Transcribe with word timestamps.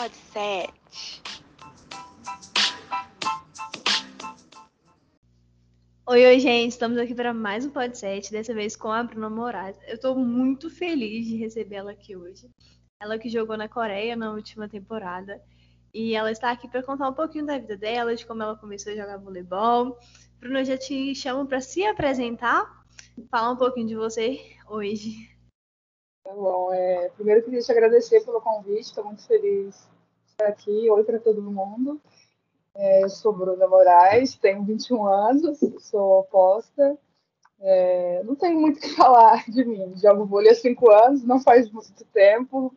Pode 0.00 0.16
ser. 0.32 0.70
Oi, 6.06 6.26
oi, 6.26 6.40
gente. 6.40 6.70
Estamos 6.70 6.96
aqui 6.96 7.14
para 7.14 7.34
mais 7.34 7.66
um 7.66 7.70
podcast, 7.70 8.32
dessa 8.32 8.54
vez 8.54 8.74
com 8.74 8.90
a 8.90 9.02
Bruna 9.02 9.28
Moraes. 9.28 9.76
Eu 9.86 9.96
estou 9.96 10.16
muito 10.16 10.70
feliz 10.70 11.26
de 11.26 11.36
recebê-la 11.36 11.90
aqui 11.90 12.16
hoje. 12.16 12.48
Ela 12.98 13.18
que 13.18 13.28
jogou 13.28 13.58
na 13.58 13.68
Coreia 13.68 14.16
na 14.16 14.32
última 14.32 14.66
temporada. 14.66 15.38
E 15.92 16.14
ela 16.14 16.32
está 16.32 16.50
aqui 16.50 16.66
para 16.66 16.82
contar 16.82 17.10
um 17.10 17.14
pouquinho 17.14 17.44
da 17.44 17.58
vida 17.58 17.76
dela, 17.76 18.16
de 18.16 18.24
como 18.24 18.42
ela 18.42 18.56
começou 18.56 18.94
a 18.94 18.96
jogar 18.96 19.18
voleibol. 19.18 19.98
Bruna, 20.38 20.60
eu 20.60 20.64
já 20.64 20.78
te 20.78 21.14
chamo 21.14 21.46
para 21.46 21.60
se 21.60 21.84
apresentar, 21.84 22.64
falar 23.30 23.50
um 23.50 23.56
pouquinho 23.58 23.88
de 23.88 23.96
você 23.96 24.40
hoje. 24.66 25.28
Tá 26.30 26.36
bom. 26.36 26.72
É, 26.72 27.08
primeiro, 27.08 27.42
queria 27.42 27.60
te 27.60 27.72
agradecer 27.72 28.24
pelo 28.24 28.40
convite. 28.40 28.82
Estou 28.82 29.04
muito 29.04 29.26
feliz 29.26 29.74
de 29.74 30.30
estar 30.30 30.46
aqui. 30.46 30.88
Oi 30.88 31.02
para 31.02 31.18
todo 31.18 31.42
mundo. 31.42 32.00
É, 32.72 33.02
eu 33.02 33.08
sou 33.08 33.32
Bruna 33.32 33.66
Moraes, 33.66 34.36
tenho 34.36 34.62
21 34.62 35.06
anos, 35.06 35.58
sou 35.80 36.20
oposta. 36.20 36.96
É, 37.58 38.22
não 38.22 38.36
tenho 38.36 38.60
muito 38.60 38.76
o 38.76 38.80
que 38.80 38.90
falar 38.94 39.44
de 39.50 39.64
mim. 39.64 39.92
Jogo 39.96 40.24
vôlei 40.24 40.52
há 40.52 40.54
5 40.54 40.90
anos, 40.92 41.24
não 41.24 41.40
faz 41.40 41.68
muito 41.68 42.04
tempo. 42.12 42.72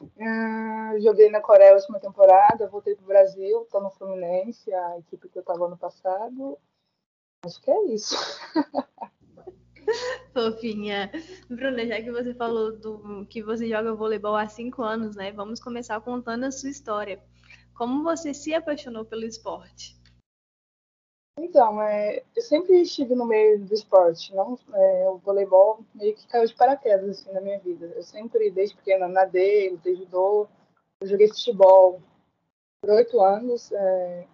Uh, 0.00 1.00
joguei 1.00 1.28
na 1.28 1.40
Coreia 1.40 1.72
a 1.72 1.74
última 1.74 1.98
temporada, 1.98 2.68
voltei 2.68 2.94
para 2.94 3.02
o 3.02 3.08
Brasil, 3.08 3.62
estou 3.62 3.82
no 3.82 3.90
Fluminense, 3.90 4.72
a 4.72 4.98
equipe 4.98 5.28
que 5.28 5.38
eu 5.38 5.40
estava 5.40 5.66
ano 5.66 5.76
passado. 5.76 6.56
Acho 7.44 7.60
que 7.60 7.68
é 7.68 7.84
isso. 7.86 8.14
Fofinha. 10.32 11.10
Bruna, 11.48 11.86
já 11.86 12.00
que 12.02 12.10
você 12.10 12.34
falou 12.34 12.76
do 12.76 13.26
que 13.26 13.42
você 13.42 13.68
joga 13.68 13.94
voleibol 13.94 14.36
há 14.36 14.48
cinco 14.48 14.82
anos, 14.82 15.16
né? 15.16 15.32
Vamos 15.32 15.60
começar 15.60 16.00
contando 16.00 16.44
a 16.44 16.50
sua 16.50 16.70
história. 16.70 17.22
Como 17.74 18.02
você 18.02 18.32
se 18.32 18.54
apaixonou 18.54 19.04
pelo 19.04 19.24
esporte? 19.24 19.96
Então, 21.38 21.82
é, 21.82 22.22
eu 22.34 22.42
sempre 22.42 22.80
estive 22.80 23.14
no 23.14 23.26
meio 23.26 23.60
do 23.60 23.74
esporte. 23.74 24.34
Não, 24.34 24.58
é, 24.72 25.08
o 25.08 25.18
voleibol 25.18 25.84
meio 25.94 26.14
que 26.14 26.26
caiu 26.26 26.46
de 26.46 26.54
paraquedas 26.54 27.20
assim, 27.20 27.32
na 27.32 27.40
minha 27.40 27.58
vida. 27.58 27.92
Eu 27.94 28.02
sempre, 28.02 28.50
desde 28.50 28.74
pequena, 28.74 29.06
nadei, 29.06 29.70
lutei 29.70 29.96
judô, 29.96 30.48
eu 31.00 31.06
joguei 31.06 31.28
futebol 31.28 32.00
por 32.80 32.90
oito 32.90 33.20
anos. 33.20 33.70
É, 33.70 34.26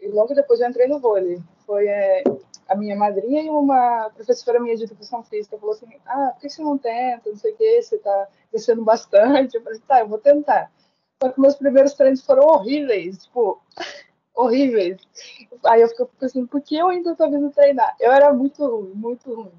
e 0.00 0.08
logo 0.08 0.34
depois 0.34 0.60
eu 0.60 0.68
entrei 0.68 0.88
no 0.88 0.98
vôlei. 0.98 1.40
Foi 1.70 1.86
é, 1.86 2.24
a 2.68 2.74
minha 2.74 2.96
madrinha 2.96 3.42
e 3.42 3.48
uma 3.48 4.10
professora 4.10 4.58
minha 4.58 4.74
de 4.74 4.82
educação 4.82 5.22
física 5.22 5.56
falou 5.56 5.72
assim: 5.72 5.86
Ah, 6.04 6.32
por 6.32 6.40
que 6.40 6.50
você 6.50 6.60
não 6.60 6.76
tenta? 6.76 7.30
Não 7.30 7.36
sei 7.36 7.52
o 7.52 7.56
que, 7.56 7.80
você 7.80 7.94
está 7.94 8.28
crescendo 8.50 8.82
bastante. 8.82 9.54
Eu 9.54 9.62
falei: 9.62 9.78
Tá, 9.86 10.00
eu 10.00 10.08
vou 10.08 10.18
tentar. 10.18 10.68
Só 11.22 11.30
que 11.30 11.40
meus 11.40 11.54
primeiros 11.54 11.94
treinos 11.94 12.26
foram 12.26 12.44
horríveis, 12.44 13.22
tipo, 13.22 13.62
horríveis. 14.34 15.00
Aí 15.64 15.80
eu 15.80 15.86
fico 15.86 16.10
pensando: 16.18 16.48
Por 16.48 16.60
que 16.60 16.74
eu 16.74 16.88
ainda 16.88 17.12
estou 17.12 17.30
vindo 17.30 17.52
treinar? 17.52 17.94
Eu 18.00 18.10
era 18.10 18.34
muito 18.34 18.66
ruim, 18.66 18.92
muito 18.92 19.32
ruim, 19.32 19.52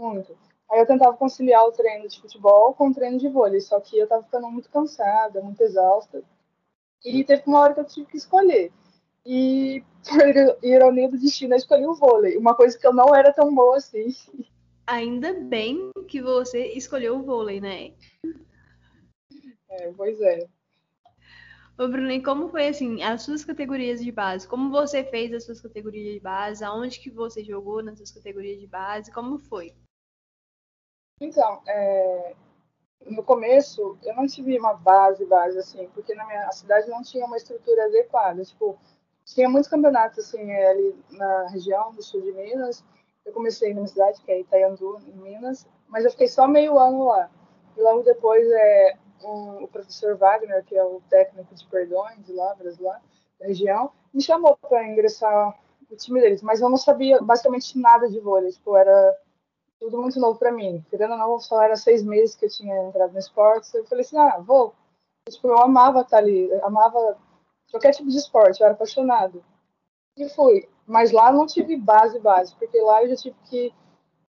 muito. 0.00 0.34
Aí 0.70 0.80
eu 0.80 0.86
tentava 0.86 1.14
conciliar 1.18 1.66
o 1.66 1.72
treino 1.72 2.08
de 2.08 2.18
futebol 2.18 2.72
com 2.72 2.88
o 2.88 2.94
treino 2.94 3.18
de 3.18 3.28
vôlei, 3.28 3.60
só 3.60 3.78
que 3.78 3.98
eu 3.98 4.04
estava 4.04 4.22
ficando 4.22 4.50
muito 4.50 4.70
cansada, 4.70 5.42
muito 5.42 5.62
exausta. 5.62 6.22
E 7.04 7.22
teve 7.24 7.42
uma 7.46 7.60
hora 7.60 7.74
que 7.74 7.80
eu 7.80 7.84
tive 7.84 8.06
que 8.06 8.16
escolher 8.16 8.72
e, 9.24 9.84
por 10.08 10.64
ironia 10.64 11.08
do 11.08 11.18
destino, 11.18 11.54
eu 11.54 11.58
escolhi 11.58 11.86
o 11.86 11.94
vôlei. 11.94 12.36
Uma 12.36 12.54
coisa 12.54 12.78
que 12.78 12.86
eu 12.86 12.92
não 12.92 13.14
era 13.14 13.32
tão 13.32 13.54
boa 13.54 13.76
assim. 13.76 14.08
Ainda 14.86 15.32
bem 15.34 15.90
que 16.08 16.20
você 16.20 16.66
escolheu 16.72 17.16
o 17.16 17.22
vôlei, 17.22 17.60
né? 17.60 17.92
É, 19.70 19.92
pois 19.92 20.20
é. 20.20 20.48
Ô, 21.78 21.88
Bruno, 21.88 22.10
e 22.10 22.22
como 22.22 22.48
foi, 22.48 22.68
assim, 22.68 23.02
as 23.02 23.22
suas 23.22 23.44
categorias 23.44 24.00
de 24.00 24.12
base? 24.12 24.46
Como 24.46 24.70
você 24.70 25.02
fez 25.04 25.32
as 25.32 25.44
suas 25.44 25.60
categorias 25.60 26.14
de 26.14 26.20
base? 26.20 26.62
Aonde 26.62 27.00
que 27.00 27.10
você 27.10 27.42
jogou 27.42 27.82
nas 27.82 27.96
suas 27.96 28.10
categorias 28.10 28.60
de 28.60 28.66
base? 28.66 29.10
Como 29.10 29.38
foi? 29.38 29.74
Então, 31.20 31.62
é, 31.66 32.34
no 33.06 33.22
começo, 33.22 33.96
eu 34.02 34.14
não 34.14 34.26
tive 34.26 34.58
uma 34.58 34.74
base, 34.74 35.24
base, 35.24 35.58
assim, 35.58 35.88
porque 35.94 36.14
na 36.14 36.26
minha 36.26 36.50
cidade 36.52 36.90
não 36.90 37.02
tinha 37.02 37.24
uma 37.24 37.36
estrutura 37.36 37.86
adequada. 37.86 38.44
Tipo, 38.44 38.78
tinha 39.24 39.48
muitos 39.48 39.70
campeonatos 39.70 40.18
assim 40.18 40.52
ali 40.52 40.94
na 41.10 41.48
região 41.48 41.92
do 41.92 42.02
sul 42.02 42.20
de 42.22 42.32
Minas. 42.32 42.84
Eu 43.24 43.32
comecei 43.32 43.72
na 43.72 43.86
cidade 43.86 44.20
que 44.22 44.32
é 44.32 44.40
Itaiandu, 44.40 44.98
em 45.06 45.16
Minas, 45.18 45.66
mas 45.88 46.04
eu 46.04 46.10
fiquei 46.10 46.28
só 46.28 46.48
meio 46.48 46.78
ano 46.78 47.04
lá. 47.04 47.30
E 47.76 47.80
logo 47.80 48.02
depois 48.02 48.46
é 48.50 48.96
um, 49.24 49.64
o 49.64 49.68
professor 49.68 50.16
Wagner, 50.16 50.64
que 50.64 50.76
é 50.76 50.84
o 50.84 51.00
técnico 51.08 51.54
de 51.54 51.66
perdões 51.66 52.24
de 52.26 52.32
lá, 52.32 52.54
brasileiro, 52.54 52.98
da 53.38 53.46
região, 53.46 53.92
me 54.12 54.20
chamou 54.20 54.56
para 54.56 54.86
ingressar 54.86 55.58
no 55.90 55.96
time 55.96 56.20
deles, 56.20 56.42
mas 56.42 56.60
eu 56.60 56.68
não 56.68 56.76
sabia 56.76 57.20
basicamente 57.20 57.78
nada 57.78 58.08
de 58.08 58.18
vôlei, 58.18 58.50
tipo, 58.50 58.76
era 58.76 59.16
tudo 59.78 60.00
muito 60.00 60.18
novo 60.18 60.38
para 60.38 60.52
mim. 60.52 60.84
Querendo 60.90 61.12
ou 61.12 61.18
não, 61.18 61.40
só 61.40 61.62
era 61.62 61.76
seis 61.76 62.02
meses 62.02 62.34
que 62.34 62.46
eu 62.46 62.50
tinha 62.50 62.88
entrado 62.88 63.12
no 63.12 63.18
esporte, 63.18 63.74
eu 63.74 63.84
falei 63.84 64.04
assim, 64.04 64.16
ah, 64.16 64.38
vou. 64.38 64.74
Tipo, 65.28 65.48
eu 65.48 65.58
amava 65.58 66.00
estar 66.00 66.18
ali, 66.18 66.52
amava 66.62 67.16
qualquer 67.72 67.92
tipo 67.92 68.08
de 68.08 68.18
esporte, 68.18 68.60
eu 68.60 68.66
era 68.66 68.74
apaixonado. 68.74 69.42
E 70.16 70.28
fui. 70.28 70.68
Mas 70.86 71.10
lá 71.10 71.32
não 71.32 71.46
tive 71.46 71.76
base, 71.76 72.20
base, 72.20 72.54
porque 72.56 72.78
lá 72.80 73.02
eu 73.02 73.08
já 73.08 73.16
tive 73.16 73.36
que 73.46 73.74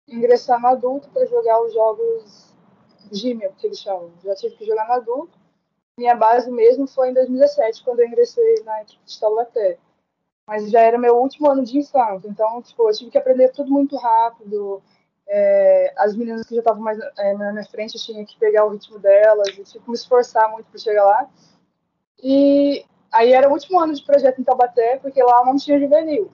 ingressar 0.08 0.62
no 0.62 0.68
adulto 0.68 1.10
para 1.10 1.26
jogar 1.26 1.62
os 1.64 1.74
jogos 1.74 2.56
Gmail, 3.12 3.54
que 3.58 3.68
eles 3.68 3.80
chamam. 3.80 4.12
Já 4.24 4.36
tive 4.36 4.56
que 4.56 4.66
jogar 4.66 4.88
no 4.88 4.94
adulto. 4.94 5.38
Minha 5.98 6.16
base 6.16 6.50
mesmo 6.52 6.88
foi 6.88 7.10
em 7.10 7.14
2017, 7.14 7.84
quando 7.84 8.00
eu 8.00 8.08
ingressei 8.08 8.64
na 8.64 8.82
equipe 8.82 9.04
de 9.04 9.20
Taubaté. 9.20 9.78
Mas 10.48 10.70
já 10.70 10.82
era 10.82 10.98
meu 10.98 11.18
último 11.18 11.50
ano 11.50 11.64
de 11.64 11.78
infância, 11.78 12.28
então 12.28 12.62
tipo, 12.62 12.88
eu 12.88 12.94
tive 12.94 13.12
que 13.12 13.18
aprender 13.18 13.50
tudo 13.50 13.72
muito 13.72 13.96
rápido. 13.98 14.82
É, 15.28 15.94
as 15.98 16.16
meninas 16.16 16.46
que 16.46 16.56
já 16.56 16.62
estavam 16.62 16.82
mais 16.82 17.00
é, 17.18 17.34
na 17.34 17.54
minha 17.54 17.66
frente, 17.66 17.96
eu 17.96 18.02
tinha 18.02 18.26
que 18.26 18.38
pegar 18.38 18.66
o 18.66 18.70
ritmo 18.70 19.00
delas, 19.00 19.48
eu 19.58 19.64
tive 19.64 19.84
que 19.84 19.90
me 19.90 19.96
esforçar 19.96 20.52
muito 20.52 20.68
para 20.68 20.80
chegar 20.80 21.06
lá. 21.06 21.30
E 22.22 22.86
Aí 23.12 23.34
era 23.34 23.50
o 23.50 23.52
último 23.52 23.80
ano 23.80 23.94
de 23.94 24.04
projeto 24.04 24.40
em 24.40 24.44
Taubaté, 24.44 24.98
porque 24.98 25.22
lá 25.22 25.44
não 25.44 25.58
tinha 25.58 25.80
juvenil. 25.80 26.32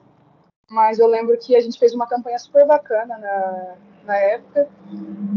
Mas 0.70 0.98
eu 0.98 1.06
lembro 1.06 1.36
que 1.38 1.56
a 1.56 1.60
gente 1.60 1.78
fez 1.78 1.94
uma 1.94 2.06
campanha 2.06 2.38
super 2.38 2.66
bacana 2.66 3.18
na, 3.18 3.76
na 4.04 4.16
época 4.16 4.68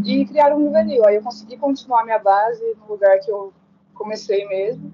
e 0.05 0.25
criaram 0.25 0.57
um 0.57 0.65
juvenil. 0.65 1.05
Aí 1.05 1.15
eu 1.15 1.23
consegui 1.23 1.57
continuar 1.57 2.03
minha 2.03 2.19
base 2.19 2.63
no 2.75 2.87
lugar 2.87 3.19
que 3.19 3.31
eu 3.31 3.53
comecei 3.93 4.45
mesmo. 4.47 4.91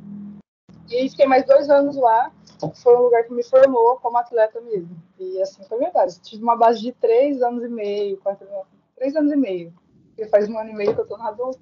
E 0.90 1.10
fiquei 1.10 1.26
mais 1.26 1.46
dois 1.46 1.70
anos 1.70 1.98
lá. 1.98 2.32
Foi 2.76 2.96
um 2.96 3.02
lugar 3.02 3.24
que 3.24 3.34
me 3.34 3.44
formou 3.44 3.98
como 3.98 4.18
atleta 4.18 4.62
mesmo. 4.62 4.96
E 5.20 5.42
assim 5.42 5.64
foi 5.64 5.80
minha 5.80 5.92
base. 5.92 6.22
Tive 6.22 6.44
uma 6.44 6.56
base 6.56 6.82
de 6.82 6.94
três 6.94 7.42
anos 7.42 7.64
e 7.64 7.68
meio, 7.68 8.18
quatro, 8.18 8.48
três 8.96 9.16
anos 9.16 9.34
e 9.34 9.36
meio. 9.36 9.74
Porque 10.10 10.30
faz 10.30 10.48
um 10.48 10.58
ano 10.58 10.70
e 10.70 10.74
meio 10.74 10.94
que 10.94 11.02
eu 11.02 11.08
tô 11.08 11.18
no 11.18 11.24
adulto. 11.24 11.60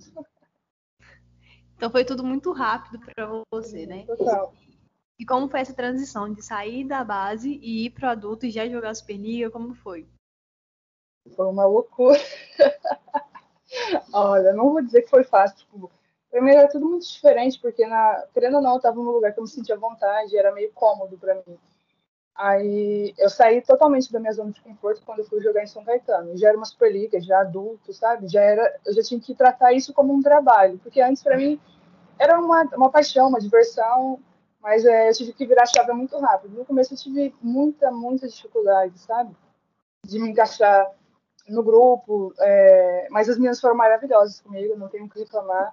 Então 1.76 1.90
foi 1.90 2.06
tudo 2.06 2.24
muito 2.24 2.52
rápido 2.52 3.00
para 3.00 3.28
você, 3.52 3.86
né? 3.86 4.04
Total. 4.06 4.54
E 5.18 5.26
como 5.26 5.48
foi 5.48 5.62
essa 5.62 5.74
transição 5.74 6.32
de 6.32 6.42
sair 6.42 6.86
da 6.86 7.04
base 7.04 7.60
e 7.62 7.86
ir 7.86 7.92
pro 7.92 8.10
adulto 8.10 8.46
e 8.46 8.52
já 8.52 8.68
jogar 8.68 8.94
Superliga? 8.94 9.50
Como 9.50 9.74
foi? 9.74 10.08
Foi 11.36 11.48
uma 11.48 11.66
loucura. 11.66 12.20
Olha, 14.14 14.54
não 14.54 14.72
vou 14.72 14.82
dizer 14.82 15.04
que 15.04 15.10
foi 15.10 15.24
fácil. 15.24 15.58
Tipo, 15.58 15.92
primeiro 16.30 16.60
era 16.60 16.70
tudo 16.70 16.86
muito 16.86 17.08
diferente, 17.08 17.60
porque, 17.60 17.86
na, 17.88 18.26
querendo 18.34 18.58
ou 18.58 18.62
não, 18.62 18.72
eu 18.72 18.78
estava 18.78 18.98
num 18.98 19.10
lugar 19.10 19.34
que 19.34 19.40
eu 19.40 19.44
me 19.44 19.50
sentia 19.50 19.76
à 19.76 19.78
vontade, 19.78 20.38
era 20.38 20.54
meio 20.54 20.72
cômodo 20.74 21.18
para 21.18 21.36
mim. 21.36 21.58
Aí 22.36 23.14
eu 23.18 23.30
saí 23.30 23.62
totalmente 23.62 24.12
da 24.12 24.20
minha 24.20 24.34
zona 24.34 24.52
de 24.52 24.60
conforto 24.60 25.02
quando 25.06 25.20
eu 25.20 25.26
fui 25.26 25.42
jogar 25.42 25.64
em 25.64 25.68
São 25.68 25.86
Caetano. 25.86 26.38
Já 26.38 26.50
era 26.50 26.58
uma 26.58 26.66
Superliga, 26.66 27.22
já 27.22 27.40
adulto, 27.40 27.94
sabe? 27.94 28.28
Já 28.28 28.42
era, 28.42 28.78
eu 28.86 28.94
já 28.94 29.02
tinha 29.02 29.20
que 29.22 29.34
tratar 29.34 29.72
isso 29.72 29.94
como 29.94 30.14
um 30.14 30.22
trabalho, 30.22 30.78
porque 30.80 31.00
antes 31.00 31.24
para 31.24 31.38
mim 31.38 31.60
era 32.20 32.38
uma, 32.38 32.64
uma 32.76 32.90
paixão, 32.90 33.30
uma 33.30 33.40
diversão. 33.40 34.20
Mas 34.66 34.84
é, 34.84 35.10
eu 35.10 35.14
tive 35.14 35.32
que 35.32 35.46
virar 35.46 35.62
a 35.62 35.68
chave 35.68 35.94
muito 35.94 36.18
rápido. 36.18 36.58
No 36.58 36.66
começo 36.66 36.96
eu 36.96 36.98
tive 36.98 37.36
muita, 37.40 37.92
muita 37.92 38.28
dificuldade, 38.28 38.98
sabe? 38.98 39.32
De 40.04 40.18
me 40.18 40.30
encaixar 40.32 40.92
no 41.48 41.62
grupo. 41.62 42.34
É, 42.40 43.08
mas 43.12 43.30
as 43.30 43.38
meninas 43.38 43.62
foram 43.62 43.76
maravilhosas 43.76 44.42
comigo, 44.42 44.76
não 44.76 44.88
tenho 44.88 45.06
o 45.06 45.10
que 45.10 45.20
reclamar. 45.20 45.72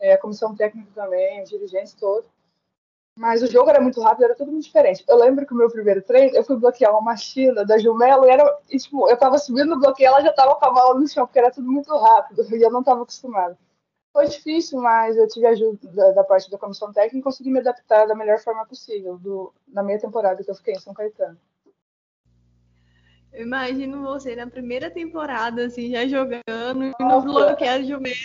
É, 0.00 0.14
a 0.14 0.18
comissão 0.18 0.56
técnica 0.56 0.90
também, 0.92 1.40
os 1.40 1.50
dirigentes 1.50 1.94
todos. 1.94 2.28
Mas 3.16 3.42
o 3.42 3.46
jogo 3.46 3.70
era 3.70 3.80
muito 3.80 4.00
rápido, 4.00 4.24
era 4.24 4.34
tudo 4.34 4.50
muito 4.50 4.64
diferente. 4.64 5.04
Eu 5.06 5.18
lembro 5.18 5.46
que 5.46 5.54
o 5.54 5.56
meu 5.56 5.70
primeiro 5.70 6.02
treino, 6.02 6.34
eu 6.34 6.42
fui 6.42 6.56
bloquear 6.56 6.90
uma 6.90 7.00
machina 7.00 7.64
da 7.64 7.78
Jumelo 7.78 8.26
e, 8.26 8.28
era, 8.30 8.58
e 8.68 8.76
tipo, 8.76 9.08
eu 9.08 9.16
tava 9.16 9.38
subindo 9.38 9.68
no 9.68 9.78
bloqueio, 9.78 10.08
ela 10.08 10.20
já 10.20 10.32
tava 10.32 10.56
com 10.56 10.66
a 10.66 10.72
mala 10.72 10.98
no 10.98 11.06
chão, 11.06 11.28
porque 11.28 11.38
era 11.38 11.52
tudo 11.52 11.70
muito 11.70 11.96
rápido 11.96 12.44
e 12.56 12.60
eu 12.60 12.72
não 12.72 12.82
tava 12.82 13.02
acostumada. 13.02 13.56
Foi 14.12 14.26
difícil, 14.28 14.78
mas 14.80 15.16
eu 15.16 15.26
tive 15.26 15.46
ajuda 15.46 15.78
da, 15.88 16.12
da, 16.12 16.24
parte 16.24 16.50
da 16.50 16.58
comissão 16.58 16.92
técnica 16.92 17.18
e 17.18 17.22
consegui 17.22 17.50
me 17.50 17.60
adaptar 17.60 18.06
da 18.06 18.14
melhor 18.14 18.38
forma 18.38 18.66
possível 18.66 19.16
do, 19.16 19.52
na 19.66 19.82
meia 19.82 19.98
temporada 19.98 20.44
que 20.44 20.50
eu 20.50 20.54
fiquei 20.54 20.74
em 20.74 20.80
São 20.80 20.92
Caetano. 20.92 21.38
Eu 23.32 23.46
imagino 23.46 24.02
você 24.02 24.36
na 24.36 24.46
primeira 24.46 24.90
temporada, 24.90 25.64
assim, 25.64 25.90
já 25.90 26.06
jogando, 26.06 26.84
e 26.84 26.92
no 27.00 27.22
bloqueio 27.22 27.82
de 27.82 27.88
Jumelo. 27.88 28.16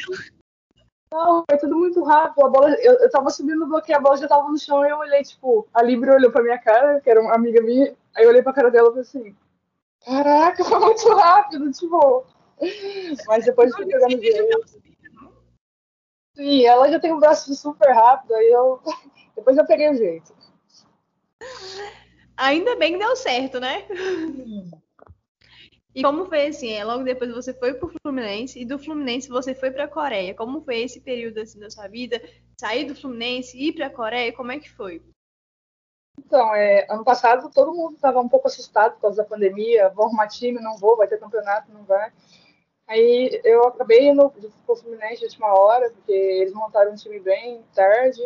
Não, 1.10 1.46
foi 1.50 1.58
tudo 1.58 1.78
muito 1.78 2.04
rápido. 2.04 2.46
A 2.46 2.50
bola, 2.50 2.76
eu, 2.82 2.94
eu 2.96 3.10
tava 3.10 3.30
subindo 3.30 3.60
no 3.60 3.68
bloqueio, 3.68 3.98
a 3.98 4.02
bola 4.02 4.18
já 4.18 4.28
tava 4.28 4.50
no 4.50 4.60
chão 4.60 4.86
e 4.86 4.90
eu 4.90 4.98
olhei, 4.98 5.24
tipo, 5.24 5.66
a 5.74 5.82
Libra 5.82 6.16
olhou 6.16 6.30
pra 6.30 6.44
minha 6.44 6.58
cara, 6.58 7.00
que 7.00 7.10
era 7.10 7.22
uma 7.22 7.34
amiga 7.34 7.62
minha, 7.62 7.96
aí 8.14 8.26
eu 8.26 8.30
olhei 8.30 8.42
pra 8.42 8.52
cara 8.52 8.70
dela 8.70 8.90
e 8.90 8.90
falei 8.90 9.02
assim, 9.04 9.36
caraca, 10.04 10.64
foi 10.66 10.80
muito 10.80 11.16
rápido, 11.16 11.72
tipo. 11.72 12.26
Mas 13.28 13.46
depois 13.46 13.74
fui 13.74 13.86
pegando 13.86 14.22
jeito. 14.22 14.88
Sim, 16.38 16.66
ela 16.66 16.88
já 16.88 17.00
tem 17.00 17.12
um 17.12 17.20
braço 17.20 17.54
super 17.56 17.92
rápido, 17.92 18.36
aí 18.36 18.48
eu. 18.52 18.80
Depois 19.36 19.58
eu 19.58 19.66
peguei 19.66 19.90
o 19.90 19.96
jeito. 19.96 20.36
Ainda 22.38 22.76
bem 22.76 22.94
que 22.94 23.00
deu 23.00 23.16
certo, 23.16 23.60
né? 23.60 23.88
E 25.96 26.04
como 26.04 26.28
foi 26.28 26.48
assim? 26.48 26.72
É, 26.72 26.84
logo 26.84 27.04
depois 27.04 27.32
você 27.32 27.54
foi 27.54 27.74
pro 27.74 27.92
Fluminense 28.04 28.60
e 28.60 28.66
do 28.66 28.78
Fluminense 28.78 29.28
você 29.30 29.56
foi 29.56 29.72
para 29.72 29.86
a 29.86 29.88
Coreia. 29.88 30.36
Como 30.36 30.62
foi 30.62 30.82
esse 30.82 31.02
período 31.02 31.40
assim 31.40 31.60
da 31.60 31.72
sua 31.72 31.88
vida? 31.88 32.22
Sair 32.60 32.86
do 32.86 32.96
Fluminense 32.96 33.58
e 33.58 33.70
ir 33.70 33.74
para 33.74 33.88
a 33.88 33.92
Coreia, 33.92 34.34
como 34.34 34.52
é 34.52 34.60
que 34.60 34.70
foi? 34.70 35.02
Então, 36.20 36.54
é, 36.54 36.86
ano 36.90 37.04
passado 37.04 37.50
todo 37.52 37.74
mundo 37.74 37.96
estava 37.96 38.20
um 38.20 38.30
pouco 38.30 38.48
assustado 38.48 38.94
por 38.94 39.02
causa 39.02 39.24
da 39.24 39.28
pandemia. 39.28 39.90
Vou 39.90 40.06
arrumar 40.06 40.28
time, 40.28 40.60
não 40.60 40.78
vou, 40.78 40.98
vai 40.98 41.08
ter 41.08 41.20
campeonato, 41.20 41.72
não 41.72 41.84
vai. 41.84 42.12
Aí 42.88 43.42
eu 43.44 43.68
acabei 43.68 44.08
indo 44.08 44.32
pro 44.66 44.76
Fluminense 44.76 45.20
de 45.20 45.26
última 45.26 45.54
hora, 45.54 45.90
porque 45.92 46.12
eles 46.12 46.54
montaram 46.54 46.94
um 46.94 46.96
time 46.96 47.20
bem 47.20 47.64
tarde. 47.76 48.22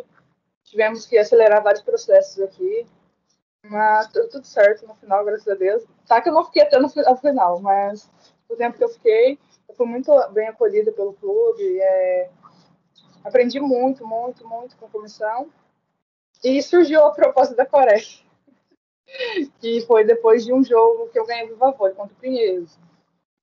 Tivemos 0.64 1.06
que 1.08 1.18
acelerar 1.18 1.64
vários 1.64 1.82
processos 1.82 2.40
aqui. 2.44 2.86
Mas 3.64 4.08
deu 4.08 4.30
tudo 4.30 4.46
certo 4.46 4.88
no 4.88 4.96
final, 4.96 5.24
graças 5.26 5.48
a 5.48 5.56
Deus. 5.56 5.84
Tá 6.08 6.22
que 6.22 6.30
eu 6.30 6.34
não 6.34 6.46
fiquei 6.46 6.64
até 6.64 6.80
no 6.80 6.90
final, 6.90 7.60
mas 7.60 8.10
o 8.50 8.56
tempo 8.56 8.78
que 8.78 8.84
eu 8.84 8.90
fiquei, 8.90 9.40
eu 9.68 9.76
fui 9.76 9.86
muito 9.86 10.12
bem 10.30 10.48
acolhida 10.48 10.92
pelo 10.92 11.14
clube. 11.14 11.80
É... 11.80 12.30
Aprendi 13.24 13.60
muito, 13.60 14.06
muito, 14.06 14.48
muito 14.48 14.76
com 14.78 14.86
a 14.86 14.90
comissão. 14.90 15.50
E 16.44 16.62
surgiu 16.62 17.06
a 17.06 17.12
proposta 17.12 17.56
da 17.56 17.66
Coreia, 17.66 18.02
que 19.60 19.82
foi 19.82 20.04
depois 20.04 20.44
de 20.44 20.52
um 20.52 20.64
jogo 20.64 21.10
que 21.10 21.20
eu 21.20 21.26
ganhei 21.26 21.48
do 21.48 21.56
Vavor 21.56 21.94
contra 21.94 22.14
o 22.14 22.20
Pinheiros. 22.20 22.78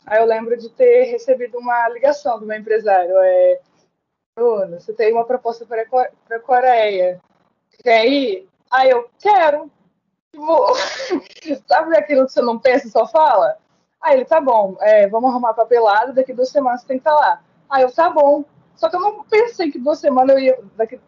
Aí 0.08 0.18
eu 0.20 0.24
lembro 0.24 0.56
de 0.56 0.70
ter 0.70 1.04
recebido 1.04 1.58
uma 1.58 1.86
ligação 1.90 2.40
do 2.40 2.46
meu 2.46 2.58
empresário. 2.58 3.14
É, 3.18 3.60
Bruno, 4.34 4.80
você 4.80 4.94
tem 4.94 5.12
uma 5.12 5.26
proposta 5.26 5.66
para 5.66 5.82
a 5.82 6.40
Coreia. 6.40 7.20
Quer 7.82 8.06
ir? 8.06 8.48
Aí 8.70 8.88
eu 8.88 9.08
quero. 9.18 9.70
Tipo, 10.32 10.74
sabe 11.68 11.94
aquilo 11.96 12.24
que 12.24 12.32
você 12.32 12.40
não 12.40 12.58
pensa 12.58 12.86
e 12.86 12.90
só 12.90 13.06
fala? 13.06 13.58
Aí 14.00 14.16
ele, 14.16 14.24
tá 14.24 14.40
bom, 14.40 14.76
é, 14.80 15.08
vamos 15.08 15.28
arrumar 15.28 15.52
papelada, 15.54 16.12
daqui 16.12 16.32
duas 16.32 16.50
semanas 16.50 16.80
você 16.80 16.86
tem 16.86 16.98
que 16.98 17.06
estar 17.06 17.16
tá 17.16 17.20
lá. 17.20 17.44
Aí 17.68 17.82
eu, 17.82 17.92
tá 17.92 18.08
bom. 18.08 18.44
Só 18.76 18.88
que 18.88 18.96
eu 18.96 19.00
não 19.00 19.24
pensei 19.24 19.70
que 19.70 19.78
duas 19.78 19.98
semanas 19.98 20.36
eu 20.36 20.42
ia, 20.42 20.58
daqui 20.76 21.00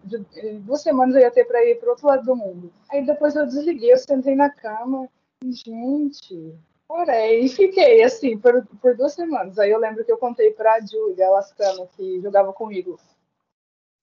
duas 0.61 0.83
semanas 0.83 1.15
eu 1.15 1.23
ia 1.23 1.31
ter 1.31 1.45
para 1.45 1.65
ir 1.65 1.77
para 1.77 1.91
outro 1.91 2.07
lado 2.07 2.25
do 2.25 2.37
mundo. 2.37 2.71
Aí 2.91 3.07
depois 3.07 3.35
eu 3.35 3.47
desliguei, 3.47 3.93
eu 3.93 3.97
sentei 3.97 4.35
na 4.35 4.51
cama 4.51 5.09
e, 5.43 5.53
gente, 5.53 6.59
porém, 6.91 7.45
e 7.45 7.49
fiquei 7.49 8.03
assim 8.03 8.37
por, 8.37 8.67
por 8.83 8.97
duas 8.97 9.15
semanas. 9.15 9.57
Aí 9.61 9.71
eu 9.71 9.79
lembro 9.79 10.05
que 10.05 10.11
eu 10.11 10.19
contei 10.19 10.51
para 10.51 10.75
a 10.75 10.81
Júlia 10.81 11.31
Lascano, 11.31 11.89
que 11.97 12.21
jogava 12.21 12.53
comigo. 12.53 12.99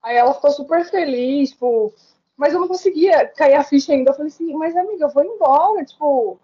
Aí 0.01 0.15
ela 0.15 0.33
ficou 0.33 0.51
super 0.51 0.85
feliz, 0.85 1.49
tipo, 1.49 1.93
mas 2.37 2.53
eu 2.53 2.61
não 2.61 2.67
conseguia 2.69 3.27
cair 3.27 3.55
a 3.55 3.63
ficha 3.63 3.91
ainda. 3.91 4.11
Eu 4.11 4.15
falei 4.15 4.29
assim, 4.29 4.53
mas 4.53 4.73
amiga, 4.73 5.03
eu 5.03 5.09
vou 5.09 5.21
embora, 5.21 5.83
tipo, 5.83 6.39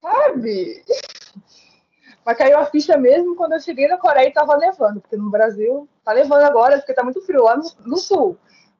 sabe? 0.00 0.84
Mas 2.24 2.36
caiu 2.36 2.58
a 2.58 2.66
ficha 2.66 2.94
mesmo 2.98 3.34
quando 3.36 3.54
eu 3.54 3.60
cheguei 3.60 3.88
na 3.88 3.96
Coreia 3.96 4.28
e 4.28 4.32
tava 4.32 4.54
nevando, 4.58 5.00
porque 5.00 5.16
no 5.16 5.30
Brasil 5.30 5.88
tá 6.04 6.12
nevando 6.12 6.44
agora, 6.44 6.76
porque 6.76 6.92
tá 6.92 7.02
muito 7.02 7.22
frio 7.22 7.42
lá 7.42 7.56
no, 7.56 7.64
no 7.86 7.96
sul. 7.96 8.36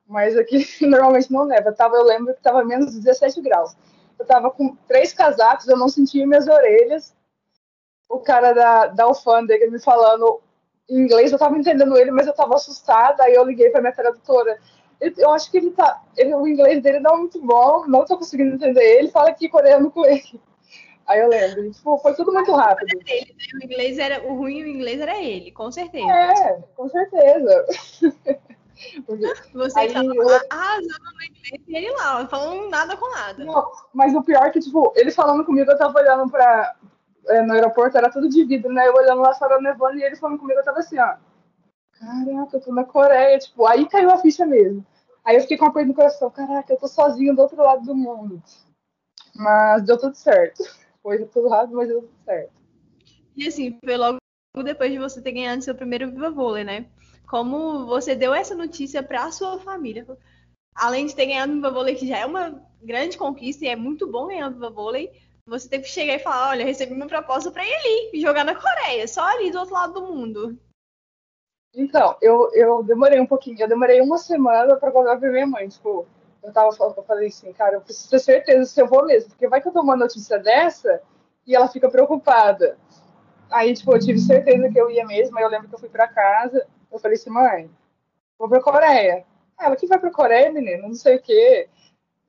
Mas 0.07 0.37
aqui 0.37 0.67
normalmente 0.87 1.33
não 1.33 1.47
neva. 1.47 1.73
Tava, 1.73 1.97
eu 1.97 2.03
lembro 2.05 2.35
que 2.35 2.43
tava 2.43 2.63
menos 2.63 2.95
17 2.95 3.41
graus. 3.41 3.75
Eu 4.19 4.27
tava 4.27 4.51
com 4.51 4.75
três 4.87 5.13
casacos, 5.13 5.69
eu 5.69 5.77
não 5.77 5.89
sentia 5.89 6.27
minhas 6.27 6.47
orelhas. 6.47 7.15
O 8.09 8.19
cara 8.19 8.53
da, 8.53 8.87
da 8.87 9.05
alfândega 9.05 9.71
me 9.71 9.81
falando 9.81 10.41
em 10.89 11.01
inglês, 11.01 11.31
eu 11.31 11.39
tava 11.39 11.57
entendendo 11.59 11.97
ele, 11.97 12.11
mas 12.11 12.27
eu 12.27 12.35
tava 12.35 12.55
assustada. 12.55 13.25
Aí 13.25 13.35
eu 13.35 13.45
liguei 13.45 13.71
pra 13.71 13.81
minha 13.81 13.93
tradutora 13.93 14.59
eu 15.01 15.31
acho 15.31 15.51
que 15.51 15.59
ele 15.59 15.71
tá. 15.71 16.03
Ele, 16.17 16.35
o 16.35 16.47
inglês 16.47 16.83
dele 16.83 17.01
não 17.01 17.15
é 17.15 17.19
muito 17.19 17.41
bom, 17.41 17.87
não 17.87 18.05
tô 18.05 18.19
conseguindo 18.19 18.55
entender 18.55 18.83
ele, 18.83 19.11
fala 19.11 19.31
aqui 19.31 19.49
coreano 19.49 19.91
com 19.91 20.05
ele. 20.05 20.41
Aí 21.07 21.21
eu 21.21 21.29
lembro, 21.29 21.71
tipo, 21.73 21.97
foi 21.99 22.15
tudo 22.15 22.33
muito 22.33 22.53
rápido. 22.53 22.99
O 22.99 23.65
inglês 23.65 23.99
era. 23.99 24.23
O 24.25 24.37
ruim 24.37 24.63
o 24.63 24.67
inglês 24.67 25.01
era 25.01 25.23
ele, 25.23 25.53
com 25.53 25.71
certeza. 25.71 26.13
É, 26.13 26.63
com 26.77 26.89
certeza. 26.89 27.67
Você 29.55 29.79
aí, 29.79 29.93
tava 29.93 30.07
eu... 30.07 30.29
arrasando 30.51 31.15
no 31.15 31.25
inglês 31.25 31.63
e 31.67 31.77
ele 31.77 31.91
lá, 31.93 32.27
falando 32.29 32.69
nada 32.69 32.97
com 32.97 33.11
nada. 33.11 33.45
Não, 33.45 33.71
mas 33.93 34.15
o 34.15 34.23
pior 34.23 34.45
é 34.45 34.51
que, 34.51 34.61
tipo, 34.61 34.93
ele 34.97 35.11
falando 35.11 35.45
comigo, 35.45 35.71
eu 35.71 35.79
tava 35.79 35.99
olhando 35.99 36.31
pra. 36.31 36.75
É, 37.29 37.43
no 37.43 37.53
aeroporto, 37.53 37.99
era 37.99 38.11
tudo 38.11 38.29
de 38.29 38.43
vidro, 38.45 38.73
né? 38.73 38.89
Eu 38.89 38.95
olhando 38.95 39.21
lá 39.21 39.35
fora 39.35 39.61
nevando 39.61 39.99
e 39.99 40.03
ele 40.03 40.17
falando 40.17 40.39
comigo, 40.39 40.61
eu 40.61 40.65
tava 40.65 40.79
assim, 40.79 40.99
ó 40.99 41.17
caraca, 41.99 42.57
eu 42.57 42.61
tô 42.61 42.73
na 42.73 42.85
Coreia, 42.85 43.39
tipo, 43.39 43.67
aí 43.67 43.89
caiu 43.89 44.11
a 44.11 44.19
ficha 44.19 44.47
mesmo. 44.47 44.87
Aí 45.25 45.37
eu 45.37 45.43
fiquei 45.43 45.59
com 45.59 45.67
a 45.67 45.73
perda 45.73 45.89
no 45.89 45.95
coração, 45.95 46.31
caraca, 46.31 46.73
eu 46.73 46.79
tô 46.79 46.89
sozinho 46.89 47.35
do 47.35 47.43
outro 47.43 47.63
lado 47.63 47.85
do 47.85 47.95
mundo. 47.95 48.43
Mas 49.35 49.83
deu 49.85 49.99
tudo 49.99 50.15
certo. 50.15 50.63
Foi 51.03 51.25
tudo 51.27 51.49
rápido, 51.49 51.77
mas 51.77 51.89
deu 51.89 52.03
tudo 52.03 52.13
certo. 52.25 52.53
E 53.37 53.47
assim, 53.47 53.79
foi 53.83 53.97
logo 53.97 54.19
depois 54.65 54.91
de 54.91 54.99
você 54.99 55.23
ter 55.23 55.31
ganhado 55.31 55.63
seu 55.63 55.75
primeiro 55.75 56.11
Viva 56.11 56.29
Vôlei, 56.29 56.65
né? 56.65 56.87
Como 57.29 57.85
você 57.85 58.15
deu 58.15 58.33
essa 58.33 58.55
notícia 58.55 59.03
para 59.03 59.31
sua 59.31 59.59
família? 59.59 60.07
Além 60.75 61.07
de 61.07 61.15
ter 61.15 61.27
ganhado 61.27 61.53
o 61.53 61.57
Viva 61.57 61.71
Vôlei, 61.71 61.95
que 61.95 62.09
já 62.09 62.19
é 62.19 62.27
uma 62.27 62.63
grande 62.83 63.19
conquista 63.19 63.65
e 63.65 63.69
é 63.69 63.77
muito 63.77 64.11
bom 64.11 64.29
ganhar 64.29 64.49
o 64.49 64.53
Viva 64.53 64.71
Vôlei, 64.71 65.13
você 65.47 65.69
teve 65.69 65.85
que 65.85 65.91
chegar 65.91 66.15
e 66.15 66.19
falar, 66.19 66.51
olha, 66.51 66.65
recebi 66.65 66.95
uma 66.95 67.07
proposta 67.07 67.51
para 67.51 67.67
ir 67.67 67.75
ali, 67.75 68.21
jogar 68.21 68.45
na 68.45 68.55
Coreia, 68.55 69.07
só 69.07 69.23
ali 69.23 69.51
do 69.51 69.59
outro 69.59 69.75
lado 69.75 69.95
do 69.95 70.07
mundo. 70.07 70.59
Então, 71.75 72.17
eu, 72.23 72.51
eu 72.55 72.83
demorei 72.83 73.21
um 73.21 73.27
pouquinho, 73.27 73.61
eu 73.61 73.69
demorei 73.69 74.01
uma 74.01 74.17
semana 74.17 74.77
para 74.77 74.91
contar 74.91 75.19
pra 75.19 75.31
minha 75.31 75.47
mãe. 75.47 75.69
Tipo, 75.69 76.07
eu 76.43 76.53
tava 76.53 76.73
falando, 76.73 76.97
eu 76.97 77.05
falei 77.05 77.29
assim, 77.29 77.53
cara, 77.53 77.77
eu 77.77 77.81
preciso 77.83 78.11
ter 78.11 78.21
certeza 78.21 78.65
se 78.65 78.81
eu 78.81 78.87
vou 78.87 79.05
mesmo, 79.05 79.31
porque 79.31 79.49
vai 79.49 79.61
que 79.61 79.69
eu 79.69 79.73
tomo 79.73 79.85
uma 79.85 79.97
notícia 79.97 80.39
dessa 80.39 81.03
e 81.47 81.55
ela 81.55 81.69
fica 81.69 81.91
preocupada. 81.91 82.79
Aí, 83.51 83.75
tipo, 83.75 83.95
eu 83.95 83.99
tive 83.99 84.19
certeza 84.19 84.71
que 84.71 84.79
eu 84.81 84.91
ia 84.91 85.07
mesmo, 85.07 85.37
aí 85.37 85.45
eu 85.45 85.51
lembro 85.51 85.69
que 85.69 85.75
eu 85.75 85.79
fui 85.79 85.89
para 85.89 86.09
casa, 86.09 86.67
eu 86.91 86.99
falei 86.99 87.17
assim, 87.17 87.31
mãe, 87.31 87.71
vou 88.39 88.49
pra 88.49 88.63
Coreia. 88.63 89.25
Ela 89.61 89.77
que 89.77 89.87
vai 89.87 89.99
pra 89.99 90.11
Coreia, 90.11 90.53
menina, 90.53 90.87
não 90.87 90.95
sei 90.95 91.17
o 91.17 91.23
quê. 91.23 91.69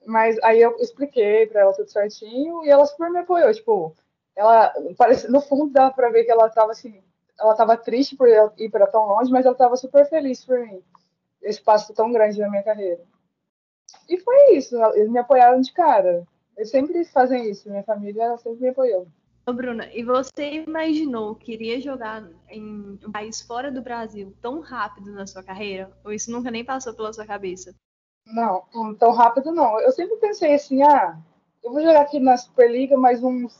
Mas 0.05 0.37
aí 0.43 0.61
eu 0.61 0.75
expliquei 0.77 1.45
pra 1.47 1.61
ela 1.61 1.73
tudo 1.73 1.89
certinho 1.89 2.65
e 2.65 2.69
ela 2.69 2.85
super 2.85 3.11
me 3.11 3.19
apoiou, 3.19 3.53
tipo, 3.53 3.95
ela 4.35 4.73
parece, 4.97 5.29
no 5.29 5.41
fundo 5.41 5.71
dava 5.71 5.93
pra 5.93 6.09
ver 6.09 6.23
que 6.23 6.31
ela 6.31 6.49
tava 6.49 6.71
assim, 6.71 7.03
ela 7.39 7.51
estava 7.51 7.77
triste 7.77 8.15
por 8.15 8.27
ir 8.57 8.69
para 8.69 8.87
tão 8.87 9.05
longe, 9.05 9.31
mas 9.31 9.45
ela 9.45 9.53
estava 9.53 9.75
super 9.75 10.07
feliz 10.09 10.43
por 10.45 10.59
mim. 10.59 10.81
Esse 11.41 11.61
passo 11.61 11.93
tão 11.93 12.11
grande 12.11 12.39
na 12.39 12.49
minha 12.49 12.63
carreira. 12.63 13.01
E 14.07 14.17
foi 14.17 14.55
isso, 14.55 14.75
eles 14.93 15.09
me 15.09 15.19
apoiaram 15.19 15.61
de 15.61 15.71
cara. 15.71 16.25
Eles 16.57 16.69
sempre 16.69 17.05
fazem 17.05 17.49
isso, 17.49 17.69
minha 17.69 17.83
família 17.83 18.37
sempre 18.37 18.61
me 18.61 18.69
apoiou. 18.69 19.07
Bruna, 19.53 19.89
e 19.93 20.03
você 20.03 20.63
imaginou 20.65 21.35
que 21.35 21.53
iria 21.53 21.79
jogar 21.79 22.27
em 22.49 22.97
um 23.05 23.11
país 23.11 23.41
fora 23.41 23.71
do 23.71 23.81
Brasil 23.81 24.35
tão 24.41 24.59
rápido 24.59 25.11
na 25.11 25.25
sua 25.27 25.43
carreira? 25.43 25.91
Ou 26.03 26.11
isso 26.11 26.31
nunca 26.31 26.51
nem 26.51 26.63
passou 26.63 26.93
pela 26.93 27.13
sua 27.13 27.25
cabeça? 27.25 27.73
Não, 28.25 28.63
tão 28.97 29.11
rápido 29.11 29.51
não. 29.51 29.79
Eu 29.79 29.91
sempre 29.91 30.17
pensei 30.17 30.53
assim, 30.53 30.83
ah, 30.83 31.17
eu 31.63 31.71
vou 31.71 31.81
jogar 31.81 32.01
aqui 32.01 32.19
na 32.19 32.37
Superliga 32.37 32.97
mais 32.97 33.23
uns 33.23 33.59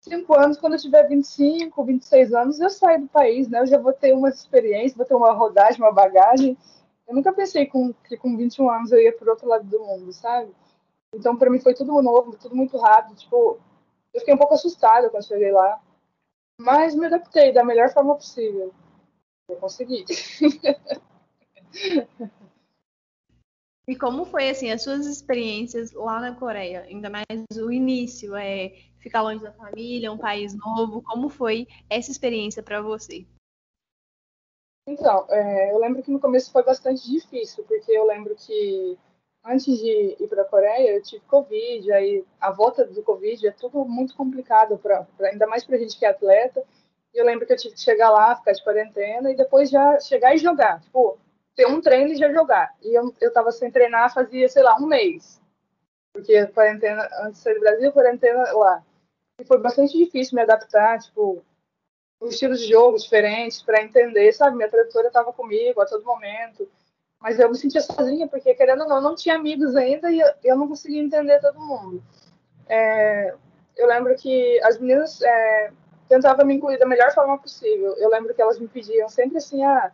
cinco 0.00 0.34
anos, 0.34 0.58
quando 0.58 0.74
eu 0.74 0.78
tiver 0.78 1.06
25, 1.08 1.84
26 1.84 2.32
anos, 2.32 2.60
eu 2.60 2.70
saio 2.70 3.02
do 3.02 3.08
país, 3.08 3.48
né? 3.48 3.60
Eu 3.60 3.66
já 3.66 3.78
vou 3.78 3.92
ter 3.92 4.14
uma 4.14 4.28
experiência, 4.28 4.96
vou 4.96 5.06
ter 5.06 5.14
uma 5.14 5.32
rodagem, 5.32 5.80
uma 5.80 5.92
bagagem. 5.92 6.56
Eu 7.06 7.14
nunca 7.14 7.32
pensei 7.32 7.66
com, 7.66 7.92
que 7.92 8.16
com 8.16 8.36
21 8.36 8.70
anos 8.70 8.92
eu 8.92 9.00
ia 9.00 9.12
para 9.12 9.30
outro 9.30 9.48
lado 9.48 9.64
do 9.64 9.80
mundo, 9.80 10.12
sabe? 10.12 10.50
Então, 11.14 11.36
para 11.36 11.50
mim 11.50 11.58
foi 11.58 11.74
tudo 11.74 12.00
novo, 12.02 12.36
tudo 12.36 12.54
muito 12.54 12.76
rápido. 12.76 13.16
Tipo, 13.16 13.58
eu 14.18 14.20
fiquei 14.20 14.34
um 14.34 14.38
pouco 14.38 14.54
assustada 14.54 15.08
quando 15.08 15.26
cheguei 15.26 15.52
lá. 15.52 15.80
Mas 16.60 16.94
me 16.94 17.06
adaptei 17.06 17.52
da 17.52 17.64
melhor 17.64 17.92
forma 17.92 18.16
possível. 18.16 18.74
Eu 19.48 19.56
consegui. 19.56 20.04
E 23.88 23.96
como 23.96 24.26
foi 24.26 24.50
assim 24.50 24.70
as 24.70 24.82
suas 24.82 25.06
experiências 25.06 25.92
lá 25.92 26.20
na 26.20 26.34
Coreia? 26.34 26.82
Ainda 26.82 27.08
mais 27.08 27.24
o 27.56 27.72
início, 27.72 28.36
é 28.36 28.68
ficar 28.98 29.22
longe 29.22 29.42
da 29.42 29.52
família, 29.54 30.12
um 30.12 30.18
país 30.18 30.54
novo. 30.54 31.00
Como 31.00 31.30
foi 31.30 31.66
essa 31.88 32.10
experiência 32.10 32.62
para 32.62 32.82
você? 32.82 33.26
Então, 34.86 35.26
é, 35.30 35.72
eu 35.72 35.78
lembro 35.78 36.02
que 36.02 36.10
no 36.10 36.20
começo 36.20 36.52
foi 36.52 36.62
bastante 36.62 37.10
difícil, 37.10 37.64
porque 37.64 37.90
eu 37.90 38.06
lembro 38.06 38.36
que 38.36 38.98
antes 39.48 39.78
de 39.78 40.16
ir 40.20 40.28
para 40.28 40.42
a 40.42 40.44
Coreia 40.44 40.96
eu 40.96 41.02
tive 41.02 41.24
Covid, 41.26 41.90
aí 41.92 42.24
a 42.40 42.50
volta 42.50 42.84
do 42.84 43.02
Covid 43.02 43.48
é 43.48 43.50
tudo 43.52 43.84
muito 43.84 44.14
complicado, 44.14 44.78
pra, 44.78 45.06
pra 45.16 45.28
ainda 45.28 45.46
mais 45.46 45.64
para 45.64 45.76
a 45.76 45.78
gente 45.78 45.98
que 45.98 46.04
é 46.04 46.10
atleta. 46.10 46.62
E 47.14 47.18
eu 47.18 47.24
lembro 47.24 47.46
que 47.46 47.52
eu 47.52 47.56
tive 47.56 47.74
que 47.74 47.80
chegar 47.80 48.10
lá, 48.10 48.36
ficar 48.36 48.52
de 48.52 48.62
quarentena 48.62 49.32
e 49.32 49.36
depois 49.36 49.70
já 49.70 49.98
chegar 50.00 50.34
e 50.34 50.38
jogar. 50.38 50.80
Tipo, 50.82 51.18
ter 51.56 51.66
um 51.66 51.80
treino 51.80 52.12
e 52.12 52.16
já 52.16 52.30
jogar. 52.32 52.74
E 52.82 52.94
eu, 52.94 53.12
eu 53.20 53.32
tava 53.32 53.50
sem 53.50 53.70
treinar 53.70 54.12
fazia, 54.12 54.48
sei 54.48 54.62
lá, 54.62 54.76
um 54.76 54.86
mês. 54.86 55.40
Porque 56.12 56.46
quarentena, 56.48 57.08
antes 57.22 57.38
de 57.38 57.44
sair 57.44 57.54
do 57.54 57.60
Brasil, 57.60 57.92
quarentena 57.92 58.42
lá. 58.52 58.84
E 59.40 59.44
foi 59.44 59.58
bastante 59.58 59.96
difícil 59.96 60.36
me 60.36 60.42
adaptar, 60.42 60.98
tipo, 60.98 61.42
os 62.20 62.34
estilos 62.34 62.60
de 62.60 62.68
jogo 62.68 62.98
diferentes 62.98 63.62
para 63.62 63.82
entender, 63.82 64.32
sabe? 64.32 64.56
Minha 64.56 64.68
tradutora 64.68 65.08
estava 65.08 65.32
comigo 65.32 65.80
a 65.80 65.86
todo 65.86 66.04
momento, 66.04 66.68
mas 67.20 67.38
eu 67.38 67.48
me 67.50 67.56
sentia 67.56 67.80
sozinha 67.80 68.28
porque 68.28 68.54
querendo 68.54 68.82
ou 68.82 68.88
não, 68.88 69.00
não 69.00 69.14
tinha 69.14 69.34
amigos 69.34 69.74
ainda 69.74 70.10
e 70.10 70.20
eu, 70.20 70.28
eu 70.44 70.56
não 70.56 70.68
conseguia 70.68 71.02
entender 71.02 71.40
todo 71.40 71.60
mundo. 71.60 72.02
É, 72.68 73.34
eu 73.76 73.86
lembro 73.86 74.14
que 74.16 74.60
as 74.62 74.78
meninas 74.78 75.20
é, 75.22 75.72
tentavam 76.08 76.46
me 76.46 76.54
incluir 76.54 76.78
da 76.78 76.86
melhor 76.86 77.12
forma 77.12 77.38
possível. 77.38 77.94
Eu 77.96 78.08
lembro 78.10 78.34
que 78.34 78.42
elas 78.42 78.58
me 78.58 78.68
pediam 78.68 79.08
sempre 79.08 79.38
assim, 79.38 79.64
ah, 79.64 79.92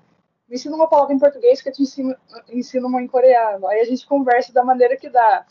me 0.49 0.57
ensina 0.57 0.77
uma 0.77 0.89
palavra 0.89 1.15
em 1.15 1.19
português 1.19 1.63
que 1.63 1.69
eu 1.69 1.73
te 1.73 1.83
ensino, 1.83 2.15
ensino 2.49 2.89
uma 2.89 3.03
em 3.03 3.07
coreano. 3.07 3.67
Aí 3.69 3.81
a 3.81 3.85
gente 3.85 4.07
conversa 4.07 4.53
da 4.53 4.65
maneira 4.65 4.97
que 4.97 5.09
dá. 5.09 5.47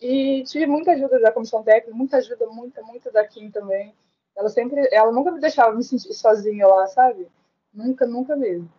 E 0.00 0.42
tive 0.44 0.66
muita 0.66 0.92
ajuda 0.92 1.20
da 1.20 1.30
comissão 1.30 1.62
técnica, 1.62 1.96
muita 1.96 2.16
ajuda, 2.16 2.46
muita, 2.46 2.82
muita 2.82 3.10
da 3.10 3.26
Kim 3.26 3.50
também. 3.50 3.94
Ela 4.36 4.48
sempre, 4.48 4.88
ela 4.90 5.12
nunca 5.12 5.30
me 5.30 5.40
deixava 5.40 5.74
me 5.74 5.84
sentir 5.84 6.12
sozinha 6.14 6.66
lá, 6.66 6.86
sabe? 6.86 7.28
Nunca, 7.72 8.06
nunca 8.06 8.34
mesmo. 8.34 8.70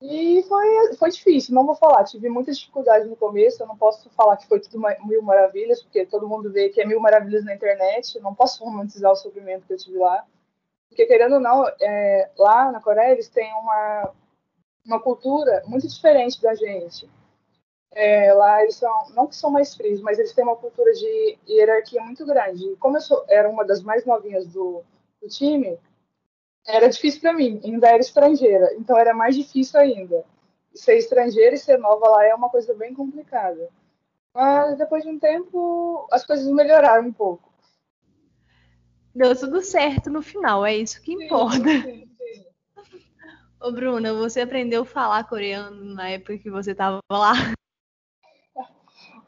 E 0.00 0.42
foi, 0.44 0.94
foi 0.94 1.10
difícil, 1.10 1.54
não 1.54 1.66
vou 1.66 1.74
falar. 1.74 2.04
Tive 2.04 2.28
muitas 2.28 2.58
dificuldades 2.58 3.08
no 3.08 3.16
começo. 3.16 3.62
Eu 3.62 3.66
não 3.66 3.76
posso 3.76 4.08
falar 4.10 4.36
que 4.38 4.46
foi 4.46 4.58
tudo 4.58 4.80
mil 5.04 5.22
maravilhas, 5.22 5.82
porque 5.82 6.06
todo 6.06 6.28
mundo 6.28 6.50
vê 6.50 6.70
que 6.70 6.80
é 6.80 6.86
mil 6.86 6.98
maravilhas 7.00 7.44
na 7.44 7.54
internet. 7.54 8.16
Eu 8.16 8.22
não 8.22 8.34
posso 8.34 8.64
romantizar 8.64 9.12
o 9.12 9.16
sofrimento 9.16 9.66
que 9.66 9.74
eu 9.74 9.78
tive 9.78 9.98
lá. 9.98 10.24
Porque, 10.88 11.06
querendo 11.06 11.34
ou 11.34 11.40
não, 11.40 11.64
é, 11.80 12.30
lá 12.38 12.72
na 12.72 12.80
Coreia 12.80 13.12
eles 13.12 13.28
têm 13.28 13.52
uma, 13.54 14.12
uma 14.86 15.00
cultura 15.00 15.62
muito 15.66 15.86
diferente 15.86 16.40
da 16.40 16.54
gente. 16.54 17.08
É, 17.92 18.32
lá 18.32 18.62
eles 18.62 18.76
são, 18.76 19.10
não 19.10 19.26
que 19.26 19.36
são 19.36 19.50
mais 19.50 19.74
frios, 19.74 20.00
mas 20.00 20.18
eles 20.18 20.32
têm 20.32 20.44
uma 20.44 20.56
cultura 20.56 20.92
de 20.92 21.38
hierarquia 21.48 22.00
muito 22.02 22.24
grande. 22.24 22.64
E 22.64 22.76
como 22.76 22.96
eu 22.96 23.00
sou, 23.00 23.24
era 23.28 23.48
uma 23.48 23.64
das 23.64 23.82
mais 23.82 24.06
novinhas 24.06 24.46
do, 24.46 24.82
do 25.20 25.28
time, 25.28 25.78
era 26.66 26.88
difícil 26.88 27.20
para 27.20 27.32
mim, 27.32 27.60
ainda 27.64 27.88
era 27.88 27.98
estrangeira, 27.98 28.74
então 28.74 28.96
era 28.98 29.14
mais 29.14 29.34
difícil 29.34 29.78
ainda. 29.80 30.24
Ser 30.74 30.98
estrangeira 30.98 31.54
e 31.54 31.58
ser 31.58 31.78
nova 31.78 32.08
lá 32.08 32.24
é 32.24 32.34
uma 32.34 32.48
coisa 32.48 32.72
bem 32.74 32.94
complicada. 32.94 33.68
Mas 34.32 34.78
depois 34.78 35.02
de 35.02 35.08
um 35.08 35.18
tempo, 35.18 36.06
as 36.12 36.24
coisas 36.24 36.46
melhoraram 36.46 37.08
um 37.08 37.12
pouco. 37.12 37.50
Deu 39.14 39.36
tudo 39.36 39.60
certo 39.60 40.08
no 40.08 40.22
final, 40.22 40.64
é 40.64 40.76
isso 40.76 41.02
que 41.02 41.12
importa. 41.12 41.68
Sim, 41.68 41.82
sim, 41.82 42.08
sim. 42.16 42.46
Ô, 43.60 43.72
Bruna, 43.72 44.14
você 44.14 44.40
aprendeu 44.40 44.82
a 44.82 44.86
falar 44.86 45.24
coreano 45.24 45.94
na 45.94 46.08
época 46.08 46.38
que 46.38 46.48
você 46.48 46.70
estava 46.70 47.00
lá? 47.10 47.32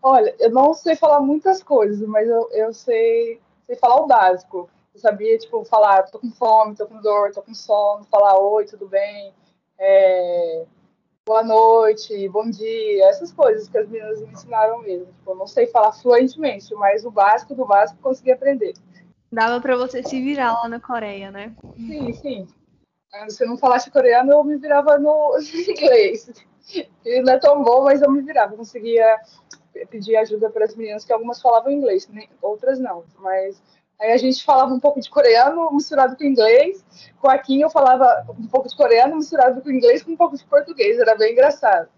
Olha, 0.01 0.35
eu 0.39 0.51
não 0.51 0.73
sei 0.73 0.97
falar 0.97 1.21
muitas 1.21 1.63
coisas, 1.63 2.01
mas 2.09 2.29
eu, 2.29 2.49
eu 2.53 2.73
sei, 2.73 3.41
sei 3.67 3.77
falar 3.77 3.97
o 4.01 4.07
básico. 4.07 4.71
Eu 4.95 5.01
sabia, 5.01 5.39
tipo, 5.39 5.65
falar, 5.65 6.03
tô 6.05 6.19
com 6.19 6.31
fome, 6.31 6.77
tô 6.77 6.87
com 6.87 7.01
dor, 7.01 7.33
tô 7.33 7.43
com 7.43 7.55
sono, 7.55 8.05
falar 8.05 8.39
oi, 8.39 8.67
tudo 8.67 8.87
bem, 8.87 9.33
é, 9.79 10.67
boa 11.25 11.43
noite, 11.43 12.29
bom 12.29 12.49
dia, 12.51 13.09
essas 13.09 13.33
coisas 13.33 13.69
que 13.69 13.79
as 13.79 13.89
meninas 13.89 14.21
me 14.21 14.33
ensinaram 14.33 14.83
mesmo. 14.83 15.07
Tipo, 15.07 15.31
eu 15.31 15.37
não 15.37 15.47
sei 15.47 15.67
falar 15.67 15.93
fluentemente, 15.93 16.75
mas 16.75 17.07
o 17.07 17.11
básico 17.11 17.55
do 17.55 17.65
básico 17.65 18.03
consegui 18.03 18.33
aprender. 18.33 18.75
Dava 19.33 19.63
para 19.63 19.77
você 19.77 20.03
se 20.03 20.21
virar 20.21 20.53
lá 20.53 20.69
na 20.69 20.79
Coreia, 20.79 21.31
né? 21.31 21.57
Sim, 21.75 22.13
sim. 22.13 22.49
Se 23.29 23.45
eu 23.45 23.49
não 23.49 23.57
falasse 23.57 23.91
coreano, 23.91 24.33
eu 24.33 24.45
me 24.45 24.57
virava 24.57 24.99
no 24.99 25.39
inglês. 25.69 26.31
E 27.05 27.23
não 27.23 27.33
é 27.33 27.39
tão 27.39 27.63
bom, 27.63 27.85
mas 27.85 28.03
eu 28.03 28.11
me 28.11 28.21
virava. 28.21 28.53
Eu 28.53 28.59
conseguia 28.59 29.19
pedir 29.89 30.17
ajuda 30.17 30.51
para 30.51 30.67
as 30.67 30.77
meninas, 30.77 31.05
que 31.05 31.13
algumas 31.13 31.41
falavam 31.41 31.73
inglês, 31.73 32.09
outras 32.43 32.79
não. 32.79 33.05
Mas 33.19 33.63
aí 34.03 34.13
a 34.13 34.17
gente 34.17 34.45
falava 34.45 34.75
um 34.75 34.81
pouco 34.81 35.01
de 35.01 35.09
coreano 35.09 35.71
misturado 35.73 36.17
com 36.17 36.25
inglês. 36.25 36.85
Com 37.21 37.31
a 37.31 37.39
Kim 37.39 37.61
eu 37.61 37.71
falava 37.71 38.27
um 38.39 38.49
pouco 38.49 38.69
de 38.69 38.77
coreano 38.77 39.17
misturado 39.17 39.63
com 39.63 39.71
inglês 39.71 40.03
com 40.03 40.13
um 40.13 40.17
pouco 40.17 40.37
de 40.37 40.45
português. 40.45 40.99
Era 40.99 41.15
bem 41.15 41.33
engraçado. 41.33 41.89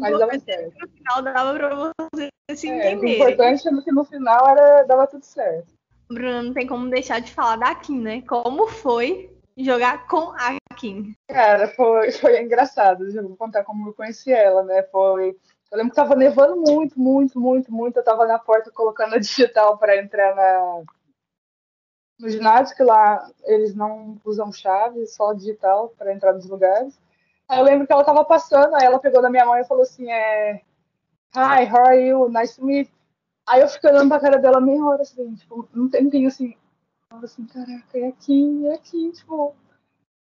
Mas 0.00 0.18
dava 0.18 0.38
certo. 0.38 0.74
No 0.80 0.88
final 0.88 1.22
dava 1.22 1.54
para 1.54 1.74
você 1.76 2.28
se 2.54 2.68
é, 2.68 2.92
entender. 2.92 3.06
O 3.06 3.28
importante 3.30 3.68
é 3.68 3.82
que 3.82 3.92
no 3.92 4.04
final 4.04 4.48
era, 4.48 4.82
dava 4.84 5.06
tudo 5.06 5.24
certo. 5.24 5.72
Bruno, 6.08 6.44
não 6.44 6.52
tem 6.54 6.66
como 6.66 6.88
deixar 6.90 7.20
de 7.20 7.32
falar 7.32 7.56
da 7.56 7.74
Kim, 7.74 8.00
né? 8.00 8.22
Como 8.22 8.66
foi 8.66 9.30
jogar 9.56 10.06
com 10.06 10.32
a 10.32 10.56
Kim? 10.74 11.14
Cara, 11.28 11.68
foi, 11.68 12.10
foi 12.12 12.40
engraçado. 12.40 13.06
Eu 13.06 13.28
vou 13.28 13.36
contar 13.36 13.62
como 13.64 13.88
eu 13.88 13.94
conheci 13.94 14.32
ela, 14.32 14.62
né? 14.62 14.82
Foi 14.84 15.36
eu 15.70 15.78
lembro 15.78 15.90
que 15.90 15.96
tava 15.96 16.14
nevando 16.14 16.56
muito, 16.56 16.98
muito, 16.98 17.38
muito, 17.38 17.72
muito. 17.72 17.96
Eu 17.98 18.04
tava 18.04 18.26
na 18.26 18.38
porta 18.38 18.70
colocando 18.70 19.14
a 19.14 19.18
digital 19.18 19.76
para 19.76 19.96
entrar 19.96 20.34
na... 20.34 20.82
no 22.18 22.28
ginásio, 22.28 22.76
que 22.76 22.82
lá 22.82 23.30
eles 23.44 23.74
não 23.74 24.18
usam 24.24 24.50
chave, 24.50 25.06
só 25.06 25.32
digital 25.32 25.90
para 25.98 26.12
entrar 26.12 26.32
nos 26.32 26.46
lugares. 26.46 26.98
Aí 27.48 27.58
eu 27.58 27.64
lembro 27.64 27.86
que 27.86 27.92
ela 27.92 28.04
tava 28.04 28.24
passando, 28.24 28.74
aí 28.74 28.84
ela 28.84 28.98
pegou 28.98 29.22
na 29.22 29.30
minha 29.30 29.44
mão 29.44 29.56
e 29.56 29.64
falou 29.64 29.82
assim: 29.82 30.10
é... 30.10 30.62
Hi, 31.34 31.66
how 31.70 31.86
are 31.86 32.00
you? 32.00 32.28
Nice 32.30 32.56
to 32.56 32.64
meet. 32.64 32.90
Aí 33.46 33.60
eu 33.60 33.68
fiquei 33.68 33.90
olhando 33.90 34.08
pra 34.08 34.20
cara 34.20 34.38
dela 34.38 34.60
meia 34.60 34.84
hora 34.84 35.02
assim, 35.02 35.34
tipo, 35.34 35.68
um 35.74 35.88
tempinho 35.88 36.28
assim. 36.28 36.54
Eu 37.10 37.18
assim, 37.18 37.46
caraca, 37.46 37.98
é 37.98 38.08
aqui, 38.08 38.66
é 38.66 38.74
aqui, 38.74 39.12
tipo. 39.12 39.54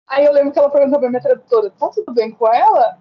Aí 0.07 0.25
eu 0.25 0.33
lembro 0.33 0.53
que 0.53 0.59
ela 0.59 0.71
perguntou 0.71 0.99
pra 0.99 1.09
minha 1.09 1.23
tradutora: 1.23 1.71
tá 1.71 1.89
tudo 1.89 2.13
bem 2.13 2.31
com 2.31 2.47
ela? 2.49 2.99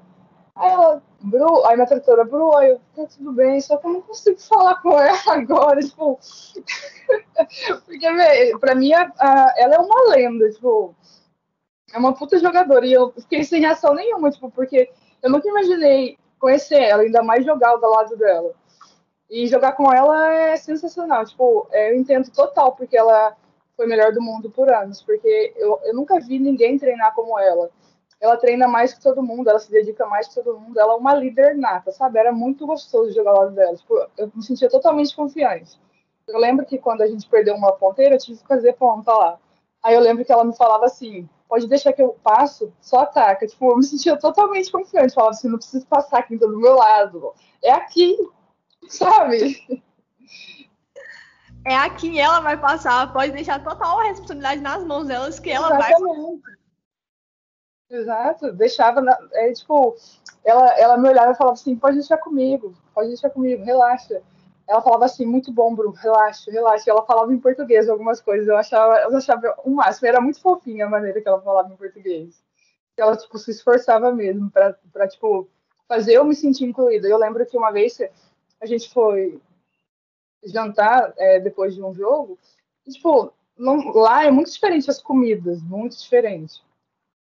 Aí 0.55 0.69
ela, 0.69 1.01
Bru, 1.21 1.65
aí 1.65 1.75
minha 1.75 1.87
tradutora, 1.87 2.25
Bru, 2.25 2.55
aí 2.57 2.71
eu, 2.71 2.81
tá 2.95 3.05
tudo 3.05 3.31
bem, 3.31 3.61
só 3.61 3.77
que 3.77 3.87
eu 3.87 3.93
não 3.93 4.01
consigo 4.01 4.39
falar 4.39 4.81
com 4.81 4.99
ela 4.99 5.19
agora, 5.27 5.79
tipo. 5.79 6.19
Porque, 7.85 8.57
pra 8.59 8.75
mim, 8.75 8.93
a, 8.93 9.11
a, 9.17 9.53
ela 9.57 9.75
é 9.75 9.79
uma 9.79 10.09
lenda, 10.09 10.49
tipo. 10.51 10.95
É 11.93 11.97
uma 11.97 12.13
puta 12.13 12.39
jogadora. 12.39 12.85
E 12.85 12.93
eu 12.93 13.11
fiquei 13.11 13.43
sem 13.43 13.61
reação 13.61 13.93
nenhuma, 13.93 14.31
tipo, 14.31 14.49
porque 14.49 14.89
eu 15.21 15.29
nunca 15.29 15.47
imaginei 15.47 16.17
conhecer 16.39 16.81
ela, 16.81 17.03
ainda 17.03 17.21
mais 17.21 17.45
jogar 17.45 17.75
do 17.75 17.89
lado 17.89 18.15
dela. 18.15 18.53
E 19.29 19.47
jogar 19.47 19.73
com 19.73 19.91
ela 19.93 20.33
é 20.33 20.57
sensacional. 20.57 21.25
Tipo, 21.25 21.67
é, 21.71 21.91
eu 21.91 21.97
entendo 21.97 22.31
total 22.31 22.75
porque 22.75 22.97
ela 22.97 23.35
foi 23.75 23.87
melhor 23.87 24.13
do 24.13 24.21
mundo 24.21 24.49
por 24.49 24.71
anos. 24.71 25.01
Porque 25.01 25.53
eu, 25.57 25.79
eu 25.83 25.93
nunca 25.93 26.19
vi 26.19 26.39
ninguém 26.39 26.77
treinar 26.77 27.13
como 27.13 27.37
ela 27.39 27.69
ela 28.21 28.37
treina 28.37 28.67
mais 28.67 28.93
que 28.93 29.01
todo 29.01 29.23
mundo, 29.23 29.49
ela 29.49 29.57
se 29.57 29.71
dedica 29.71 30.05
mais 30.05 30.27
que 30.27 30.35
todo 30.35 30.59
mundo, 30.59 30.79
ela 30.79 30.93
é 30.93 30.95
uma 30.95 31.15
líder 31.15 31.57
nata, 31.57 31.91
sabe? 31.91 32.19
Era 32.19 32.31
muito 32.31 32.67
gostoso 32.67 33.15
jogar 33.15 33.31
ao 33.31 33.39
lado 33.39 33.55
dela. 33.55 33.75
Tipo, 33.75 34.07
eu 34.15 34.31
me 34.35 34.43
sentia 34.43 34.69
totalmente 34.69 35.15
confiante. 35.15 35.79
Eu 36.27 36.37
lembro 36.37 36.63
que 36.63 36.77
quando 36.77 37.01
a 37.01 37.07
gente 37.07 37.27
perdeu 37.27 37.55
uma 37.55 37.71
ponteira, 37.73 38.13
eu 38.13 38.19
tive 38.19 38.39
que 38.39 38.47
fazer 38.47 38.73
ponta 38.73 39.11
lá. 39.11 39.39
Aí 39.81 39.95
eu 39.95 39.99
lembro 39.99 40.23
que 40.23 40.31
ela 40.31 40.43
me 40.43 40.55
falava 40.55 40.85
assim: 40.85 41.27
pode 41.49 41.67
deixar 41.67 41.93
que 41.93 42.01
eu 42.01 42.15
passo, 42.23 42.71
só 42.79 42.99
ataca. 42.99 43.47
Tipo, 43.47 43.71
eu 43.71 43.77
me 43.77 43.83
sentia 43.83 44.15
totalmente 44.15 44.71
confiante. 44.71 45.15
Falava 45.15 45.31
assim: 45.31 45.49
não 45.49 45.57
preciso 45.57 45.87
passar 45.87 46.19
aqui 46.19 46.37
do 46.37 46.47
meu 46.59 46.75
lado. 46.75 47.33
É 47.63 47.71
aqui, 47.71 48.15
sabe? 48.87 49.83
É 51.65 51.75
aqui, 51.75 52.19
ela 52.19 52.39
vai 52.39 52.55
passar. 52.55 53.11
Pode 53.11 53.31
deixar 53.31 53.63
total 53.63 53.99
a 53.99 54.03
responsabilidade 54.03 54.61
nas 54.61 54.83
mãos 54.83 55.07
delas, 55.07 55.39
que 55.39 55.49
ela 55.49 55.75
Exatamente. 55.75 56.01
vai. 56.01 56.60
Exato, 57.91 58.53
deixava, 58.53 59.01
na, 59.01 59.17
é, 59.33 59.51
tipo, 59.51 59.97
ela, 60.45 60.79
ela 60.79 60.97
me 60.97 61.09
olhava 61.09 61.33
e 61.33 61.35
falava 61.35 61.55
assim, 61.55 61.75
pode 61.75 61.97
deixar 61.97 62.17
comigo, 62.17 62.73
pode 62.93 63.09
deixar 63.09 63.29
comigo, 63.29 63.65
relaxa. 63.65 64.21
Ela 64.65 64.81
falava 64.81 65.03
assim, 65.03 65.25
muito 65.25 65.51
bom, 65.51 65.75
Bruno, 65.75 65.91
relaxa, 65.91 66.49
relaxa. 66.49 66.89
Ela 66.89 67.05
falava 67.05 67.33
em 67.33 67.37
português 67.39 67.89
algumas 67.89 68.21
coisas, 68.21 68.47
eu 68.47 68.55
achava, 68.55 68.97
eu 69.01 69.17
achava 69.17 69.55
o 69.65 69.71
máximo, 69.71 70.07
era 70.07 70.21
muito 70.21 70.41
fofinha 70.41 70.85
a 70.85 70.89
maneira 70.89 71.19
que 71.19 71.27
ela 71.27 71.41
falava 71.41 71.73
em 71.73 71.75
português. 71.75 72.41
Ela, 72.95 73.17
tipo, 73.17 73.37
se 73.37 73.51
esforçava 73.51 74.13
mesmo 74.13 74.49
pra 74.49 75.07
tipo, 75.09 75.49
fazer 75.85 76.13
eu 76.13 76.23
me 76.23 76.33
sentir 76.33 76.63
incluída. 76.63 77.09
Eu 77.09 77.17
lembro 77.17 77.45
que 77.45 77.57
uma 77.57 77.71
vez 77.71 77.97
a 78.61 78.65
gente 78.65 78.89
foi 78.93 79.41
jantar 80.45 81.13
é, 81.17 81.41
depois 81.41 81.75
de 81.75 81.83
um 81.83 81.93
jogo, 81.93 82.39
e, 82.87 82.91
tipo, 82.91 83.33
não, 83.57 83.91
lá 83.91 84.25
é 84.25 84.31
muito 84.31 84.49
diferente 84.49 84.89
as 84.89 85.01
comidas, 85.01 85.61
muito 85.61 85.97
diferente. 85.97 86.63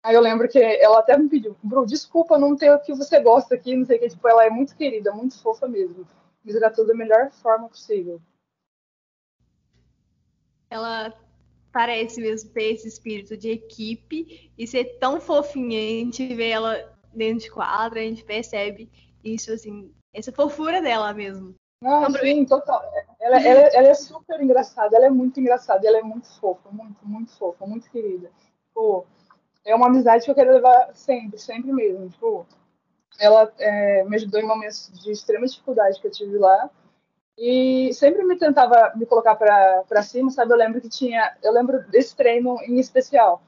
Aí 0.08 0.16
eu 0.16 0.22
lembro 0.22 0.48
que 0.48 0.58
ela 0.58 1.00
até 1.00 1.18
me 1.18 1.28
pediu, 1.28 1.54
Bru, 1.62 1.86
desculpa 1.86 2.40
não 2.40 2.56
ter 2.56 2.72
o 2.72 2.80
que 2.80 2.94
você 2.94 3.20
gosta 3.20 3.56
aqui, 3.56 3.76
não 3.76 3.86
sei 3.86 3.98
o 3.98 4.00
que. 4.00 4.08
Tipo, 4.08 4.26
ela 4.30 4.46
é 4.46 4.50
muito 4.50 4.74
querida, 4.74 5.12
muito 5.12 5.38
fofa 5.42 5.68
mesmo. 5.68 6.08
Me 6.46 6.54
tratou 6.54 6.88
da 6.88 6.94
melhor 6.94 7.30
forma 7.30 7.68
possível. 7.68 8.22
Ela 10.70 11.14
parece 11.74 12.22
mesmo 12.22 12.52
ter 12.52 12.72
esse 12.72 12.88
espírito 12.88 13.36
de 13.36 13.50
equipe 13.50 14.50
e 14.58 14.66
ser 14.66 14.98
tão 14.98 15.20
fofinha. 15.20 15.78
A 15.78 16.06
gente 16.06 16.34
vê 16.34 16.52
ela 16.52 16.98
dentro 17.14 17.44
de 17.44 17.52
quadra, 17.52 18.00
a 18.00 18.04
gente 18.04 18.24
percebe 18.24 18.90
isso, 19.22 19.52
assim, 19.52 19.94
essa 20.14 20.32
fofura 20.32 20.82
dela 20.82 21.14
mesmo. 21.14 21.54
Ah, 21.84 22.08
sim, 22.22 22.46
total. 22.46 22.82
Ela, 23.20 23.42
ela, 23.42 23.60
ela, 23.74 23.88
é 23.90 23.94
super 23.94 24.40
engraçada, 24.42 24.96
ela 24.96 25.08
é 25.08 25.10
muito 25.10 25.38
engraçada, 25.42 25.86
ela 25.86 25.98
é 25.98 26.02
muito 26.02 26.30
fofa, 26.40 26.70
muito, 26.72 27.06
muito 27.06 27.38
fofa, 27.38 27.66
muito 27.66 27.92
querida. 27.92 28.32
Pô, 28.74 29.06
é 29.68 29.76
uma 29.76 29.88
amizade 29.88 30.24
que 30.24 30.32
eu 30.32 30.36
quero 30.36 30.54
levar 30.54 30.90
sempre, 30.94 31.38
sempre 31.38 31.72
mesmo. 31.74 32.10
Tipo, 32.10 32.48
ela 33.20 33.52
é, 33.60 34.04
me 34.06 34.16
ajudou 34.16 34.40
em 34.40 34.48
momentos 34.48 34.90
de 35.04 35.12
extrema 35.12 35.46
dificuldade 35.46 36.00
que 36.00 36.08
eu 36.08 36.12
tive 36.12 36.38
lá 36.38 36.70
e 37.38 37.94
sempre 37.94 38.24
me 38.24 38.38
tentava 38.38 38.94
me 38.96 39.06
colocar 39.06 39.36
para 39.36 40.02
cima, 40.02 40.32
sabe? 40.32 40.54
Eu 40.54 40.58
lembro 40.58 40.82
que 40.82 40.90
tinha, 40.90 41.36
eu 41.44 41.52
lembro 41.52 41.84
desse 41.90 42.16
treino 42.16 42.58
em 42.64 42.80
especial. 42.80 43.44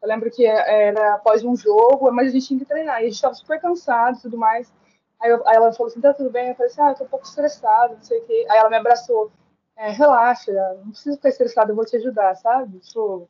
Eu 0.00 0.08
lembro 0.08 0.30
que 0.30 0.46
era 0.46 1.14
após 1.14 1.42
um 1.44 1.56
jogo, 1.56 2.10
mas 2.12 2.28
a 2.28 2.30
gente 2.30 2.46
tinha 2.46 2.60
que 2.60 2.66
treinar 2.66 3.00
e 3.00 3.02
a 3.02 3.04
gente 3.06 3.14
estava 3.14 3.34
super 3.34 3.60
cansado 3.60 4.18
e 4.18 4.22
tudo 4.22 4.38
mais. 4.38 4.72
Aí, 5.20 5.30
eu, 5.30 5.46
aí, 5.48 5.56
ela 5.56 5.72
falou 5.72 5.90
assim, 5.90 6.00
tá 6.00 6.14
tudo 6.14 6.30
bem? 6.30 6.50
Eu 6.50 6.54
falei 6.54 6.70
assim, 6.70 6.80
ah, 6.80 6.90
eu 6.90 6.94
tô 6.94 7.04
um 7.04 7.08
pouco 7.08 7.26
estressada, 7.26 7.94
não 7.94 8.02
sei 8.02 8.20
o 8.20 8.24
quê. 8.24 8.46
Aí 8.48 8.58
ela 8.58 8.70
me 8.70 8.76
abraçou, 8.76 9.32
é, 9.76 9.90
relaxa, 9.90 10.52
não 10.84 10.90
precisa 10.90 11.16
ficar 11.16 11.30
estressada, 11.30 11.72
eu 11.72 11.76
vou 11.76 11.84
te 11.84 11.96
ajudar, 11.96 12.34
sabe? 12.36 12.78
Tipo, 12.78 13.28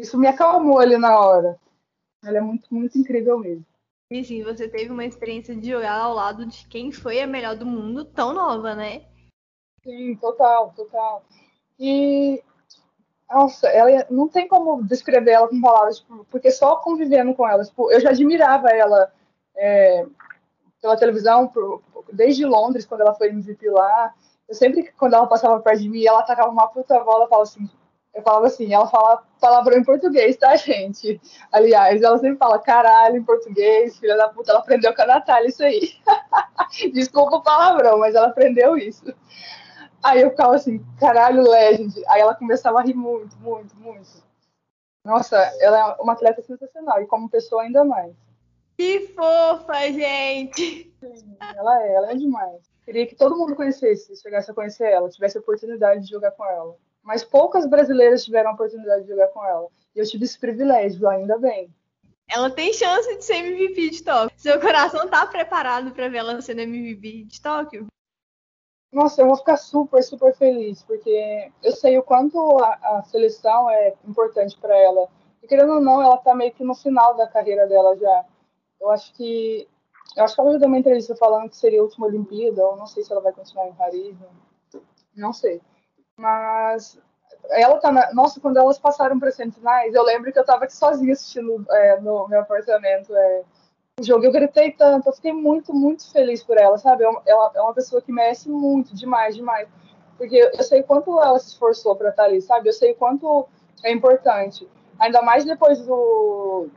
isso 0.00 0.18
me 0.18 0.26
acalmou 0.26 0.78
ali 0.78 0.96
na 0.96 1.18
hora. 1.18 1.58
Ela 2.24 2.38
é 2.38 2.40
muito, 2.40 2.72
muito 2.72 2.98
incrível 2.98 3.38
mesmo. 3.38 3.64
E 4.10 4.24
sim, 4.24 4.42
você 4.42 4.68
teve 4.68 4.90
uma 4.90 5.04
experiência 5.04 5.54
de 5.54 5.68
jogar 5.68 5.98
ao 5.98 6.14
lado 6.14 6.46
de 6.46 6.66
quem 6.66 6.90
foi 6.90 7.20
a 7.20 7.26
melhor 7.26 7.56
do 7.56 7.66
mundo 7.66 8.04
tão 8.04 8.32
nova, 8.32 8.74
né? 8.74 9.04
Sim, 9.82 10.16
total, 10.16 10.72
total. 10.74 11.24
E 11.78 12.42
nossa, 13.30 13.68
ela 13.68 14.06
não 14.10 14.26
tem 14.26 14.48
como 14.48 14.82
descrever 14.82 15.32
ela 15.32 15.48
com 15.48 15.60
palavras, 15.60 15.98
tipo, 15.98 16.24
porque 16.30 16.50
só 16.50 16.76
convivendo 16.76 17.34
com 17.34 17.46
ela, 17.46 17.62
tipo, 17.62 17.90
eu 17.92 18.00
já 18.00 18.10
admirava 18.10 18.70
ela 18.70 19.12
é, 19.54 20.06
pela 20.80 20.96
televisão, 20.96 21.52
desde 22.10 22.46
Londres, 22.46 22.86
quando 22.86 23.02
ela 23.02 23.14
foi 23.14 23.28
MVP 23.28 23.68
lá. 23.68 24.14
Eu 24.48 24.54
sempre, 24.54 24.90
quando 24.92 25.14
ela 25.14 25.26
passava 25.26 25.60
perto 25.60 25.82
de 25.82 25.90
mim, 25.90 26.06
ela 26.06 26.20
atacava 26.20 26.50
uma 26.50 26.68
puta 26.68 26.98
bola, 27.00 27.24
eu 27.24 27.28
falava 27.28 27.42
assim, 27.42 27.68
eu 28.18 28.22
falava 28.22 28.46
assim, 28.46 28.74
ela 28.74 28.86
fala 28.88 29.22
palavrão 29.40 29.78
em 29.78 29.84
português, 29.84 30.36
tá, 30.36 30.54
gente? 30.56 31.20
Aliás, 31.52 32.02
ela 32.02 32.18
sempre 32.18 32.36
fala 32.36 32.58
caralho 32.58 33.16
em 33.16 33.24
português, 33.24 33.96
filha 33.96 34.16
da 34.16 34.28
puta, 34.28 34.50
ela 34.50 34.60
aprendeu 34.60 34.94
com 34.94 35.02
a 35.02 35.06
Natália 35.06 35.48
isso 35.48 35.62
aí. 35.62 35.92
Desculpa 36.92 37.36
o 37.36 37.42
palavrão, 37.42 37.98
mas 37.98 38.14
ela 38.14 38.26
aprendeu 38.26 38.76
isso. 38.76 39.04
Aí 40.02 40.20
eu 40.20 40.30
ficava 40.30 40.56
assim, 40.56 40.84
caralho, 40.98 41.48
Legend. 41.48 41.94
Aí 42.08 42.20
ela 42.20 42.34
começava 42.34 42.80
a 42.80 42.82
rir 42.82 42.94
muito, 42.94 43.36
muito, 43.38 43.76
muito. 43.76 44.26
Nossa, 45.04 45.36
ela 45.60 45.78
é 45.78 46.02
uma 46.02 46.12
atleta 46.12 46.42
sensacional, 46.42 47.00
e 47.00 47.06
como 47.06 47.30
pessoa 47.30 47.62
ainda 47.62 47.84
mais. 47.84 48.12
Que 48.76 49.08
fofa, 49.14 49.74
gente! 49.92 50.92
Sim, 51.00 51.36
ela 51.56 51.82
é, 51.82 51.94
ela 51.94 52.12
é 52.12 52.14
demais. 52.16 52.68
Queria 52.84 53.06
que 53.06 53.14
todo 53.14 53.36
mundo 53.36 53.54
conhecesse, 53.54 54.16
chegasse 54.20 54.50
a 54.50 54.54
conhecer 54.54 54.90
ela, 54.90 55.08
tivesse 55.08 55.36
a 55.38 55.40
oportunidade 55.40 56.02
de 56.02 56.10
jogar 56.10 56.32
com 56.32 56.44
ela 56.44 56.76
mas 57.08 57.24
poucas 57.24 57.64
brasileiras 57.64 58.22
tiveram 58.22 58.50
a 58.50 58.52
oportunidade 58.52 59.04
de 59.04 59.08
jogar 59.08 59.28
com 59.28 59.42
ela. 59.42 59.66
E 59.96 59.98
eu 59.98 60.04
tive 60.04 60.26
esse 60.26 60.38
privilégio, 60.38 61.08
ainda 61.08 61.38
bem. 61.38 61.74
Ela 62.28 62.50
tem 62.50 62.70
chance 62.74 63.16
de 63.16 63.24
ser 63.24 63.36
MVP 63.36 63.88
de 63.88 64.04
Tóquio. 64.04 64.38
Seu 64.38 64.60
coração 64.60 65.08
tá 65.08 65.26
preparado 65.26 65.90
para 65.92 66.10
ver 66.10 66.18
ela 66.18 66.38
sendo 66.42 66.60
MVP 66.60 67.24
de 67.24 67.40
Tóquio? 67.40 67.86
Nossa, 68.92 69.22
eu 69.22 69.26
vou 69.26 69.36
ficar 69.38 69.56
super, 69.56 70.02
super 70.02 70.36
feliz, 70.36 70.82
porque 70.82 71.50
eu 71.62 71.72
sei 71.72 71.98
o 71.98 72.02
quanto 72.02 72.38
a, 72.62 72.98
a 72.98 73.02
seleção 73.04 73.70
é 73.70 73.94
importante 74.06 74.58
para 74.58 74.76
ela. 74.76 75.08
E 75.42 75.46
querendo 75.46 75.76
ou 75.76 75.80
não, 75.80 76.02
ela 76.02 76.18
tá 76.18 76.34
meio 76.34 76.52
que 76.52 76.62
no 76.62 76.74
final 76.74 77.16
da 77.16 77.26
carreira 77.26 77.66
dela 77.66 77.96
já. 77.96 78.26
Eu 78.78 78.90
acho 78.90 79.14
que. 79.14 79.66
Eu 80.14 80.24
acho 80.24 80.34
que 80.34 80.40
ela 80.42 80.52
já 80.52 80.58
deu 80.58 80.68
uma 80.68 80.78
entrevista 80.78 81.16
falando 81.16 81.48
que 81.48 81.56
seria 81.56 81.80
a 81.80 81.84
última 81.84 82.06
Olimpíada, 82.06 82.66
ou 82.66 82.76
não 82.76 82.86
sei 82.86 83.02
se 83.02 83.10
ela 83.10 83.22
vai 83.22 83.32
continuar 83.32 83.66
em 83.66 83.74
Paris. 83.74 84.14
Não 85.16 85.32
sei. 85.32 85.62
Mas 86.18 87.00
ela 87.50 87.78
tá 87.78 87.92
na... 87.92 88.12
Nossa, 88.12 88.40
quando 88.40 88.58
elas 88.58 88.78
passaram 88.78 89.18
para 89.18 89.30
semifinais, 89.30 89.94
eu 89.94 90.02
lembro 90.02 90.32
que 90.32 90.38
eu 90.38 90.44
tava 90.44 90.64
aqui 90.64 90.74
sozinha 90.74 91.12
assistindo 91.12 91.64
é, 91.70 92.00
no 92.00 92.26
meu 92.28 92.40
apartamento 92.40 93.14
é, 93.16 93.42
o 94.00 94.02
jogo. 94.04 94.24
Eu 94.24 94.32
gritei 94.32 94.72
tanto, 94.72 95.08
eu 95.08 95.12
fiquei 95.12 95.32
muito, 95.32 95.72
muito 95.72 96.10
feliz 96.10 96.42
por 96.42 96.58
ela, 96.58 96.76
sabe? 96.76 97.04
É 97.04 97.10
ela 97.26 97.52
é 97.54 97.62
uma 97.62 97.74
pessoa 97.74 98.02
que 98.02 98.12
merece 98.12 98.48
muito, 98.48 98.94
demais, 98.94 99.34
demais. 99.34 99.68
Porque 100.16 100.36
eu 100.36 100.62
sei 100.64 100.82
quanto 100.82 101.20
ela 101.20 101.38
se 101.38 101.48
esforçou 101.48 101.94
para 101.94 102.10
estar 102.10 102.24
ali, 102.24 102.42
sabe? 102.42 102.68
Eu 102.68 102.72
sei 102.72 102.94
quanto 102.94 103.46
é 103.84 103.92
importante. 103.92 104.68
Ainda 104.98 105.22
mais 105.22 105.44
depois 105.44 105.78
do 105.86 106.68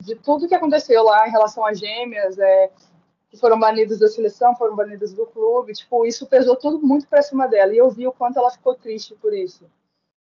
de 0.00 0.14
tudo 0.14 0.46
que 0.46 0.54
aconteceu 0.54 1.02
lá 1.02 1.26
em 1.26 1.30
relação 1.30 1.66
a 1.66 1.74
gêmeas, 1.74 2.38
é, 2.38 2.70
que 3.30 3.36
foram 3.36 3.58
banidas 3.58 3.98
da 3.98 4.08
seleção, 4.08 4.56
foram 4.56 4.74
banidas 4.74 5.12
do 5.12 5.26
clube, 5.26 5.72
tipo, 5.72 6.06
isso 6.06 6.26
pesou 6.26 6.56
tudo 6.56 6.80
muito 6.80 7.06
para 7.06 7.22
cima 7.22 7.46
dela, 7.46 7.74
e 7.74 7.78
eu 7.78 7.90
vi 7.90 8.06
o 8.06 8.12
quanto 8.12 8.38
ela 8.38 8.50
ficou 8.50 8.74
triste 8.74 9.14
por 9.16 9.34
isso. 9.34 9.66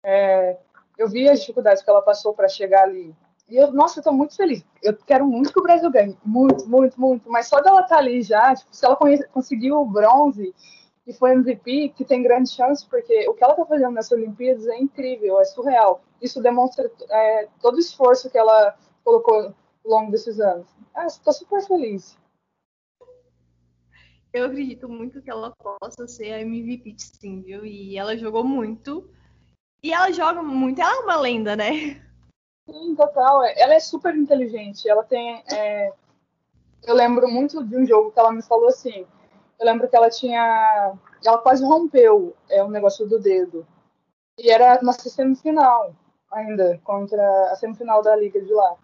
É, 0.04 0.56
eu 0.96 1.08
vi 1.08 1.28
as 1.28 1.40
dificuldades 1.40 1.82
que 1.82 1.90
ela 1.90 2.02
passou 2.02 2.32
para 2.32 2.48
chegar 2.48 2.82
ali. 2.84 3.14
E 3.48 3.56
eu, 3.56 3.72
nossa, 3.72 3.98
eu 3.98 4.04
tô 4.04 4.12
muito 4.12 4.36
feliz. 4.36 4.64
Eu 4.82 4.96
quero 4.96 5.26
muito 5.26 5.52
que 5.52 5.58
o 5.58 5.62
Brasil 5.62 5.90
ganhe, 5.90 6.16
muito, 6.24 6.66
muito, 6.68 7.00
muito, 7.00 7.30
mas 7.30 7.48
só 7.48 7.60
dela 7.60 7.82
estar 7.82 7.96
tá 7.96 8.00
ali 8.00 8.22
já, 8.22 8.54
tipo, 8.54 8.74
se 8.74 8.84
ela 8.84 8.96
conseguiu 9.32 9.80
o 9.80 9.84
bronze 9.84 10.54
e 11.06 11.12
foi 11.12 11.32
MVP, 11.32 11.90
que 11.96 12.04
tem 12.04 12.22
grande 12.22 12.50
chance, 12.50 12.86
porque 12.88 13.28
o 13.28 13.34
que 13.34 13.42
ela 13.42 13.54
tá 13.54 13.66
fazendo 13.66 13.90
nessas 13.90 14.12
Olimpíadas 14.12 14.66
é 14.68 14.78
incrível, 14.78 15.40
é 15.40 15.44
surreal. 15.44 16.00
Isso 16.20 16.40
demonstra 16.40 16.90
é, 17.10 17.48
todo 17.60 17.74
o 17.74 17.80
esforço 17.80 18.30
que 18.30 18.38
ela 18.38 18.76
colocou 19.04 19.34
ao 19.34 19.54
longo 19.84 20.12
desses 20.12 20.38
anos. 20.38 20.68
Ah, 20.94 21.06
estou 21.06 21.32
super 21.32 21.60
feliz. 21.66 22.16
Eu 24.32 24.46
acredito 24.46 24.88
muito 24.88 25.20
que 25.20 25.30
ela 25.30 25.50
possa 25.50 26.08
ser 26.08 26.32
a 26.32 26.40
MVP 26.40 26.94
sim, 26.98 27.42
viu? 27.42 27.64
E 27.66 27.98
ela 27.98 28.16
jogou 28.16 28.42
muito. 28.42 29.08
E 29.82 29.92
ela 29.92 30.10
joga 30.10 30.42
muito. 30.42 30.80
Ela 30.80 30.96
é 30.96 31.00
uma 31.00 31.16
lenda, 31.16 31.54
né? 31.54 32.02
Sim, 32.68 32.94
total. 32.94 33.42
Ela 33.44 33.74
é 33.74 33.80
super 33.80 34.16
inteligente. 34.16 34.88
Ela 34.88 35.04
tem. 35.04 35.42
É... 35.52 35.92
Eu 36.84 36.94
lembro 36.94 37.28
muito 37.28 37.62
de 37.62 37.76
um 37.76 37.86
jogo 37.86 38.10
que 38.10 38.18
ela 38.18 38.32
me 38.32 38.42
falou 38.42 38.68
assim. 38.68 39.06
Eu 39.60 39.66
lembro 39.66 39.88
que 39.88 39.96
ela 39.96 40.08
tinha. 40.08 40.94
Ela 41.24 41.38
quase 41.38 41.64
rompeu 41.64 42.34
é, 42.48 42.62
o 42.64 42.70
negócio 42.70 43.06
do 43.06 43.20
dedo. 43.20 43.66
E 44.38 44.50
era 44.50 44.80
na 44.82 44.92
semifinal 44.92 45.94
ainda, 46.32 46.80
contra 46.82 47.22
a 47.52 47.56
semifinal 47.56 48.02
da 48.02 48.16
liga 48.16 48.40
de 48.40 48.52
lá. 48.52 48.76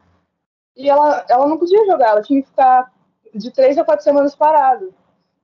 E 0.77 0.89
ela, 0.89 1.25
ela 1.29 1.47
não 1.47 1.59
podia 1.59 1.85
jogar, 1.87 2.11
ela 2.11 2.23
tinha 2.23 2.43
que 2.43 2.49
ficar 2.49 2.93
de 3.35 3.51
três 3.51 3.77
a 3.79 3.85
quatro 3.85 4.05
semanas 4.05 4.37
parado. 4.37 4.95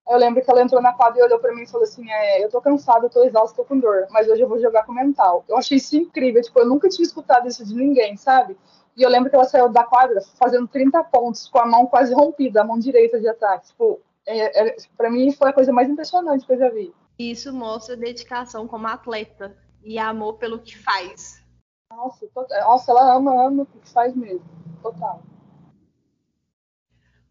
Eu 0.08 0.18
lembro 0.18 0.44
que 0.44 0.50
ela 0.50 0.62
entrou 0.62 0.82
na 0.82 0.92
quadra 0.92 1.20
e 1.20 1.24
olhou 1.24 1.38
para 1.38 1.54
mim 1.54 1.62
e 1.62 1.66
falou 1.66 1.84
assim: 1.84 2.08
é, 2.10 2.44
Eu 2.44 2.50
tô 2.50 2.60
cansada, 2.60 3.06
eu 3.06 3.10
tô 3.10 3.24
exausta, 3.24 3.56
tô 3.56 3.64
com 3.64 3.78
dor, 3.78 4.06
mas 4.10 4.28
hoje 4.28 4.42
eu 4.42 4.48
vou 4.48 4.60
jogar 4.60 4.84
com 4.84 4.92
mental. 4.92 5.44
Eu 5.48 5.56
achei 5.56 5.78
isso 5.78 5.96
incrível, 5.96 6.42
tipo, 6.42 6.58
eu 6.58 6.66
nunca 6.66 6.88
tinha 6.88 7.06
escutado 7.06 7.48
isso 7.48 7.64
de 7.64 7.74
ninguém, 7.74 8.16
sabe? 8.16 8.56
E 8.96 9.02
eu 9.02 9.08
lembro 9.08 9.30
que 9.30 9.34
ela 9.34 9.44
saiu 9.44 9.68
da 9.68 9.82
quadra 9.82 10.20
fazendo 10.38 10.68
30 10.68 11.02
pontos, 11.04 11.48
com 11.48 11.58
a 11.58 11.66
mão 11.66 11.86
quase 11.86 12.14
rompida, 12.14 12.60
a 12.60 12.64
mão 12.64 12.78
direita 12.78 13.18
de 13.18 13.28
ataque. 13.28 13.68
Tipo, 13.68 14.00
é, 14.26 14.68
é, 14.68 14.76
para 14.96 15.10
mim 15.10 15.32
foi 15.32 15.50
a 15.50 15.52
coisa 15.52 15.72
mais 15.72 15.88
impressionante 15.88 16.46
que 16.46 16.52
eu 16.52 16.58
já 16.58 16.68
vi. 16.68 16.94
Isso 17.18 17.52
mostra 17.52 17.96
dedicação 17.96 18.68
como 18.68 18.86
atleta 18.86 19.56
e 19.82 19.98
amor 19.98 20.34
pelo 20.34 20.58
que 20.58 20.76
faz. 20.76 21.42
Nossa, 21.90 22.26
total. 22.28 22.60
Nossa 22.68 22.90
ela 22.90 23.14
ama, 23.14 23.46
ama 23.46 23.62
o 23.62 23.66
que 23.66 23.88
faz 23.88 24.14
mesmo. 24.14 24.44
Total. 24.82 25.22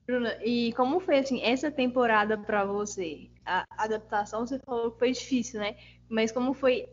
Bruna, 0.05 0.37
e 0.43 0.73
como 0.73 0.99
foi 0.99 1.19
assim 1.19 1.41
essa 1.41 1.71
temporada 1.71 2.37
para 2.37 2.65
você? 2.65 3.29
A 3.45 3.65
adaptação 3.77 4.45
você 4.45 4.59
falou 4.59 4.91
que 4.91 4.99
foi 4.99 5.11
difícil, 5.11 5.59
né? 5.59 5.77
Mas 6.09 6.31
como 6.31 6.53
foi 6.53 6.89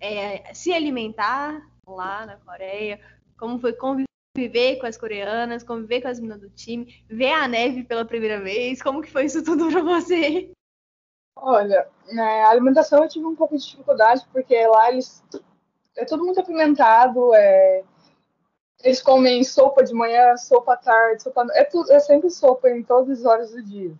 é, 0.00 0.54
se 0.54 0.72
alimentar 0.72 1.60
lá 1.86 2.24
na 2.24 2.36
Coreia? 2.36 3.00
Como 3.36 3.58
foi 3.58 3.72
conviver 3.72 4.78
com 4.78 4.86
as 4.86 4.96
coreanas, 4.96 5.64
conviver 5.64 6.02
com 6.02 6.08
as 6.08 6.20
meninas 6.20 6.40
do 6.40 6.50
time, 6.50 7.04
ver 7.08 7.32
a 7.32 7.48
neve 7.48 7.82
pela 7.82 8.04
primeira 8.04 8.40
vez? 8.40 8.80
Como 8.80 9.02
que 9.02 9.10
foi 9.10 9.24
isso 9.24 9.42
tudo 9.42 9.68
para 9.68 9.82
você? 9.82 10.52
Olha, 11.36 11.88
né, 12.06 12.42
a 12.42 12.50
alimentação 12.50 13.02
eu 13.02 13.08
tive 13.08 13.26
um 13.26 13.34
pouco 13.34 13.56
de 13.56 13.66
dificuldade 13.66 14.24
porque 14.32 14.66
lá 14.66 14.92
eles 14.92 15.24
é 15.96 16.04
tudo 16.04 16.24
muito 16.24 16.40
apimentado, 16.40 17.34
é 17.34 17.82
eles 18.82 19.00
comem 19.00 19.44
sopa 19.44 19.84
de 19.84 19.94
manhã, 19.94 20.36
sopa 20.36 20.74
à 20.74 20.76
tarde, 20.76 21.22
sopa. 21.22 21.46
É, 21.52 21.64
tudo, 21.64 21.92
é 21.92 22.00
sempre 22.00 22.30
sopa 22.30 22.68
em 22.70 22.82
todas 22.82 23.20
as 23.20 23.24
horas 23.24 23.50
do 23.52 23.62
dia. 23.62 23.92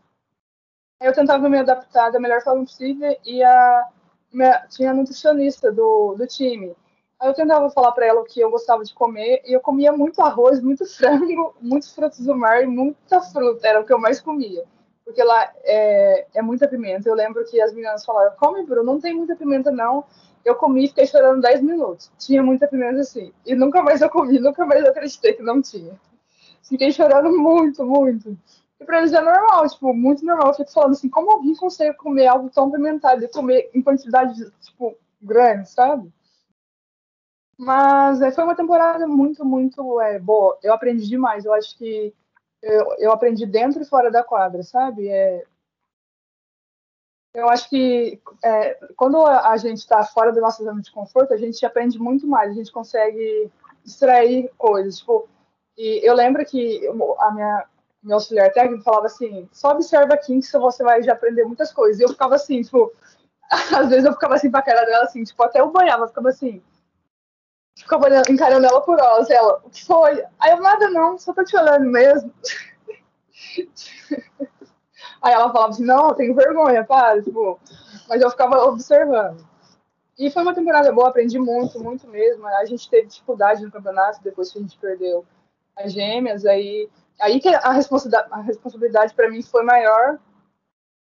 Eu 1.01 1.13
tentava 1.13 1.49
me 1.49 1.59
adaptar 1.59 2.11
da 2.11 2.21
melhor 2.21 2.43
forma 2.43 2.65
possível 2.65 3.17
e 3.25 3.43
a 3.43 3.89
minha, 4.33 4.67
tinha 4.69 4.91
a 4.91 4.95
nutricionista 4.95 5.71
do, 5.71 6.15
do 6.15 6.27
time. 6.27 6.75
Aí 7.21 7.29
eu 7.29 7.35
tentava 7.35 7.71
falar 7.71 7.93
para 7.93 8.07
ela 8.07 8.21
o 8.21 8.25
que 8.25 8.41
eu 8.41 8.51
gostava 8.51 8.85
de 8.85 8.95
comer 8.95 9.43
e 9.45 9.53
eu 9.53 9.61
comia 9.61 9.93
muito 9.93 10.21
arroz, 10.23 10.61
muito 10.61 10.85
frango, 10.97 11.55
muitos 11.61 11.95
frutos 11.95 12.21
do 12.21 12.35
mar 12.35 12.63
e 12.63 12.67
muita 12.67 13.21
fruta, 13.21 13.67
era 13.67 13.81
o 13.81 13.85
que 13.85 13.93
eu 13.93 13.99
mais 13.99 14.21
comia. 14.21 14.65
Porque 15.05 15.23
lá 15.23 15.53
é, 15.65 16.27
é 16.35 16.43
muita 16.43 16.69
pimenta. 16.69 17.09
Eu 17.09 17.15
lembro 17.15 17.45
que 17.45 17.61
as 17.61 17.73
meninas 17.73 18.05
falaram: 18.05 18.35
come, 18.37 18.65
Bruno, 18.65 18.93
não 18.93 19.01
tem 19.01 19.15
muita 19.15 19.37
pimenta 19.37 19.71
não. 19.71 20.05
Eu 20.45 20.55
comi 20.57 20.85
e 20.85 20.89
fiquei 20.89 21.07
chorando 21.07 21.41
10 21.41 21.63
minutos. 21.63 22.11
Tinha 22.19 22.43
muita 22.43 22.67
pimenta 22.67 23.01
assim. 23.01 23.33
E 23.47 23.55
nunca 23.55 23.83
mais 23.83 24.01
eu 24.01 24.11
comi, 24.11 24.39
nunca 24.39 24.67
mais 24.67 24.83
eu 24.83 24.91
acreditei 24.91 25.35
que 25.35 25.43
não 25.43 25.63
tinha. 25.63 25.99
Fiquei 26.63 26.91
chorando 26.91 27.31
muito, 27.39 27.85
muito. 27.85 28.37
E 28.81 28.85
pra 28.85 28.99
eles 28.99 29.13
é 29.13 29.21
normal, 29.21 29.69
tipo, 29.69 29.95
muito 29.95 30.25
normal. 30.25 30.49
Eu 30.49 30.55
fico 30.55 30.73
falando 30.73 30.93
assim, 30.93 31.09
como 31.09 31.31
alguém 31.31 31.55
consegue 31.55 31.97
comer 31.97 32.27
algo 32.27 32.51
tão 32.51 32.71
pimentado 32.71 33.25
e 33.25 33.29
comer 33.29 33.71
em 33.73 33.81
quantidade, 33.81 34.51
tipo, 34.61 34.97
grande, 35.21 35.71
sabe? 35.71 36.13
Mas 37.57 38.21
é, 38.21 38.33
foi 38.33 38.43
uma 38.43 38.57
temporada 38.57 39.07
muito, 39.07 39.45
muito 39.45 40.01
é, 40.01 40.19
boa. 40.19 40.59
Eu 40.63 40.73
aprendi 40.73 41.07
demais. 41.09 41.45
Eu 41.45 41.53
acho 41.53 41.79
que 41.79 42.13
eu, 42.61 42.95
eu 42.99 43.13
aprendi 43.13 43.47
dentro 43.47 43.83
e 43.83 43.87
fora 43.87 44.11
da 44.11 44.25
quadra, 44.25 44.63
sabe? 44.63 45.09
É, 45.09 45.45
eu 47.35 47.49
acho 47.49 47.69
que 47.71 48.21
é, 48.45 48.75
quando 48.97 49.25
a 49.25 49.57
gente 49.57 49.79
está 49.79 50.05
fora 50.05 50.33
da 50.33 50.41
nossa 50.41 50.63
zona 50.63 50.83
de 50.83 50.93
conforto, 50.93 51.33
a 51.33 51.37
gente 51.37 51.65
aprende 51.65 51.99
muito 51.99 52.27
mais. 52.27 52.51
A 52.51 52.55
gente 52.55 52.71
consegue 52.71 53.51
extrair 53.85 54.51
coisas. 54.59 54.99
Tipo, 54.99 55.29
e 55.77 56.07
eu 56.07 56.15
lembro 56.15 56.45
que 56.45 56.87
a 57.19 57.31
minha 57.33 57.67
meu 58.03 58.17
auxiliar 58.17 58.53
técnico 58.53 58.83
falava 58.83 59.07
assim: 59.07 59.49
só 59.53 59.71
observa 59.71 60.15
aqui 60.15 60.39
que 60.41 60.59
você 60.59 60.83
vai 60.83 61.03
já 61.03 61.13
aprender 61.13 61.45
muitas 61.45 61.73
coisas. 61.73 62.01
E 62.01 62.03
eu 62.03 62.09
ficava 62.09 62.35
assim, 62.35 62.61
tipo, 62.63 62.93
às 63.51 63.89
vezes 63.89 64.05
eu 64.05 64.13
ficava 64.13 64.35
assim 64.35 64.51
pra 64.51 64.63
cara 64.63 64.85
dela, 64.85 65.05
assim, 65.05 65.23
tipo, 65.23 65.43
até 65.43 65.61
eu 65.61 65.71
banhava, 65.71 66.09
ficava 66.09 66.29
assim. 66.29 66.63
Ficava 67.79 68.09
encarando 68.29 68.67
ela 68.67 68.83
por 68.83 69.01
horas, 69.01 69.31
ela, 69.31 69.63
o 69.65 69.71
que 69.71 69.85
foi? 69.85 70.23
Aí 70.39 70.51
eu, 70.51 70.61
nada 70.61 70.91
não, 70.91 71.17
só 71.19 71.33
tô 71.33 71.43
te 71.43 71.57
olhando 71.57 71.87
mesmo. 71.87 72.33
Aí 75.23 75.33
ela 75.33 75.53
falava 75.53 75.71
assim, 75.71 75.85
não, 75.85 76.13
tenho 76.15 76.35
vergonha, 76.35 76.85
para, 76.85 77.23
tipo, 77.23 77.59
mas 78.09 78.21
eu 78.21 78.31
ficava 78.31 78.65
observando. 78.65 79.47
E 80.19 80.31
foi 80.31 80.43
uma 80.43 80.55
temporada 80.55 80.93
boa, 80.93 81.09
aprendi 81.09 81.39
muito, 81.39 81.81
muito 81.81 82.07
mesmo. 82.09 82.47
A 82.47 82.65
gente 82.65 82.91
teve 82.91 83.07
dificuldade 83.07 83.65
no 83.65 83.71
campeonato 83.71 84.23
depois 84.23 84.53
que 84.53 84.59
a 84.59 84.63
gente 84.63 84.77
perdeu 84.79 85.25
as 85.77 85.93
gêmeas, 85.93 86.45
aí 86.45 86.91
aí 87.21 87.41
que 87.41 87.49
a 87.49 87.71
responsabilidade, 87.71 88.29
a 88.31 88.41
responsabilidade 88.41 89.15
para 89.15 89.31
mim 89.31 89.43
foi 89.43 89.63
maior, 89.63 90.19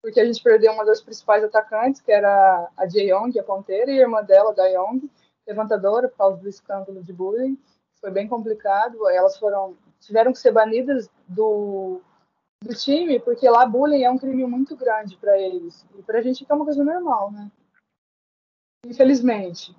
porque 0.02 0.20
a 0.20 0.26
gente 0.26 0.42
perdeu 0.42 0.72
uma 0.72 0.86
das 0.86 1.02
principais 1.02 1.44
atacantes, 1.44 2.02
que 2.02 2.12
era 2.12 2.70
a 2.78 2.88
Jae 2.88 3.10
Young, 3.10 3.38
a 3.38 3.44
ponteira, 3.44 3.92
e 3.92 4.00
a 4.00 4.02
irmã 4.04 4.24
dela, 4.24 4.54
da 4.54 4.66
Young, 4.68 5.10
levantadora, 5.48 6.08
por 6.08 6.18
causa 6.18 6.38
do 6.38 6.48
escândalo 6.48 7.04
de 7.04 7.12
bullying. 7.12 7.58
Foi 8.00 8.12
bem 8.12 8.28
complicado. 8.28 9.08
Elas 9.10 9.38
foram 9.38 9.76
tiveram 10.00 10.32
que 10.32 10.40
ser 10.40 10.52
banidas 10.52 11.10
do, 11.28 12.02
do 12.66 12.74
time, 12.74 13.20
porque 13.20 13.48
lá 13.50 13.66
bullying 13.66 14.04
é 14.04 14.10
um 14.10 14.18
crime 14.18 14.46
muito 14.46 14.76
grande 14.76 15.16
para 15.18 15.40
eles. 15.40 15.86
E 15.98 16.02
para 16.02 16.20
a 16.20 16.22
gente 16.22 16.46
é 16.48 16.54
uma 16.54 16.66
coisa 16.66 16.84
normal, 16.84 17.32
né? 17.32 17.52
Infelizmente. 18.86 19.76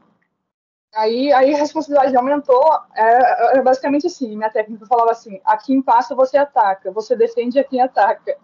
Aí, 0.94 1.32
aí 1.32 1.54
a 1.54 1.58
responsabilidade 1.58 2.16
aumentou. 2.16 2.64
É, 2.94 3.58
é, 3.58 3.62
basicamente 3.62 4.06
assim: 4.06 4.36
minha 4.36 4.50
técnica 4.50 4.86
falava 4.86 5.10
assim: 5.10 5.40
a 5.44 5.56
quem 5.56 5.82
passa 5.82 6.14
você 6.14 6.38
ataca, 6.38 6.90
você 6.90 7.16
defende 7.16 7.58
a 7.58 7.64
quem 7.64 7.80
ataca. 7.80 8.36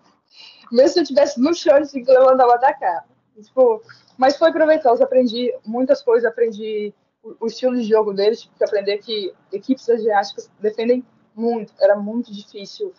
Mesmo 0.70 0.88
se 0.94 0.98
eu 0.98 1.02
estivesse 1.02 1.40
no 1.40 1.54
chão, 1.54 1.78
eu 1.78 1.86
que 1.86 2.02
levantar 2.02 2.46
para 2.46 2.56
atacar. 2.56 3.06
Tipo, 3.40 3.82
mas 4.18 4.36
foi 4.36 4.52
proveitoso, 4.52 5.02
aprendi 5.02 5.54
muitas 5.64 6.02
coisas, 6.02 6.30
aprendi 6.30 6.92
o, 7.22 7.36
o 7.40 7.46
estilo 7.46 7.74
de 7.74 7.84
jogo 7.84 8.12
deles, 8.12 8.42
tive 8.42 8.54
que 8.56 8.64
aprender 8.64 8.98
que 8.98 9.32
equipes 9.52 9.88
asiáticas 9.88 10.50
defendem 10.60 11.04
muito, 11.34 11.72
era 11.80 11.96
muito 11.96 12.32
difícil 12.32 12.92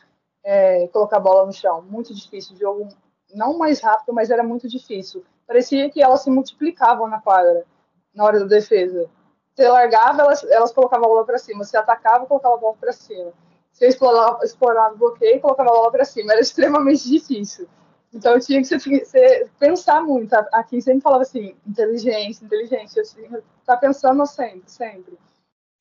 é, 0.44 0.88
colocar 0.90 1.18
a 1.18 1.22
bola 1.22 1.46
no 1.46 1.54
chão, 1.54 1.82
muito 1.82 2.14
difícil, 2.14 2.56
o 2.56 2.60
jogo 2.60 2.90
não 3.34 3.58
mais 3.58 3.80
rápido, 3.80 4.14
mas 4.14 4.30
era 4.30 4.44
muito 4.44 4.68
difícil. 4.68 5.24
Parecia 5.48 5.90
que 5.90 6.02
elas 6.02 6.22
se 6.22 6.30
multiplicavam 6.30 7.08
na 7.08 7.20
quadra, 7.20 7.66
na 8.14 8.24
hora 8.24 8.40
da 8.40 8.46
defesa. 8.46 9.10
Você 9.54 9.68
largava, 9.68 10.22
elas, 10.22 10.44
elas 10.46 10.72
colocavam 10.72 11.06
a 11.06 11.10
bola 11.10 11.26
para 11.26 11.38
cima. 11.38 11.64
Você 11.64 11.78
atacava, 11.78 12.26
colocava 12.26 12.56
a 12.56 12.58
bola 12.58 12.76
para 12.80 12.92
cima. 12.92 13.32
Você 13.72 13.88
explorava, 13.88 14.44
explorava 14.44 14.96
o 14.96 14.98
bloqueio, 14.98 15.42
colocava 15.42 15.70
a 15.70 15.74
bola 15.74 15.92
para 15.92 16.06
cima. 16.06 16.34
Era 16.34 16.42
extremamente 16.42 17.08
difícil. 17.10 17.68
Então, 18.14 18.40
tinha 18.40 18.62
que 18.62 18.68
você 18.68 19.50
pensar 19.60 20.02
muito. 20.04 20.34
Aqui 20.52 20.82
sempre 20.82 21.02
falava 21.02 21.24
assim, 21.24 21.56
inteligência, 21.68 22.46
inteligência. 22.46 23.02
Eu 23.02 23.06
tinha 23.06 23.30
que 23.30 23.36
estar 23.36 23.44
tá 23.66 23.78
pensando 23.78 24.26
sempre, 24.26 24.64
sempre. 24.68 25.18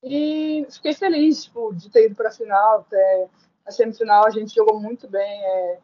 E 0.03 0.67
fiquei 0.71 0.95
feliz, 0.95 1.45
tipo, 1.45 1.75
de 1.75 1.91
ter 1.91 2.07
ido 2.07 2.15
para 2.15 2.29
a 2.29 2.33
final. 2.33 2.81
Até 2.81 3.29
a 3.67 3.71
semifinal 3.71 4.27
a 4.27 4.31
gente 4.31 4.55
jogou 4.55 4.81
muito 4.81 5.09
bem. 5.09 5.45
É... 5.45 5.79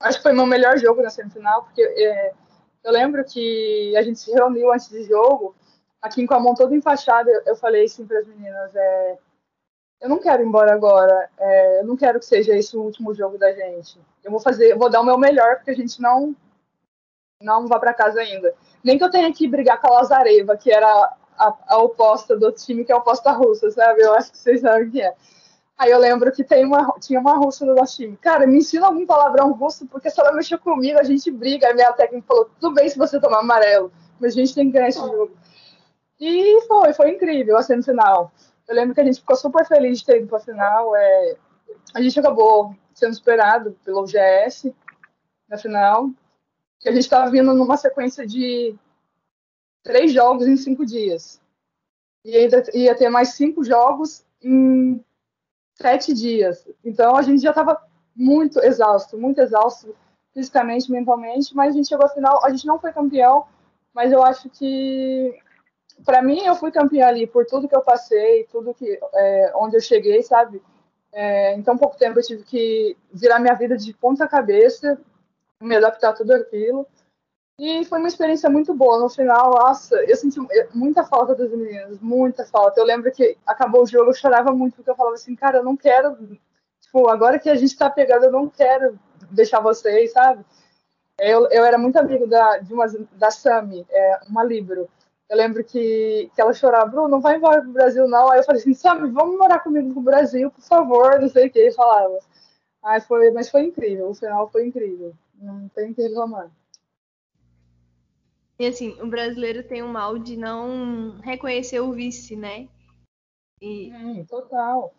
Acho 0.00 0.18
que 0.18 0.22
foi 0.22 0.32
meu 0.32 0.46
melhor 0.46 0.78
jogo 0.78 1.02
na 1.02 1.10
semifinal, 1.10 1.64
porque 1.64 1.82
é... 1.82 2.32
eu 2.84 2.92
lembro 2.92 3.24
que 3.24 3.96
a 3.96 4.02
gente 4.02 4.18
se 4.18 4.32
reuniu 4.32 4.72
antes 4.72 4.88
do 4.88 5.02
jogo 5.04 5.54
aqui 6.00 6.26
com 6.26 6.34
a 6.34 6.40
mão 6.40 6.54
toda 6.54 6.74
enfaixada, 6.74 7.30
eu, 7.46 7.56
falei 7.56 7.84
assim 7.84 8.06
para 8.06 8.18
as 8.18 8.26
meninas: 8.26 8.74
é, 8.74 9.18
eu 10.00 10.08
não 10.08 10.18
quero 10.18 10.42
ir 10.42 10.46
embora 10.46 10.72
agora, 10.72 11.30
é, 11.38 11.80
eu 11.80 11.84
não 11.84 11.96
quero 11.96 12.18
que 12.18 12.26
seja 12.26 12.56
esse 12.56 12.76
o 12.76 12.82
último 12.82 13.14
jogo 13.14 13.38
da 13.38 13.52
gente. 13.52 14.00
Eu 14.22 14.30
vou 14.30 14.40
fazer, 14.40 14.72
eu 14.72 14.78
vou 14.78 14.90
dar 14.90 15.00
o 15.00 15.04
meu 15.04 15.18
melhor 15.18 15.56
porque 15.56 15.70
a 15.70 15.76
gente 15.76 16.00
não 16.00 16.34
não 17.40 17.68
vá 17.68 17.78
para 17.78 17.94
casa 17.94 18.20
ainda. 18.20 18.52
Nem 18.82 18.98
que 18.98 19.04
eu 19.04 19.10
tenha 19.10 19.32
que 19.32 19.46
brigar 19.46 19.80
com 19.80 19.86
a 19.86 20.00
Lazareva, 20.00 20.56
que 20.56 20.72
era 20.72 20.88
a, 21.38 21.54
a 21.68 21.78
oposta 21.78 22.36
do 22.36 22.50
time, 22.50 22.84
que 22.84 22.90
é 22.90 22.94
a 22.94 22.98
oposta 22.98 23.30
russa, 23.30 23.70
sabe? 23.70 24.02
Eu 24.02 24.12
acho 24.14 24.32
que 24.32 24.38
vocês 24.38 24.60
sabem 24.60 24.88
o 24.88 24.90
que 24.90 25.00
é. 25.00 25.14
Aí 25.78 25.92
eu 25.92 25.98
lembro 25.98 26.32
que 26.32 26.42
tem 26.42 26.66
uma, 26.66 26.92
tinha 26.98 27.20
uma 27.20 27.36
russa 27.36 27.64
no 27.64 27.72
nosso 27.72 27.96
time. 27.96 28.16
Cara, 28.16 28.48
me 28.48 28.58
ensina 28.58 28.86
algum 28.86 29.06
palavrão 29.06 29.52
russo, 29.52 29.86
porque 29.86 30.10
se 30.10 30.20
ela 30.20 30.32
mexer 30.32 30.58
comigo, 30.58 30.98
a 30.98 31.04
gente 31.04 31.30
briga. 31.30 31.68
Aí 31.68 31.74
minha 31.74 31.92
técnica 31.92 32.26
falou: 32.26 32.50
tudo 32.58 32.74
bem 32.74 32.88
se 32.88 32.98
você 32.98 33.20
tomar 33.20 33.38
amarelo, 33.38 33.92
mas 34.18 34.32
a 34.32 34.36
gente 34.36 34.54
tem 34.54 34.66
que 34.66 34.72
ganhar 34.72 34.88
esse 34.88 34.98
jogo. 34.98 35.30
E 36.18 36.60
foi, 36.62 36.92
foi 36.92 37.10
incrível 37.10 37.56
a 37.56 37.62
semifinal. 37.62 38.32
Eu 38.66 38.74
lembro 38.74 38.92
que 38.92 39.00
a 39.00 39.04
gente 39.04 39.20
ficou 39.20 39.36
super 39.36 39.64
feliz 39.64 40.00
de 40.00 40.04
ter 40.04 40.18
ido 40.18 40.26
para 40.26 40.38
a 40.38 40.40
final. 40.40 40.96
É, 40.96 41.36
a 41.94 42.02
gente 42.02 42.18
acabou 42.18 42.74
sendo 42.92 43.14
superado 43.14 43.78
pelo 43.84 44.04
GS 44.04 44.72
na 45.48 45.56
final. 45.56 46.10
Que 46.80 46.88
a 46.88 46.92
gente 46.92 47.04
estava 47.04 47.30
vindo 47.30 47.54
numa 47.54 47.76
sequência 47.76 48.26
de 48.26 48.74
três 49.84 50.12
jogos 50.12 50.48
em 50.48 50.56
cinco 50.56 50.84
dias. 50.84 51.40
E 52.24 52.36
ainda 52.36 52.64
ia 52.74 52.96
ter 52.96 53.08
mais 53.08 53.30
cinco 53.30 53.62
jogos 53.62 54.24
em 54.42 55.02
sete 55.80 56.12
dias. 56.12 56.66
Então 56.84 57.16
a 57.16 57.22
gente 57.22 57.42
já 57.42 57.50
estava 57.50 57.80
muito 58.14 58.58
exausto, 58.60 59.16
muito 59.16 59.40
exausto 59.40 59.94
fisicamente, 60.34 60.90
mentalmente, 60.90 61.54
mas 61.54 61.72
a 61.72 61.76
gente 61.76 61.88
chegou 61.88 62.06
à 62.06 62.08
final, 62.08 62.44
a 62.44 62.50
gente 62.50 62.66
não 62.66 62.78
foi 62.78 62.92
campeão, 62.92 63.46
mas 63.94 64.12
eu 64.12 64.22
acho 64.22 64.48
que 64.50 65.34
para 66.04 66.22
mim, 66.22 66.44
eu 66.44 66.54
fui 66.54 66.70
campeã 66.70 67.06
ali 67.06 67.26
por 67.26 67.44
tudo 67.46 67.68
que 67.68 67.74
eu 67.74 67.82
passei, 67.82 68.44
tudo 68.44 68.74
que 68.74 68.98
é, 69.14 69.52
onde 69.56 69.76
eu 69.76 69.80
cheguei, 69.80 70.22
sabe? 70.22 70.62
É, 71.12 71.54
em 71.54 71.62
pouco 71.62 71.96
tempo 71.96 72.18
eu 72.18 72.22
tive 72.22 72.44
que 72.44 72.96
virar 73.12 73.38
minha 73.38 73.54
vida 73.54 73.76
de 73.76 73.92
ponta 73.94 74.28
cabeça, 74.28 75.00
me 75.60 75.76
adaptar 75.76 76.10
a 76.10 76.12
tudo 76.12 76.32
aquilo. 76.32 76.86
E 77.58 77.84
foi 77.84 77.98
uma 77.98 78.06
experiência 78.06 78.48
muito 78.48 78.72
boa. 78.72 79.00
No 79.00 79.08
final, 79.08 79.50
nossa, 79.50 79.96
eu 80.04 80.16
senti 80.16 80.38
muita 80.72 81.02
falta 81.04 81.34
das 81.34 81.50
meninas, 81.50 81.98
muita 82.00 82.46
falta. 82.46 82.80
Eu 82.80 82.84
lembro 82.84 83.10
que 83.10 83.36
acabou 83.44 83.82
o 83.82 83.86
jogo, 83.86 84.10
eu 84.10 84.14
chorava 84.14 84.52
muito, 84.52 84.76
porque 84.76 84.90
eu 84.90 84.94
falava 84.94 85.16
assim, 85.16 85.34
cara, 85.34 85.58
eu 85.58 85.64
não 85.64 85.76
quero. 85.76 86.16
Tipo, 86.80 87.08
agora 87.08 87.38
que 87.38 87.50
a 87.50 87.56
gente 87.56 87.76
tá 87.76 87.90
pegando, 87.90 88.26
eu 88.26 88.32
não 88.32 88.48
quero 88.48 88.98
deixar 89.30 89.58
vocês, 89.60 90.12
sabe? 90.12 90.44
Eu, 91.18 91.48
eu 91.50 91.64
era 91.64 91.76
muito 91.76 91.98
amigo 91.98 92.28
da, 92.28 92.58
de 92.58 92.72
uma, 92.72 92.86
da 93.12 93.30
Sami, 93.30 93.84
é, 93.90 94.20
uma 94.28 94.44
Libro. 94.44 94.88
Eu 95.28 95.36
lembro 95.36 95.64
que, 95.64 96.30
que 96.34 96.40
ela 96.40 96.54
chorava, 96.54 96.86
Bruno, 96.86 97.08
não 97.08 97.20
vai 97.20 97.36
embora 97.36 97.60
pro 97.60 97.72
Brasil, 97.72 98.06
não. 98.06 98.30
Aí 98.30 98.38
eu 98.38 98.44
falei 98.44 98.60
assim, 98.62 98.72
sabe, 98.72 99.10
vamos 99.10 99.36
morar 99.36 99.58
comigo 99.58 99.92
no 99.92 100.00
Brasil, 100.00 100.50
por 100.50 100.62
favor, 100.62 101.20
não 101.20 101.28
sei 101.28 101.48
o 101.48 101.50
que. 101.50 101.58
Ele 101.58 101.72
falava. 101.72 102.18
Aí 102.84 103.00
foi, 103.00 103.32
mas 103.32 103.50
foi 103.50 103.64
incrível, 103.64 104.10
o 104.10 104.14
final 104.14 104.48
foi 104.48 104.66
incrível. 104.66 105.12
Não 105.34 105.68
tem 105.70 105.92
que 105.92 106.02
reclamar. 106.02 106.48
E 108.58 108.66
assim, 108.66 109.00
o 109.00 109.06
brasileiro 109.06 109.62
tem 109.62 109.82
um 109.82 109.88
mal 109.88 110.18
de 110.18 110.36
não 110.36 111.18
reconhecer 111.20 111.80
o 111.80 111.92
vice, 111.92 112.34
né? 112.34 112.68
E... 113.60 113.92
Hum, 113.92 114.24
total. 114.24 114.94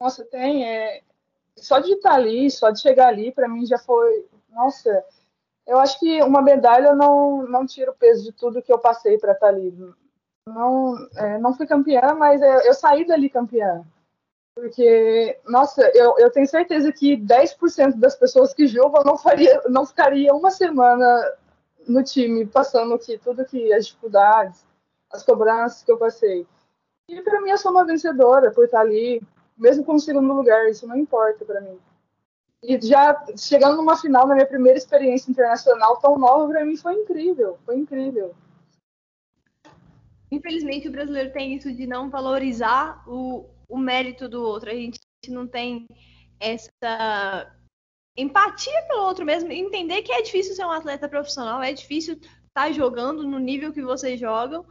Nossa, 0.00 0.24
tem. 0.24 0.68
É... 0.68 1.02
Só 1.56 1.78
de 1.78 1.92
estar 1.92 2.14
ali, 2.14 2.50
só 2.50 2.70
de 2.70 2.80
chegar 2.80 3.08
ali, 3.08 3.32
para 3.32 3.48
mim 3.48 3.64
já 3.64 3.78
foi. 3.78 4.26
Nossa, 4.50 5.04
eu 5.66 5.78
acho 5.78 5.98
que 5.98 6.22
uma 6.22 6.42
medalha 6.42 6.94
não, 6.94 7.46
não 7.46 7.66
tira 7.66 7.90
o 7.90 7.96
peso 7.96 8.24
de 8.24 8.32
tudo 8.32 8.62
que 8.62 8.72
eu 8.72 8.78
passei 8.78 9.18
para 9.18 9.32
estar 9.32 9.46
tá 9.46 9.52
ali. 9.52 9.72
Não, 10.48 10.96
é, 11.16 11.38
não 11.38 11.54
fui 11.54 11.66
campeã, 11.66 12.14
mas 12.14 12.42
eu, 12.42 12.60
eu 12.60 12.74
saí 12.74 13.06
dali 13.06 13.30
campeã. 13.30 13.84
Porque, 14.54 15.38
nossa, 15.46 15.82
eu, 15.94 16.18
eu 16.18 16.30
tenho 16.30 16.46
certeza 16.46 16.90
que 16.92 17.16
10% 17.16 17.96
das 17.96 18.16
pessoas 18.16 18.54
que 18.54 18.66
jogam 18.66 19.04
não, 19.04 19.18
faria, 19.18 19.60
não 19.68 19.84
ficaria 19.84 20.34
uma 20.34 20.50
semana 20.50 21.04
no 21.86 22.02
time, 22.02 22.46
passando 22.46 22.94
aqui 22.94 23.18
tudo 23.18 23.44
que 23.44 23.72
as 23.72 23.86
dificuldades, 23.86 24.66
as 25.10 25.22
cobranças 25.22 25.82
que 25.82 25.90
eu 25.90 25.98
passei. 25.98 26.46
E 27.08 27.22
para 27.22 27.40
mim 27.40 27.50
eu 27.50 27.58
sou 27.58 27.70
uma 27.70 27.84
vencedora 27.84 28.50
por 28.50 28.64
estar 28.64 28.80
ali, 28.80 29.22
mesmo 29.56 29.84
com 29.84 29.94
o 29.94 30.00
segundo 30.00 30.32
lugar, 30.32 30.68
isso 30.68 30.86
não 30.86 30.96
importa 30.96 31.44
para 31.44 31.60
mim. 31.60 31.78
E 32.62 32.80
já 32.80 33.24
chegando 33.36 33.76
numa 33.76 33.96
final, 33.96 34.26
na 34.26 34.34
minha 34.34 34.46
primeira 34.46 34.78
experiência 34.78 35.30
internacional 35.30 35.98
tão 35.98 36.18
nova, 36.18 36.48
para 36.48 36.64
mim 36.64 36.76
foi 36.76 36.94
incrível, 36.94 37.58
foi 37.64 37.76
incrível. 37.76 38.34
Infelizmente, 40.30 40.88
o 40.88 40.92
brasileiro 40.92 41.32
tem 41.32 41.54
isso 41.54 41.72
de 41.72 41.86
não 41.86 42.10
valorizar 42.10 43.04
o, 43.06 43.48
o 43.68 43.78
mérito 43.78 44.28
do 44.28 44.42
outro. 44.42 44.70
A 44.70 44.74
gente 44.74 44.98
não 45.28 45.46
tem 45.46 45.86
essa 46.40 47.55
empatia 48.16 48.82
pelo 48.88 49.02
outro 49.02 49.24
mesmo, 49.24 49.52
entender 49.52 50.02
que 50.02 50.12
é 50.12 50.22
difícil 50.22 50.54
ser 50.54 50.64
um 50.64 50.70
atleta 50.70 51.08
profissional, 51.08 51.62
é 51.62 51.72
difícil 51.72 52.14
estar 52.14 52.32
tá 52.54 52.72
jogando 52.72 53.22
no 53.22 53.38
nível 53.38 53.72
que 53.72 53.82
vocês 53.82 54.18
jogam 54.18 54.64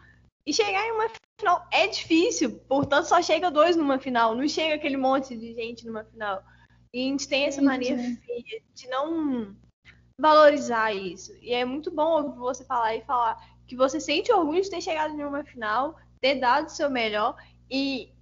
e 0.45 0.53
chegar 0.53 0.86
em 0.88 0.91
uma 0.91 1.10
final 1.39 1.67
é 1.71 1.88
difícil, 1.88 2.60
portanto 2.67 3.05
só 3.05 3.21
chega 3.21 3.51
dois 3.51 3.75
numa 3.75 3.99
final, 3.99 4.36
não 4.36 4.47
chega 4.47 4.75
aquele 4.75 4.97
monte 4.97 5.36
de 5.36 5.53
gente 5.53 5.86
numa 5.86 6.03
final. 6.03 6.43
E 6.93 7.01
a 7.01 7.03
gente 7.03 7.27
tem 7.27 7.45
essa 7.45 7.62
mania 7.62 7.97
feia 7.97 8.62
de 8.73 8.88
não 8.88 9.55
valorizar 10.19 10.93
isso. 10.93 11.36
E 11.41 11.53
é 11.53 11.65
muito 11.65 11.91
bom 11.91 12.23
ouvir 12.23 12.38
você 12.38 12.63
falar 12.63 12.95
e 12.95 13.01
falar 13.01 13.38
que 13.67 13.75
você 13.75 13.99
sente 13.99 14.31
orgulho 14.31 14.62
de 14.62 14.69
ter 14.69 14.81
chegado 14.81 15.13
em 15.13 15.23
uma 15.23 15.43
final, 15.43 15.99
ter 16.21 16.36
dado 16.36 16.67
o 16.67 16.69
seu 16.69 16.89
melhor. 16.89 17.36
E 17.69 18.13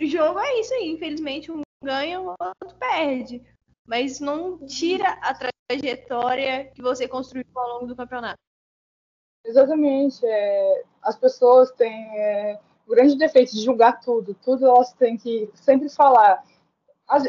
o 0.00 0.06
jogo 0.06 0.38
é 0.38 0.60
isso 0.60 0.74
aí, 0.74 0.90
infelizmente 0.90 1.50
um 1.50 1.62
ganha, 1.82 2.20
o 2.20 2.34
outro 2.38 2.76
perde. 2.78 3.42
Mas 3.86 4.20
não 4.20 4.58
tira 4.66 5.10
a 5.22 5.34
trajetória 5.68 6.70
que 6.74 6.82
você 6.82 7.06
construiu 7.06 7.46
ao 7.54 7.74
longo 7.74 7.86
do 7.86 7.96
campeonato. 7.96 8.38
Exatamente. 9.44 10.26
É, 10.26 10.82
as 11.02 11.16
pessoas 11.16 11.70
têm 11.72 12.08
é, 12.18 12.58
o 12.86 12.90
grande 12.90 13.16
defeito 13.16 13.52
de 13.52 13.62
julgar 13.64 14.00
tudo. 14.00 14.34
Tudo 14.42 14.66
elas 14.66 14.92
têm 14.94 15.16
que 15.16 15.48
sempre 15.54 15.88
falar. 15.88 16.42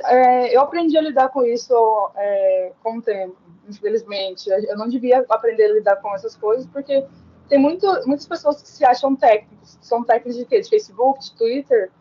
É, 0.05 0.55
eu 0.55 0.61
aprendi 0.61 0.97
a 0.97 1.01
lidar 1.01 1.29
com 1.29 1.43
isso 1.43 1.73
é, 2.15 2.73
com 2.81 2.97
o 2.97 3.01
tempo, 3.01 3.37
infelizmente. 3.69 4.49
Eu 4.49 4.77
não 4.77 4.89
devia 4.89 5.23
aprender 5.29 5.65
a 5.65 5.73
lidar 5.73 5.97
com 5.97 6.13
essas 6.15 6.35
coisas, 6.35 6.65
porque 6.67 7.05
tem 7.47 7.59
muito, 7.59 7.85
muitas 8.07 8.27
pessoas 8.27 8.61
que 8.61 8.67
se 8.67 8.83
acham 8.83 9.15
técnicos. 9.15 9.77
São 9.81 10.03
técnicos 10.03 10.35
de 10.35 10.45
quê? 10.45 10.59
De 10.59 10.69
Facebook, 10.69 11.19
de 11.19 11.35
Twitter. 11.35 11.91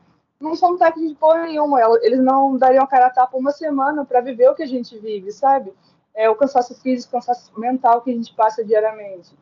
Não 0.40 0.54
são 0.54 0.76
técnicos 0.76 1.12
de 1.12 1.18
porra 1.18 1.44
nenhuma. 1.44 1.80
Eles 2.02 2.20
não 2.20 2.56
dariam 2.56 2.84
a 2.84 2.86
cara 2.86 3.06
a 3.06 3.10
tapa 3.10 3.36
uma 3.36 3.52
semana 3.52 4.04
para 4.04 4.20
viver 4.20 4.48
o 4.50 4.54
que 4.54 4.62
a 4.62 4.68
gente 4.68 4.98
vive, 4.98 5.32
sabe? 5.32 5.72
É 6.14 6.28
o 6.28 6.36
cansaço 6.36 6.74
físico, 6.80 7.16
o 7.16 7.20
cansaço 7.20 7.58
mental 7.58 8.02
que 8.02 8.10
a 8.10 8.14
gente 8.14 8.34
passa 8.34 8.64
diariamente 8.64 9.34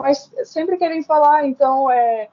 mas 0.00 0.32
sempre 0.44 0.78
querem 0.78 1.02
falar, 1.02 1.46
então 1.46 1.90
é, 1.90 2.30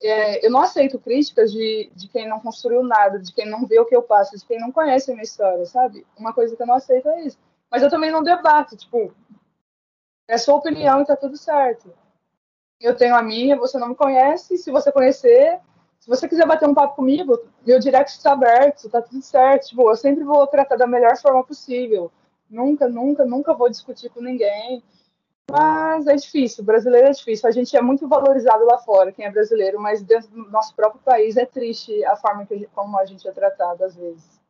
é, 0.00 0.46
eu 0.46 0.50
não 0.50 0.60
aceito 0.60 1.00
críticas 1.00 1.52
de, 1.52 1.90
de 1.94 2.08
quem 2.08 2.28
não 2.28 2.38
construiu 2.38 2.82
nada, 2.84 3.18
de 3.18 3.34
quem 3.34 3.44
não 3.44 3.66
vê 3.66 3.80
o 3.80 3.84
que 3.84 3.96
eu 3.96 4.02
passo, 4.02 4.36
de 4.36 4.46
quem 4.46 4.60
não 4.60 4.70
conhece 4.70 5.10
a 5.10 5.14
minha 5.14 5.24
história, 5.24 5.66
sabe? 5.66 6.06
Uma 6.16 6.32
coisa 6.32 6.54
que 6.54 6.62
eu 6.62 6.66
não 6.66 6.76
aceito 6.76 7.08
é 7.08 7.22
isso. 7.22 7.38
Mas 7.68 7.82
eu 7.82 7.90
também 7.90 8.12
não 8.12 8.22
debato, 8.22 8.76
tipo, 8.76 9.12
é 10.28 10.38
sua 10.38 10.54
opinião 10.54 11.02
e 11.02 11.04
tá 11.04 11.16
tudo 11.16 11.36
certo. 11.36 11.92
Eu 12.80 12.96
tenho 12.96 13.16
a 13.16 13.22
minha, 13.22 13.56
você 13.56 13.78
não 13.78 13.88
me 13.88 13.96
conhece, 13.96 14.56
se 14.56 14.70
você 14.70 14.92
conhecer, 14.92 15.58
se 15.98 16.08
você 16.08 16.28
quiser 16.28 16.46
bater 16.46 16.68
um 16.68 16.74
papo 16.74 16.96
comigo, 16.96 17.38
meu 17.66 17.78
direct 17.78 18.12
está 18.12 18.32
aberto, 18.32 18.88
tá 18.88 19.02
tudo 19.02 19.22
certo. 19.22 19.68
Tipo, 19.68 19.90
eu 19.90 19.96
sempre 19.96 20.22
vou 20.24 20.46
tratar 20.46 20.76
da 20.76 20.86
melhor 20.86 21.16
forma 21.16 21.42
possível. 21.44 22.12
Nunca, 22.48 22.88
nunca, 22.88 23.24
nunca 23.24 23.54
vou 23.54 23.68
discutir 23.68 24.08
com 24.10 24.20
ninguém. 24.20 24.82
Mas 25.50 26.06
é 26.08 26.16
difícil, 26.16 26.62
o 26.62 26.66
brasileiro 26.66 27.08
é 27.08 27.12
difícil. 27.12 27.48
A 27.48 27.52
gente 27.52 27.76
é 27.76 27.80
muito 27.80 28.08
valorizado 28.08 28.64
lá 28.64 28.78
fora, 28.78 29.12
quem 29.12 29.24
é 29.24 29.30
brasileiro, 29.30 29.80
mas 29.80 30.02
dentro 30.02 30.28
do 30.30 30.50
nosso 30.50 30.74
próprio 30.74 31.00
país 31.02 31.36
é 31.36 31.46
triste 31.46 32.04
a 32.04 32.16
forma 32.16 32.44
que, 32.44 32.66
como 32.74 32.98
a 32.98 33.04
gente 33.04 33.26
é 33.28 33.32
tratado 33.32 33.84
às 33.84 33.94
vezes. 33.94 34.40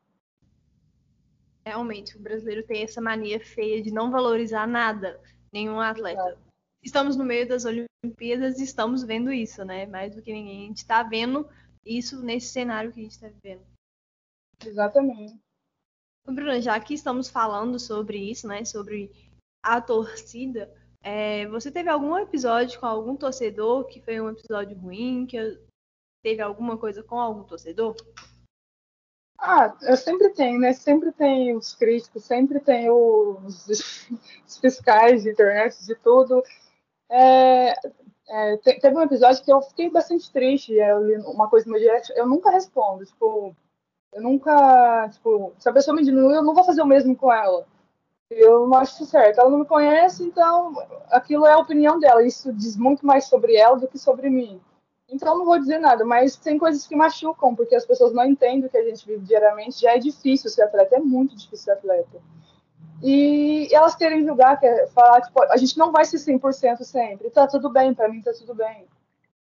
Realmente, 1.66 2.16
o 2.16 2.20
brasileiro 2.20 2.62
tem 2.62 2.82
essa 2.82 3.00
mania 3.00 3.40
feia 3.40 3.82
de 3.82 3.90
não 3.90 4.10
valorizar 4.10 4.66
nada, 4.66 5.20
nenhum 5.52 5.80
atleta. 5.80 6.38
Estamos 6.82 7.16
no 7.16 7.24
meio 7.24 7.48
das 7.48 7.64
Olimpíadas 7.64 8.58
e 8.58 8.64
estamos 8.64 9.02
vendo 9.02 9.32
isso, 9.32 9.64
né? 9.64 9.86
Mais 9.86 10.14
do 10.14 10.22
que 10.22 10.32
ninguém. 10.32 10.64
A 10.64 10.66
gente 10.68 10.78
está 10.78 11.02
vendo 11.02 11.48
isso 11.84 12.22
nesse 12.22 12.48
cenário 12.48 12.92
que 12.92 13.00
a 13.00 13.02
gente 13.02 13.12
está 13.12 13.28
vivendo. 13.28 13.64
Exatamente. 14.64 15.38
Bruna, 16.24 16.60
já 16.60 16.78
que 16.80 16.94
estamos 16.94 17.28
falando 17.28 17.78
sobre 17.78 18.18
isso, 18.18 18.48
né? 18.48 18.64
Sobre 18.64 19.10
a 19.62 19.80
torcida, 19.80 20.72
é, 21.02 21.46
você 21.48 21.70
teve 21.70 21.88
algum 21.88 22.16
episódio 22.18 22.80
com 22.80 22.86
algum 22.86 23.16
torcedor 23.16 23.86
que 23.86 24.00
foi 24.00 24.20
um 24.20 24.30
episódio 24.30 24.76
ruim, 24.76 25.26
que 25.26 25.38
teve 26.22 26.42
alguma 26.42 26.76
coisa 26.76 27.02
com 27.02 27.20
algum 27.20 27.44
torcedor? 27.44 27.94
Ah, 29.38 29.76
eu 29.82 29.96
sempre 29.96 30.30
tenho, 30.30 30.58
né? 30.58 30.72
Sempre 30.72 31.12
tem 31.12 31.54
os 31.54 31.74
críticos, 31.74 32.24
sempre 32.24 32.58
tem 32.58 32.90
os, 32.90 33.68
os 34.44 34.58
fiscais 34.58 35.22
de 35.22 35.30
internet, 35.30 35.84
de 35.84 35.94
tudo. 35.94 36.42
É, 37.08 37.72
é, 38.28 38.56
teve 38.56 38.96
um 38.96 39.02
episódio 39.02 39.44
que 39.44 39.52
eu 39.52 39.62
fiquei 39.62 39.90
bastante 39.90 40.30
triste, 40.32 40.72
eu 40.74 41.06
li 41.06 41.16
uma 41.18 41.48
coisa 41.48 41.66
no 41.66 41.72
meu 41.72 41.80
direct, 41.80 42.12
eu 42.16 42.26
nunca 42.26 42.50
respondo, 42.50 43.04
tipo, 43.04 43.54
eu 44.12 44.22
nunca, 44.22 45.08
tipo, 45.10 45.52
se 45.58 45.68
a 45.68 45.72
pessoa 45.72 45.94
me 45.94 46.04
diminui, 46.04 46.36
eu 46.36 46.42
não 46.42 46.54
vou 46.54 46.64
fazer 46.64 46.82
o 46.82 46.86
mesmo 46.86 47.16
com 47.16 47.32
ela 47.32 47.66
eu 48.30 48.66
não 48.66 48.78
acho 48.78 49.04
certo. 49.04 49.40
Ela 49.40 49.50
não 49.50 49.60
me 49.60 49.66
conhece, 49.66 50.24
então 50.24 50.74
aquilo 51.10 51.46
é 51.46 51.52
a 51.52 51.58
opinião 51.58 51.98
dela. 51.98 52.22
Isso 52.22 52.52
diz 52.52 52.76
muito 52.76 53.06
mais 53.06 53.26
sobre 53.26 53.56
ela 53.56 53.78
do 53.78 53.88
que 53.88 53.98
sobre 53.98 54.28
mim. 54.28 54.60
Então 55.08 55.38
não 55.38 55.46
vou 55.46 55.58
dizer 55.58 55.78
nada, 55.78 56.04
mas 56.04 56.36
tem 56.36 56.58
coisas 56.58 56.86
que 56.86 56.96
machucam, 56.96 57.54
porque 57.54 57.76
as 57.76 57.86
pessoas 57.86 58.12
não 58.12 58.24
entendem 58.24 58.66
o 58.66 58.68
que 58.68 58.76
a 58.76 58.82
gente 58.82 59.06
vive 59.06 59.24
diariamente. 59.24 59.80
Já 59.80 59.92
é 59.92 59.98
difícil 59.98 60.50
ser 60.50 60.62
atleta, 60.62 60.96
é 60.96 61.00
muito 61.00 61.36
difícil 61.36 61.64
ser 61.64 61.70
atleta. 61.72 62.20
E 63.02 63.68
elas 63.72 63.94
querem 63.94 64.24
julgar, 64.24 64.58
quer 64.58 64.88
falar, 64.88 65.20
tipo, 65.20 65.42
a 65.42 65.56
gente 65.56 65.76
não 65.76 65.92
vai 65.92 66.04
ser 66.04 66.16
100% 66.16 66.82
sempre. 66.82 67.30
Tá 67.30 67.46
tudo 67.46 67.68
bem, 67.68 67.94
para 67.94 68.08
mim 68.08 68.22
tá 68.22 68.32
tudo 68.32 68.54
bem. 68.54 68.86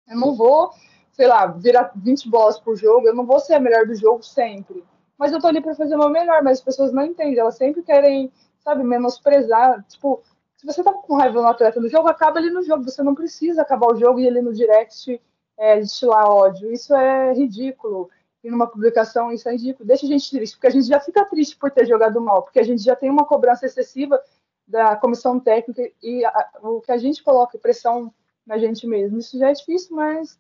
Eu 0.09 0.17
não 0.17 0.35
vou, 0.35 0.71
sei 1.13 1.27
lá, 1.27 1.47
virar 1.47 1.93
20 1.95 2.29
bolas 2.29 2.59
por 2.59 2.77
jogo, 2.77 3.07
eu 3.09 3.15
não 3.15 3.27
vou 3.27 3.41
ser 3.41 3.55
a 3.55 3.61
melhor 3.61 3.87
do 3.87 3.95
jogo 3.95 4.23
sempre. 4.23 4.85
Mas 5.19 5.33
eu 5.33 5.41
tô 5.41 5.49
ali 5.49 5.61
para 5.61 5.75
fazer 5.75 5.95
o 5.95 5.99
meu 5.99 6.09
melhor, 6.09 6.43
mas 6.43 6.59
as 6.59 6.65
pessoas 6.65 6.93
não 6.93 7.05
entendem, 7.05 7.39
elas 7.39 7.57
sempre 7.57 7.83
querem 7.83 8.33
sabe, 8.61 8.85
menosprezar. 8.85 9.85
Tipo, 9.89 10.23
se 10.57 10.67
você 10.67 10.83
tá 10.83 10.93
com 10.93 11.17
raiva 11.17 11.41
no 11.41 11.49
atleta 11.49 11.81
no 11.81 11.89
jogo, 11.89 12.09
acaba 12.09 12.39
ele 12.39 12.51
no 12.51 12.63
jogo. 12.63 12.85
Você 12.85 13.03
não 13.03 13.15
precisa 13.15 13.63
acabar 13.63 13.89
o 13.89 13.97
jogo 13.97 14.21
e 14.21 14.27
ele 14.27 14.41
no 14.41 14.53
direct 14.53 15.21
é, 15.59 15.81
ódio. 16.07 16.73
Isso 16.73 16.95
é 16.95 17.33
ridículo. 17.33 18.11
E 18.43 18.51
numa 18.51 18.67
publicação, 18.67 19.31
isso 19.31 19.49
é 19.49 19.53
ridículo. 19.53 19.87
Deixa 19.87 20.07
a 20.07 20.09
gente 20.09 20.31
triste, 20.31 20.55
porque 20.55 20.67
a 20.67 20.71
gente 20.71 20.87
já 20.87 20.99
fica 20.99 21.25
triste 21.27 21.57
por 21.57 21.71
ter 21.71 21.87
jogado 21.87 22.21
mal, 22.21 22.43
porque 22.43 22.59
a 22.59 22.63
gente 22.63 22.83
já 22.83 22.97
tem 22.97 23.11
uma 23.11 23.25
cobrança 23.25 23.67
excessiva 23.67 24.21
da 24.67 24.97
comissão 24.97 25.39
técnica 25.39 25.91
e 26.03 26.25
a, 26.25 26.51
o 26.63 26.81
que 26.81 26.93
a 26.93 26.97
gente 26.97 27.23
coloca, 27.23 27.59
pressão 27.59 28.13
na 28.47 28.57
gente 28.57 28.87
mesmo. 28.87 29.19
Isso 29.19 29.39
já 29.39 29.51
é 29.51 29.53
difícil, 29.53 29.95
mas 29.95 30.39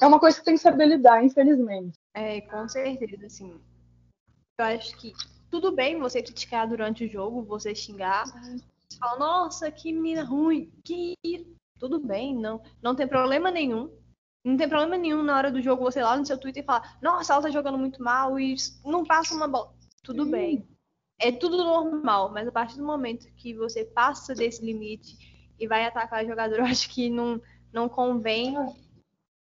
é 0.00 0.06
uma 0.06 0.20
coisa 0.20 0.38
que 0.38 0.44
tem 0.44 0.54
que 0.54 0.60
saber 0.60 0.86
lidar, 0.86 1.24
infelizmente. 1.24 1.98
É, 2.14 2.40
com 2.42 2.68
certeza, 2.68 3.26
assim. 3.26 3.60
Eu 4.58 4.64
acho 4.66 4.96
que 4.98 5.12
tudo 5.50 5.72
bem 5.72 5.98
você 5.98 6.22
criticar 6.22 6.68
durante 6.68 7.04
o 7.04 7.08
jogo, 7.08 7.42
você 7.42 7.74
xingar. 7.74 8.26
Você 8.26 8.66
nossa, 9.18 9.70
que 9.70 9.92
menina 9.92 10.24
ruim, 10.24 10.70
que. 10.84 11.16
Tudo 11.78 11.98
bem, 11.98 12.36
não, 12.36 12.60
não 12.82 12.94
tem 12.94 13.08
problema 13.08 13.50
nenhum. 13.50 13.90
Não 14.44 14.56
tem 14.56 14.68
problema 14.68 14.96
nenhum 14.96 15.22
na 15.22 15.36
hora 15.36 15.50
do 15.50 15.60
jogo 15.60 15.82
você 15.82 16.02
lá 16.02 16.16
no 16.16 16.24
seu 16.24 16.38
Twitter 16.38 16.62
e 16.62 16.66
falar, 16.66 16.98
nossa, 17.02 17.32
ela 17.32 17.42
tá 17.42 17.50
jogando 17.50 17.76
muito 17.76 18.02
mal 18.02 18.40
e 18.40 18.54
não 18.84 19.04
passa 19.04 19.34
uma 19.34 19.46
bola. 19.46 19.74
Tudo 20.02 20.24
bem. 20.24 20.66
É 21.18 21.30
tudo 21.30 21.58
normal, 21.58 22.30
mas 22.32 22.48
a 22.48 22.52
partir 22.52 22.78
do 22.78 22.86
momento 22.86 23.30
que 23.34 23.54
você 23.54 23.84
passa 23.84 24.34
desse 24.34 24.64
limite 24.64 25.52
e 25.58 25.66
vai 25.66 25.84
atacar 25.84 26.24
jogador, 26.24 26.56
eu 26.60 26.64
acho 26.64 26.88
que 26.88 27.10
não, 27.10 27.40
não 27.70 27.88
convém. 27.88 28.54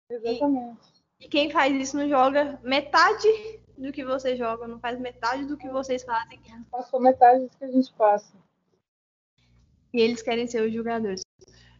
Exatamente. 0.09 0.79
E, 1.17 1.25
e 1.25 1.29
quem 1.29 1.49
faz 1.49 1.73
isso 1.73 1.95
não 1.95 2.09
joga 2.09 2.59
metade 2.61 3.27
do 3.77 3.93
que 3.93 4.03
você 4.03 4.35
joga, 4.35 4.67
não 4.67 4.79
faz 4.79 4.99
metade 4.99 5.45
do 5.45 5.55
que 5.55 5.69
vocês 5.69 6.03
fazem. 6.03 6.41
Passou 6.69 6.99
metade 6.99 7.45
do 7.45 7.57
que 7.57 7.63
a 7.63 7.71
gente 7.71 7.93
passa. 7.93 8.33
E 9.93 10.01
eles 10.01 10.21
querem 10.21 10.45
ser 10.45 10.61
os 10.61 10.73
jogadores. 10.73 11.21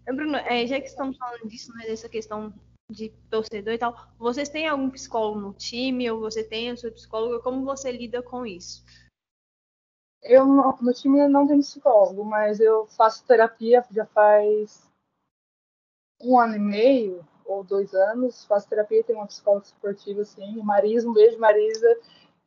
Bruno, 0.05 0.37
é, 0.37 0.65
já 0.65 0.79
que 0.79 0.87
estamos 0.87 1.17
falando 1.17 1.47
disso, 1.47 1.71
né, 1.75 1.85
dessa 1.85 2.07
questão 2.09 2.53
de 2.89 3.09
torcedor 3.29 3.73
e 3.73 3.77
tal, 3.77 3.95
vocês 4.17 4.49
têm 4.49 4.67
algum 4.67 4.89
psicólogo 4.89 5.39
no 5.39 5.53
time 5.53 6.09
ou 6.09 6.19
você 6.19 6.43
tem 6.43 6.71
a 6.71 6.77
sua 6.77 6.91
psicóloga? 6.91 7.39
Como 7.39 7.63
você 7.63 7.91
lida 7.91 8.23
com 8.23 8.45
isso? 8.45 8.83
Eu 10.23 10.45
no 10.45 10.93
time 10.93 11.27
não 11.27 11.47
tenho 11.47 11.61
psicólogo, 11.61 12.25
mas 12.25 12.59
eu 12.59 12.87
faço 12.87 13.25
terapia 13.25 13.85
já 13.91 14.05
faz 14.07 14.89
um 16.21 16.37
ano 16.37 16.55
e 16.55 16.59
meio 16.59 17.25
ou 17.45 17.63
dois 17.63 17.93
anos, 17.93 18.43
faço 18.45 18.67
terapia, 18.67 19.03
tenho 19.03 19.19
uma 19.19 19.27
psicóloga 19.27 19.65
esportiva, 19.65 20.21
assim, 20.21 20.61
Marisa, 20.61 21.07
um 21.07 21.13
beijo, 21.13 21.39
Marisa. 21.39 21.97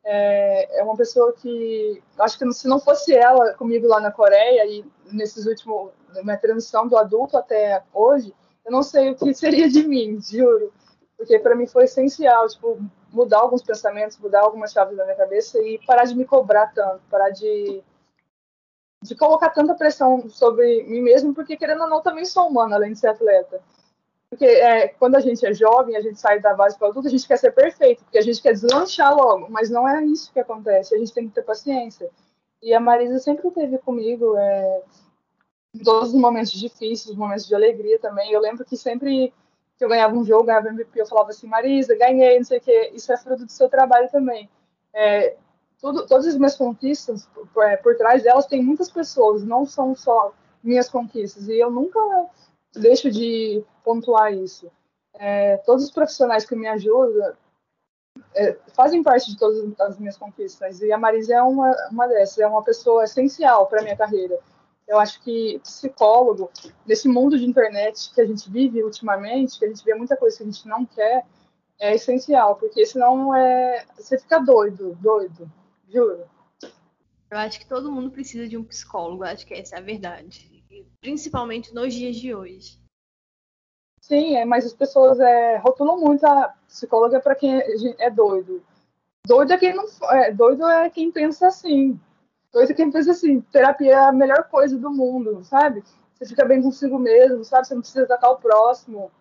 É, 0.05 0.79
é 0.79 0.83
uma 0.83 0.97
pessoa 0.97 1.33
que, 1.33 2.03
acho 2.19 2.37
que 2.37 2.51
se 2.53 2.67
não 2.67 2.79
fosse 2.79 3.15
ela 3.15 3.53
comigo 3.53 3.87
lá 3.87 4.01
na 4.01 4.11
Coreia 4.11 4.65
e 4.65 4.85
nesses 5.11 5.45
últimos, 5.45 5.91
minha 6.23 6.37
transição 6.37 6.87
do 6.87 6.97
adulto 6.97 7.37
até 7.37 7.83
hoje, 7.93 8.33
eu 8.65 8.71
não 8.71 8.83
sei 8.83 9.11
o 9.11 9.15
que 9.15 9.33
seria 9.35 9.69
de 9.69 9.87
mim, 9.87 10.19
juro. 10.21 10.71
Porque 11.17 11.39
para 11.39 11.55
mim 11.55 11.67
foi 11.67 11.85
essencial, 11.85 12.47
tipo, 12.47 12.79
mudar 13.11 13.39
alguns 13.39 13.63
pensamentos, 13.63 14.17
mudar 14.17 14.41
algumas 14.41 14.71
chaves 14.71 14.97
da 14.97 15.05
minha 15.05 15.15
cabeça 15.15 15.57
e 15.59 15.79
parar 15.85 16.05
de 16.05 16.15
me 16.15 16.25
cobrar 16.25 16.67
tanto, 16.73 17.01
parar 17.09 17.29
de 17.29 17.83
de 19.03 19.15
colocar 19.15 19.49
tanta 19.49 19.75
pressão 19.75 20.29
sobre 20.29 20.83
mim 20.83 21.01
mesmo, 21.01 21.33
porque 21.33 21.57
querendo 21.57 21.81
ou 21.81 21.89
não, 21.89 22.01
também 22.01 22.23
sou 22.23 22.47
humana, 22.47 22.75
além 22.75 22.93
de 22.93 22.99
ser 22.99 23.07
atleta. 23.07 23.61
Porque 24.29 24.45
é, 24.45 24.87
quando 24.87 25.15
a 25.15 25.19
gente 25.19 25.45
é 25.45 25.53
jovem, 25.53 25.95
a 25.95 26.01
gente 26.01 26.19
sai 26.19 26.39
da 26.39 26.55
base 26.55 26.77
para 26.77 26.87
adulto, 26.87 27.07
a 27.07 27.11
gente 27.11 27.27
quer 27.27 27.37
ser 27.37 27.51
perfeito, 27.51 28.03
porque 28.03 28.17
a 28.17 28.21
gente 28.21 28.41
quer 28.41 28.53
deslanchar 28.53 29.15
logo, 29.15 29.47
mas 29.49 29.69
não 29.69 29.87
é 29.87 30.03
isso 30.05 30.31
que 30.31 30.39
acontece, 30.39 30.95
a 30.95 30.97
gente 30.97 31.13
tem 31.13 31.27
que 31.27 31.35
ter 31.35 31.43
paciência. 31.43 32.09
E 32.61 32.73
a 32.73 32.79
Marisa 32.79 33.19
sempre 33.19 33.47
esteve 33.47 33.77
comigo 33.79 34.35
é, 34.37 34.81
todos 35.83 36.09
os 36.09 36.19
momentos 36.19 36.51
difíceis, 36.51 37.07
os 37.07 37.15
momentos 37.15 37.45
de 37.45 37.55
alegria 37.55 37.99
também. 37.99 38.31
Eu 38.31 38.41
lembro 38.41 38.65
que 38.65 38.77
sempre 38.77 39.33
que 39.77 39.83
eu 39.83 39.89
ganhava 39.89 40.15
um 40.15 40.23
jogo, 40.23 40.45
ganhava 40.45 40.69
MVP, 40.69 41.01
eu 41.01 41.05
falava 41.05 41.29
assim, 41.29 41.47
Marisa, 41.47 41.95
ganhei, 41.95 42.37
não 42.37 42.45
sei 42.45 42.59
o 42.59 42.61
quê. 42.61 42.91
Isso 42.93 43.11
é 43.11 43.17
fruto 43.17 43.45
do 43.45 43.51
seu 43.51 43.69
trabalho 43.69 44.09
também. 44.09 44.49
É, 44.93 45.35
tudo, 45.79 46.05
todas 46.07 46.27
as 46.27 46.37
minhas 46.37 46.55
conquistas, 46.55 47.27
por, 47.53 47.63
é, 47.63 47.75
por 47.75 47.95
trás 47.97 48.23
delas, 48.23 48.45
tem 48.45 48.63
muitas 48.63 48.89
pessoas, 48.89 49.43
não 49.43 49.65
são 49.65 49.95
só 49.95 50.33
minhas 50.63 50.89
conquistas. 50.89 51.47
E 51.47 51.59
eu 51.59 51.69
nunca 51.69 51.99
deixo 52.73 53.11
de 53.11 53.63
pontuar 53.83 54.33
isso. 54.33 54.71
É, 55.15 55.57
todos 55.57 55.83
os 55.83 55.91
profissionais 55.91 56.45
que 56.45 56.55
me 56.55 56.67
ajudam 56.67 57.33
é, 58.35 58.57
fazem 58.75 59.03
parte 59.03 59.31
de 59.31 59.37
todas 59.37 59.79
as 59.79 59.97
minhas 59.97 60.17
conquistas. 60.17 60.81
E 60.81 60.91
a 60.91 60.97
Marisa 60.97 61.35
é 61.35 61.41
uma, 61.41 61.75
uma 61.91 62.07
dessas, 62.07 62.39
é 62.39 62.47
uma 62.47 62.63
pessoa 62.63 63.03
essencial 63.03 63.67
para 63.67 63.81
minha 63.81 63.97
carreira. 63.97 64.39
Eu 64.93 64.99
acho 64.99 65.19
que 65.23 65.57
psicólogo, 65.63 66.51
nesse 66.85 67.07
mundo 67.07 67.35
de 67.35 67.47
internet 67.47 68.13
que 68.13 68.21
a 68.21 68.27
gente 68.27 68.47
vive 68.47 68.83
ultimamente, 68.83 69.57
que 69.57 69.65
a 69.65 69.67
gente 69.67 69.83
vê 69.83 69.95
muita 69.95 70.15
coisa 70.15 70.37
que 70.37 70.43
a 70.43 70.45
gente 70.45 70.67
não 70.67 70.85
quer, 70.85 71.25
é 71.79 71.95
essencial, 71.95 72.57
porque 72.57 72.85
senão 72.85 73.35
é, 73.35 73.87
você 73.97 74.19
fica 74.19 74.37
doido, 74.37 74.95
doido, 75.01 75.51
juro. 75.89 76.29
Eu 77.31 77.37
acho 77.39 77.59
que 77.59 77.67
todo 77.67 77.91
mundo 77.91 78.11
precisa 78.11 78.47
de 78.47 78.55
um 78.55 78.63
psicólogo, 78.63 79.23
acho 79.23 79.47
que 79.47 79.55
essa 79.55 79.77
é 79.77 79.79
a 79.79 79.81
verdade. 79.81 80.63
Principalmente 81.01 81.73
nos 81.73 81.91
dias 81.91 82.15
de 82.15 82.35
hoje. 82.35 82.79
Sim, 83.99 84.35
é, 84.35 84.45
mas 84.45 84.63
as 84.63 84.73
pessoas 84.73 85.19
é, 85.19 85.57
rotulam 85.57 85.99
muito 85.99 86.23
a 86.23 86.53
psicóloga 86.67 87.19
para 87.19 87.33
quem 87.33 87.57
é, 87.57 87.65
é, 87.97 88.11
doido. 88.11 88.63
Doido 89.25 89.53
é 89.53 89.57
quem 89.57 89.73
não 89.73 89.85
é, 90.11 90.31
doido 90.31 90.69
é 90.69 90.87
quem 90.91 91.11
pensa 91.11 91.47
assim. 91.47 91.99
Doido 92.53 92.71
é 92.71 92.75
quem 92.75 92.91
pensa 92.91 93.11
assim, 93.11 93.41
terapia 93.41 93.93
é 93.93 93.95
a 93.95 94.11
melhor 94.11 94.47
coisa 94.47 94.77
do 94.77 94.91
mundo, 94.91 95.43
sabe? 95.43 95.83
Você 96.13 96.27
fica 96.27 96.45
bem 96.45 96.61
consigo 96.61 96.99
mesmo, 96.99 97.43
sabe? 97.43 97.65
Você 97.65 97.73
não 97.73 97.81
precisa 97.81 98.03
atacar 98.03 98.29
o 98.29 98.37
próximo. 98.37 99.11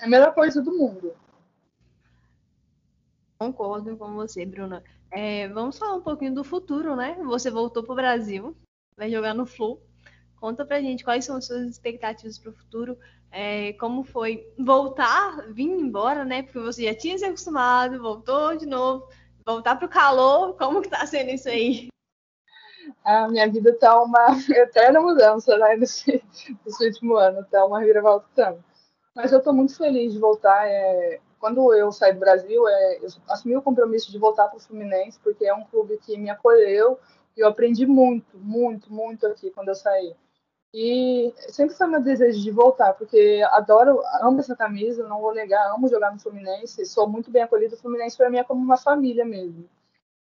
É 0.00 0.06
a 0.06 0.08
melhor 0.08 0.34
coisa 0.34 0.60
do 0.60 0.76
mundo. 0.76 1.14
Concordo 3.38 3.96
com 3.96 4.14
você, 4.14 4.44
Bruna. 4.44 4.82
É, 5.12 5.46
vamos 5.48 5.78
falar 5.78 5.94
um 5.94 6.00
pouquinho 6.00 6.34
do 6.34 6.42
futuro, 6.42 6.96
né? 6.96 7.16
Você 7.24 7.48
voltou 7.48 7.84
para 7.84 7.92
o 7.92 7.96
Brasil, 7.96 8.56
vai 8.96 9.08
jogar 9.08 9.34
no 9.34 9.46
Flu. 9.46 9.80
Conta 10.40 10.66
pra 10.66 10.80
gente 10.80 11.04
quais 11.04 11.24
são 11.24 11.36
as 11.36 11.46
suas 11.46 11.68
expectativas 11.68 12.38
para 12.38 12.50
o 12.50 12.54
futuro, 12.54 12.98
é, 13.30 13.72
como 13.74 14.02
foi 14.02 14.52
voltar, 14.58 15.46
vir 15.52 15.70
embora, 15.70 16.24
né? 16.24 16.42
Porque 16.42 16.58
você 16.58 16.84
já 16.84 16.94
tinha 16.94 17.16
se 17.16 17.24
acostumado, 17.24 18.02
voltou 18.02 18.56
de 18.56 18.66
novo, 18.66 19.08
voltar 19.46 19.76
para 19.76 19.86
o 19.86 19.88
calor, 19.88 20.56
como 20.56 20.82
que 20.82 20.90
tá 20.90 21.06
sendo 21.06 21.30
isso 21.30 21.48
aí? 21.48 21.93
A 23.04 23.28
minha 23.28 23.50
vida 23.50 23.76
tá 23.78 24.00
uma 24.02 24.26
eterna 24.50 25.00
mudança, 25.00 25.56
né? 25.58 25.76
Nesse, 25.76 26.24
nesse 26.64 26.86
último 26.86 27.16
ano, 27.16 27.44
tá 27.50 27.64
uma 27.64 27.80
reviravolta. 27.80 28.58
Mas 29.14 29.32
eu 29.32 29.42
tô 29.42 29.52
muito 29.52 29.76
feliz 29.76 30.12
de 30.12 30.18
voltar. 30.18 30.66
É 30.66 31.20
quando 31.44 31.74
eu 31.74 31.92
saí 31.92 32.14
do 32.14 32.20
Brasil, 32.20 32.66
é, 32.66 33.00
eu 33.02 33.08
assumi 33.28 33.54
o 33.54 33.60
compromisso 33.60 34.10
de 34.10 34.16
voltar 34.16 34.48
para 34.48 34.56
o 34.56 34.60
Fluminense, 34.60 35.20
porque 35.22 35.44
é 35.44 35.52
um 35.52 35.64
clube 35.64 35.98
que 35.98 36.16
me 36.16 36.30
acolheu 36.30 36.98
e 37.36 37.40
eu 37.40 37.46
aprendi 37.46 37.84
muito, 37.84 38.38
muito, 38.38 38.90
muito 38.90 39.26
aqui 39.26 39.50
quando 39.50 39.68
eu 39.68 39.74
saí. 39.74 40.16
E 40.72 41.34
sempre 41.50 41.76
foi 41.76 41.86
meu 41.86 42.00
desejo 42.00 42.40
de 42.40 42.50
voltar, 42.50 42.94
porque 42.94 43.46
adoro, 43.50 44.00
amo 44.22 44.40
essa 44.40 44.56
camisa, 44.56 45.06
não 45.06 45.20
vou 45.20 45.34
negar, 45.34 45.70
amo 45.74 45.86
jogar 45.86 46.14
no 46.14 46.18
Fluminense, 46.18 46.86
sou 46.86 47.06
muito 47.06 47.30
bem 47.30 47.42
acolhido. 47.42 47.74
O 47.74 47.78
Fluminense 47.78 48.16
para 48.16 48.30
mim 48.30 48.38
é 48.38 48.44
como 48.44 48.62
uma 48.62 48.78
família 48.78 49.26
mesmo. 49.26 49.68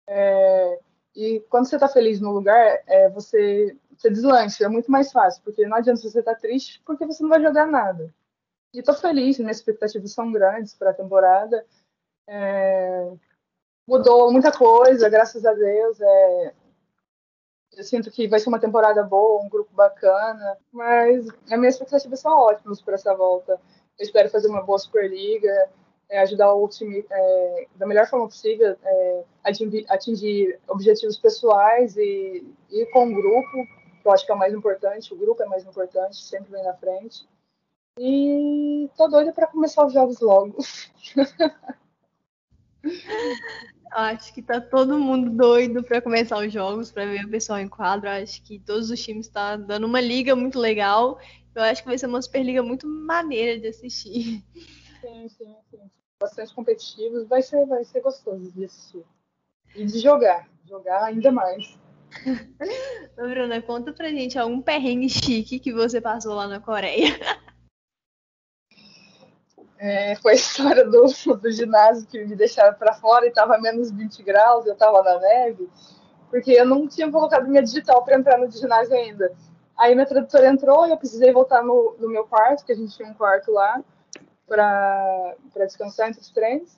É, 0.06 0.78
e 1.18 1.40
quando 1.50 1.66
você 1.68 1.74
está 1.74 1.88
feliz 1.88 2.20
no 2.20 2.30
lugar, 2.30 2.80
é, 2.86 3.08
você, 3.08 3.76
você 3.96 4.08
deslancha, 4.08 4.64
é 4.64 4.68
muito 4.68 4.88
mais 4.88 5.10
fácil, 5.10 5.42
porque 5.42 5.66
não 5.66 5.76
adianta 5.76 6.00
você 6.00 6.20
estar 6.20 6.34
tá 6.34 6.40
triste, 6.40 6.80
porque 6.86 7.04
você 7.04 7.20
não 7.24 7.28
vai 7.28 7.42
jogar 7.42 7.66
nada. 7.66 8.14
E 8.72 8.78
estou 8.78 8.94
feliz, 8.94 9.36
minhas 9.40 9.56
expectativas 9.56 10.12
são 10.12 10.30
grandes 10.30 10.74
para 10.74 10.90
a 10.90 10.94
temporada. 10.94 11.66
É, 12.24 13.10
mudou 13.84 14.30
muita 14.30 14.52
coisa, 14.52 15.08
graças 15.08 15.44
a 15.44 15.52
Deus. 15.52 16.00
É, 16.00 16.54
eu 17.76 17.82
sinto 17.82 18.12
que 18.12 18.28
vai 18.28 18.38
ser 18.38 18.48
uma 18.48 18.60
temporada 18.60 19.02
boa, 19.02 19.42
um 19.42 19.48
grupo 19.48 19.74
bacana, 19.74 20.56
mas 20.70 21.26
as 21.50 21.58
minhas 21.58 21.74
expectativas 21.74 22.20
são 22.20 22.32
ótimas 22.32 22.80
para 22.80 22.94
essa 22.94 23.12
volta. 23.12 23.60
Eu 23.98 24.04
espero 24.04 24.30
fazer 24.30 24.46
uma 24.46 24.62
boa 24.62 24.78
Superliga, 24.78 25.68
é, 26.10 26.20
ajudar 26.20 26.54
o 26.54 26.68
time 26.68 27.04
é, 27.10 27.66
da 27.76 27.86
melhor 27.86 28.08
forma 28.08 28.26
possível, 28.26 28.76
é, 28.82 29.24
atingir, 29.44 29.84
atingir, 29.88 30.58
objetivos 30.66 31.18
pessoais 31.18 31.96
e 31.96 32.44
ir 32.70 32.86
com 32.92 33.10
o 33.10 33.14
grupo, 33.14 33.66
que 34.00 34.08
eu 34.08 34.12
acho 34.12 34.24
que 34.24 34.32
é 34.32 34.34
o 34.34 34.38
mais 34.38 34.54
importante. 34.54 35.12
O 35.12 35.18
grupo 35.18 35.42
é 35.42 35.46
mais 35.46 35.64
importante, 35.64 36.16
sempre 36.16 36.50
vem 36.50 36.64
na 36.64 36.74
frente. 36.74 37.28
E 37.98 38.88
tô 38.96 39.08
doida 39.08 39.32
para 39.32 39.48
começar 39.48 39.84
os 39.84 39.92
jogos 39.92 40.20
logo. 40.20 40.56
Acho 43.90 44.34
que 44.34 44.42
tá 44.42 44.60
todo 44.60 44.98
mundo 44.98 45.30
doido 45.30 45.82
para 45.82 46.02
começar 46.02 46.38
os 46.38 46.52
jogos, 46.52 46.92
para 46.92 47.06
ver 47.06 47.24
o 47.24 47.30
pessoal 47.30 47.58
em 47.58 47.68
quadro. 47.68 48.08
Acho 48.08 48.42
que 48.42 48.60
todos 48.60 48.90
os 48.90 49.02
times 49.02 49.26
estão 49.26 49.42
tá 49.42 49.56
dando 49.56 49.86
uma 49.86 50.00
liga 50.00 50.36
muito 50.36 50.58
legal. 50.58 51.18
Eu 51.54 51.62
acho 51.62 51.82
que 51.82 51.88
vai 51.88 51.98
ser 51.98 52.06
uma 52.06 52.22
Superliga 52.22 52.62
muito 52.62 52.86
maneira 52.86 53.58
de 53.58 53.66
assistir. 53.68 54.44
Sim, 55.00 55.28
sim, 55.28 55.56
sim. 55.70 55.90
Bastante 56.20 56.54
competitivos. 56.54 57.26
Vai 57.26 57.42
ser, 57.42 57.64
vai 57.66 57.84
ser 57.84 58.00
gostoso 58.00 58.50
de 58.52 58.64
assistir. 58.64 59.04
E 59.74 59.84
de 59.84 59.98
jogar. 59.98 60.48
Jogar 60.64 61.04
ainda 61.04 61.30
mais. 61.30 61.78
Bruna, 63.16 63.62
conta 63.62 63.92
pra 63.92 64.08
gente 64.08 64.38
algum 64.38 64.60
perrengue 64.60 65.08
chique 65.08 65.58
que 65.58 65.72
você 65.72 66.00
passou 66.00 66.34
lá 66.34 66.46
na 66.48 66.60
Coreia. 66.60 67.08
É, 69.80 70.16
foi 70.16 70.32
a 70.32 70.34
história 70.34 70.84
do, 70.84 71.04
do 71.36 71.52
ginásio 71.52 72.04
que 72.08 72.24
me 72.24 72.34
deixaram 72.34 72.76
para 72.76 72.94
fora 72.94 73.24
e 73.24 73.28
estava 73.28 73.56
menos 73.58 73.92
20 73.92 74.24
graus, 74.24 74.66
eu 74.66 74.72
estava 74.72 75.04
na 75.04 75.20
neve, 75.20 75.68
porque 76.28 76.50
eu 76.50 76.66
não 76.66 76.88
tinha 76.88 77.10
colocado 77.10 77.46
minha 77.46 77.62
digital 77.62 78.04
para 78.04 78.18
entrar 78.18 78.38
no 78.38 78.50
ginásio 78.50 78.92
ainda. 78.92 79.32
Aí 79.76 79.94
minha 79.94 80.04
tradutora 80.06 80.48
entrou 80.48 80.84
e 80.84 80.90
eu 80.90 80.96
precisei 80.96 81.32
voltar 81.32 81.62
no, 81.62 81.96
no 82.00 82.08
meu 82.08 82.26
quarto, 82.26 82.64
que 82.64 82.72
a 82.72 82.74
gente 82.74 82.96
tinha 82.96 83.08
um 83.08 83.14
quarto 83.14 83.52
lá, 83.52 83.80
para 84.48 85.36
descansar 85.66 86.08
entre 86.08 86.20
os 86.20 86.30
treinos. 86.30 86.76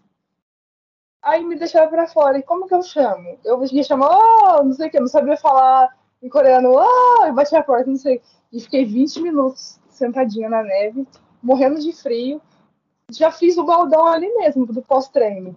Aí 1.23 1.45
me 1.45 1.57
deixaram 1.57 1.89
para 1.89 2.09
fora. 2.09 2.39
E 2.39 2.43
como 2.43 2.67
que 2.67 2.75
eu 2.75 2.83
chamo? 2.83 3.39
Eu 3.45 3.63
ia 3.65 3.83
chamar, 3.83 4.11
oh, 4.11 4.65
não 4.65 4.73
sei 4.73 4.89
o 4.89 4.91
que, 4.91 5.01
não 5.01 5.07
sabia 5.07 5.37
falar 5.37 5.97
em 6.23 6.29
coreano, 6.29 6.73
oh, 6.75 7.27
e 7.27 7.33
bati 7.33 7.57
a 7.57 7.63
porta, 7.63 7.89
não 7.89 7.97
sei. 7.97 8.21
E 8.53 8.61
fiquei 8.61 8.85
20 8.85 9.23
minutos 9.23 9.79
sentadinha 9.89 10.49
na 10.49 10.63
neve, 10.63 11.07
morrendo 11.43 11.81
de 11.81 11.93
frio 11.93 12.41
já 13.19 13.31
fiz 13.31 13.57
o 13.57 13.65
baldão 13.65 14.07
ali 14.07 14.33
mesmo, 14.35 14.67
do 14.67 14.83
pós-treino. 14.83 15.57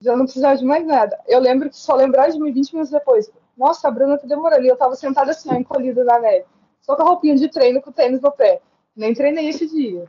Já 0.00 0.16
não 0.16 0.24
precisava 0.24 0.56
de 0.56 0.64
mais 0.64 0.84
nada. 0.86 1.18
Eu 1.26 1.38
lembro 1.38 1.68
que 1.68 1.76
só 1.76 1.94
lembrar 1.94 2.28
de 2.28 2.40
mim 2.40 2.52
20 2.52 2.72
minutos 2.72 2.90
depois. 2.90 3.30
Nossa, 3.56 3.88
a 3.88 3.90
Bruna 3.90 4.18
tá 4.18 4.26
demorando. 4.26 4.64
E 4.64 4.68
eu 4.68 4.76
tava 4.76 4.96
sentada 4.96 5.30
assim, 5.30 5.54
encolhida 5.54 6.02
na 6.04 6.18
neve. 6.18 6.46
Só 6.80 6.96
com 6.96 7.02
a 7.02 7.06
roupinha 7.06 7.36
de 7.36 7.48
treino 7.48 7.82
com 7.82 7.90
o 7.90 7.92
tênis 7.92 8.20
no 8.20 8.32
pé. 8.32 8.60
Nem 8.96 9.14
treinei 9.14 9.48
esse 9.48 9.68
dia. 9.68 10.06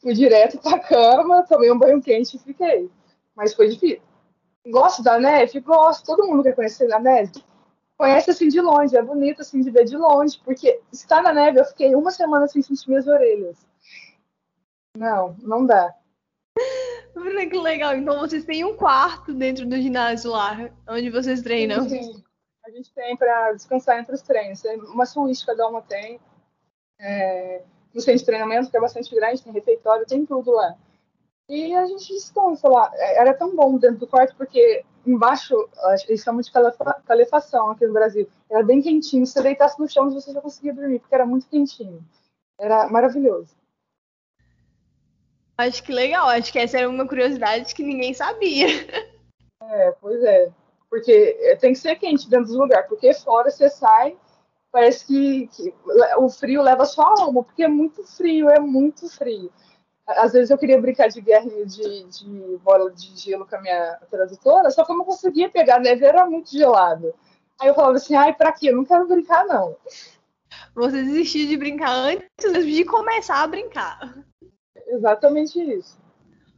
Fui 0.00 0.14
direto 0.14 0.58
pra 0.58 0.78
cama, 0.78 1.42
tomei 1.42 1.70
um 1.70 1.78
banho 1.78 2.00
quente 2.00 2.36
e 2.36 2.40
fiquei. 2.40 2.90
Mas 3.34 3.54
foi 3.54 3.68
difícil. 3.68 4.02
Gosto 4.66 5.02
da 5.02 5.18
neve? 5.18 5.60
Gosto. 5.60 6.06
Todo 6.06 6.26
mundo 6.26 6.42
quer 6.42 6.54
conhecer 6.54 6.92
a 6.92 6.98
neve. 6.98 7.32
Conhece 7.96 8.30
assim 8.30 8.48
de 8.48 8.60
longe. 8.60 8.96
É 8.96 9.02
bonito 9.02 9.42
assim 9.42 9.60
de 9.60 9.70
ver 9.70 9.84
de 9.84 9.96
longe. 9.96 10.40
Porque 10.44 10.80
estar 10.92 11.22
na 11.22 11.32
neve, 11.32 11.60
eu 11.60 11.64
fiquei 11.64 11.94
uma 11.94 12.10
semana 12.10 12.46
sem 12.48 12.62
sentir 12.62 12.88
minhas 12.88 13.06
orelhas. 13.06 13.56
Não, 14.96 15.36
não 15.40 15.64
dá. 15.64 15.94
Que 17.12 17.58
legal. 17.58 17.96
Então 17.96 18.18
vocês 18.20 18.44
têm 18.44 18.64
um 18.64 18.76
quarto 18.76 19.34
dentro 19.34 19.66
do 19.66 19.76
ginásio 19.76 20.30
lá, 20.30 20.70
onde 20.88 21.10
vocês 21.10 21.42
treinam? 21.42 21.88
Sim, 21.88 22.22
a 22.64 22.70
gente 22.70 22.92
tem 22.92 23.16
para 23.16 23.52
descansar 23.52 23.98
entre 23.98 24.14
os 24.14 24.22
treinos. 24.22 24.62
Uma 24.92 25.06
suíte 25.06 25.44
cada 25.44 25.66
uma 25.66 25.82
tem. 25.82 26.20
É, 26.98 27.62
no 27.94 28.00
centro 28.00 28.20
de 28.20 28.26
treinamento, 28.26 28.70
que 28.70 28.76
é 28.76 28.80
bastante 28.80 29.14
grande, 29.14 29.42
tem 29.42 29.52
refeitório, 29.52 30.06
tem 30.06 30.24
tudo 30.24 30.52
lá. 30.52 30.76
E 31.48 31.74
a 31.74 31.84
gente 31.84 32.12
descansa 32.12 32.68
lá. 32.68 32.90
É, 32.94 33.18
era 33.18 33.34
tão 33.34 33.54
bom 33.56 33.76
dentro 33.76 33.98
do 33.98 34.06
quarto, 34.06 34.36
porque 34.36 34.84
embaixo, 35.04 35.54
eles 36.06 36.22
chamam 36.22 36.40
de 36.40 36.50
calefação 37.04 37.70
aqui 37.70 37.86
no 37.86 37.92
Brasil. 37.92 38.28
Era 38.48 38.62
bem 38.62 38.80
quentinho. 38.80 39.26
Se 39.26 39.32
você 39.32 39.42
deitasse 39.42 39.80
no 39.80 39.88
chão, 39.88 40.10
você 40.10 40.32
já 40.32 40.40
conseguia 40.40 40.72
dormir, 40.72 41.00
porque 41.00 41.14
era 41.14 41.26
muito 41.26 41.48
quentinho. 41.48 42.04
Era 42.58 42.88
maravilhoso. 42.88 43.56
Acho 45.58 45.82
que 45.82 45.92
legal, 45.92 46.28
acho 46.28 46.52
que 46.52 46.58
essa 46.58 46.78
era 46.78 46.88
uma 46.88 47.06
curiosidade 47.06 47.74
que 47.74 47.82
ninguém 47.82 48.14
sabia. 48.14 48.66
É, 49.62 49.92
pois 50.00 50.22
é. 50.22 50.50
Porque 50.88 51.56
tem 51.60 51.72
que 51.72 51.78
ser 51.78 51.96
quente 51.96 52.28
dentro 52.28 52.52
do 52.52 52.58
lugar, 52.58 52.86
porque 52.88 53.12
fora 53.12 53.50
você 53.50 53.68
sai, 53.68 54.16
parece 54.70 55.06
que, 55.06 55.46
que 55.48 55.74
o 56.18 56.28
frio 56.28 56.62
leva 56.62 56.84
só 56.84 57.02
a 57.02 57.22
alma, 57.22 57.42
porque 57.42 57.62
é 57.62 57.68
muito 57.68 58.04
frio, 58.04 58.48
é 58.48 58.58
muito 58.58 59.08
frio. 59.08 59.52
Às 60.06 60.32
vezes 60.32 60.50
eu 60.50 60.58
queria 60.58 60.80
brincar 60.80 61.08
de 61.08 61.20
guerra 61.20 61.48
de, 61.64 62.04
de 62.04 62.58
bola 62.62 62.90
de 62.90 63.16
gelo 63.16 63.46
com 63.46 63.56
a 63.56 63.60
minha 63.60 63.98
tradutora, 64.10 64.70
só 64.70 64.84
que 64.84 64.92
eu 64.92 64.96
não 64.96 65.04
conseguia 65.04 65.48
pegar, 65.48 65.76
a 65.76 65.80
neve 65.80 66.04
era 66.04 66.26
muito 66.26 66.50
gelado. 66.50 67.14
Aí 67.60 67.68
eu 67.68 67.74
falava 67.74 67.96
assim, 67.96 68.14
ai, 68.14 68.32
pra 68.34 68.52
quê? 68.52 68.70
Eu 68.70 68.76
não 68.76 68.84
quero 68.84 69.06
brincar, 69.06 69.46
não. 69.46 69.76
Você 70.74 71.02
desistiu 71.02 71.46
de 71.46 71.56
brincar 71.56 71.92
antes 71.92 72.66
de 72.66 72.84
começar 72.84 73.42
a 73.42 73.46
brincar 73.46 74.24
Exatamente 74.88 75.60
isso. 75.60 75.98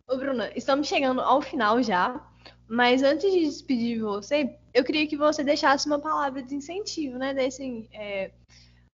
Ô, 0.08 0.16
Bruna, 0.16 0.50
estamos 0.56 0.88
chegando 0.88 1.20
ao 1.20 1.42
final 1.42 1.82
já, 1.82 2.20
mas 2.68 3.02
antes 3.02 3.30
de 3.30 3.40
despedir 3.40 3.96
de 3.96 4.02
você, 4.02 4.58
eu 4.74 4.84
queria 4.84 5.06
que 5.06 5.16
você 5.16 5.44
deixasse 5.44 5.86
uma 5.86 5.98
palavra 5.98 6.42
de 6.42 6.54
incentivo, 6.54 7.18
né? 7.18 7.34
Desse, 7.34 7.88
é, 7.92 8.32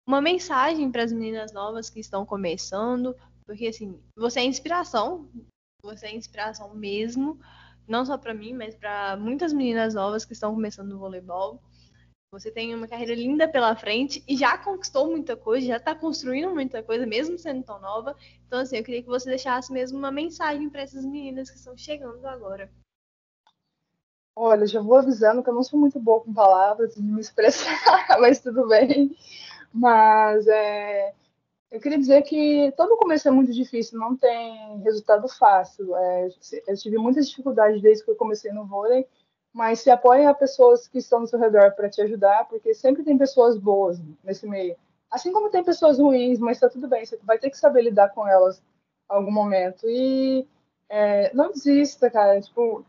uma 0.08 0.22
mensagem 0.22 0.92
para 0.92 1.04
as 1.04 1.12
meninas 1.12 1.52
novas 1.52 1.90
que 1.90 2.00
estão 2.00 2.26
começando, 2.26 3.16
porque 3.46 3.68
assim, 3.68 4.00
você 4.16 4.42
é 4.42 4.46
inspiração, 4.46 5.30
você 5.82 6.08
é 6.08 6.16
inspiração 6.16 6.74
mesmo, 6.76 7.40
não 7.88 8.06
só 8.06 8.18
para 8.18 8.34
mim, 8.34 8.54
mas 8.54 8.76
para 8.76 9.18
muitas 9.18 9.54
meninas 9.54 9.94
novas 9.94 10.26
que 10.26 10.34
estão 10.34 10.54
começando 10.54 10.90
no 10.90 11.00
voleibol. 11.00 11.62
Você 12.32 12.50
tem 12.50 12.74
uma 12.74 12.88
carreira 12.88 13.14
linda 13.14 13.48
pela 13.48 13.76
frente 13.76 14.24
e 14.28 14.36
já 14.36 14.58
conquistou 14.58 15.08
muita 15.08 15.38
coisa, 15.38 15.68
já 15.68 15.78
está 15.78 15.94
construindo 15.94 16.52
muita 16.52 16.82
coisa, 16.82 17.06
mesmo 17.06 17.38
sendo 17.38 17.64
tão 17.64 17.80
nova. 17.80 18.16
Então, 18.48 18.60
assim, 18.60 18.78
eu 18.78 18.84
queria 18.84 19.04
que 19.04 19.08
você 19.08 19.30
deixasse 19.30 19.72
mesmo 19.72 20.00
uma 20.00 20.12
mensagem 20.12 20.68
para 20.68 20.82
essas 20.82 21.06
meninas 21.06 21.52
que 21.52 21.58
estão 21.58 21.78
chegando 21.78 22.26
agora. 22.26 22.72
Olha, 24.36 24.66
já 24.66 24.82
vou 24.82 24.98
avisando 24.98 25.44
que 25.44 25.50
eu 25.50 25.54
não 25.54 25.64
sou 25.64 25.80
muito 25.80 26.00
boa 26.00 26.22
com 26.22 26.34
palavras 26.34 26.96
de 26.96 27.04
me 27.04 27.22
expressar, 27.22 27.78
mas 28.20 28.40
tudo 28.40 28.68
bem. 28.68 29.16
Mas 29.72 30.48
é, 30.48 31.14
eu 31.72 31.80
queria 31.80 31.98
dizer 31.98 32.22
que 32.24 32.72
todo 32.76 32.98
começo 32.98 33.28
é 33.28 33.32
muito 33.32 33.52
difícil, 33.54 34.00
não 34.00 34.16
tem 34.16 34.80
resultado 34.82 35.28
fácil. 35.28 35.96
É, 35.96 36.30
eu 36.68 36.78
tive 36.78 36.98
muitas 36.98 37.30
dificuldades 37.30 37.82
desde 37.82 38.04
que 38.04 38.12
eu 38.12 38.16
comecei 38.16 38.52
no 38.52 38.66
vôlei, 38.66 39.08
mas 39.54 39.82
se 39.82 39.92
apoie 39.92 40.26
a 40.26 40.34
pessoas 40.34 40.88
que 40.88 40.98
estão 40.98 41.22
no 41.22 41.28
seu 41.28 41.40
redor 41.40 41.72
para 41.76 41.90
te 41.90 42.02
ajudar, 42.02 42.48
porque 42.48 42.74
sempre 42.74 43.04
tem 43.04 43.18
pessoas 43.18 43.58
boas 43.58 44.00
nesse 44.24 44.48
meio. 44.48 44.76
Assim 45.12 45.32
como 45.32 45.52
tem 45.52 45.64
pessoas 45.64 46.00
ruins, 46.00 46.40
mas 46.40 46.58
está 46.58 46.68
tudo 46.68 46.88
bem, 46.88 47.06
você 47.06 47.18
vai 47.24 47.38
ter 47.38 47.52
que 47.52 47.58
saber 47.58 47.84
lidar 47.84 48.10
com 48.10 48.28
elas 48.28 48.58
em 48.58 48.62
algum 49.16 49.32
momento. 49.32 49.88
E 49.88 50.48
é, 50.90 51.32
não 51.36 51.52
desista, 51.52 52.10
cara. 52.10 52.42
Tipo, 52.42 52.84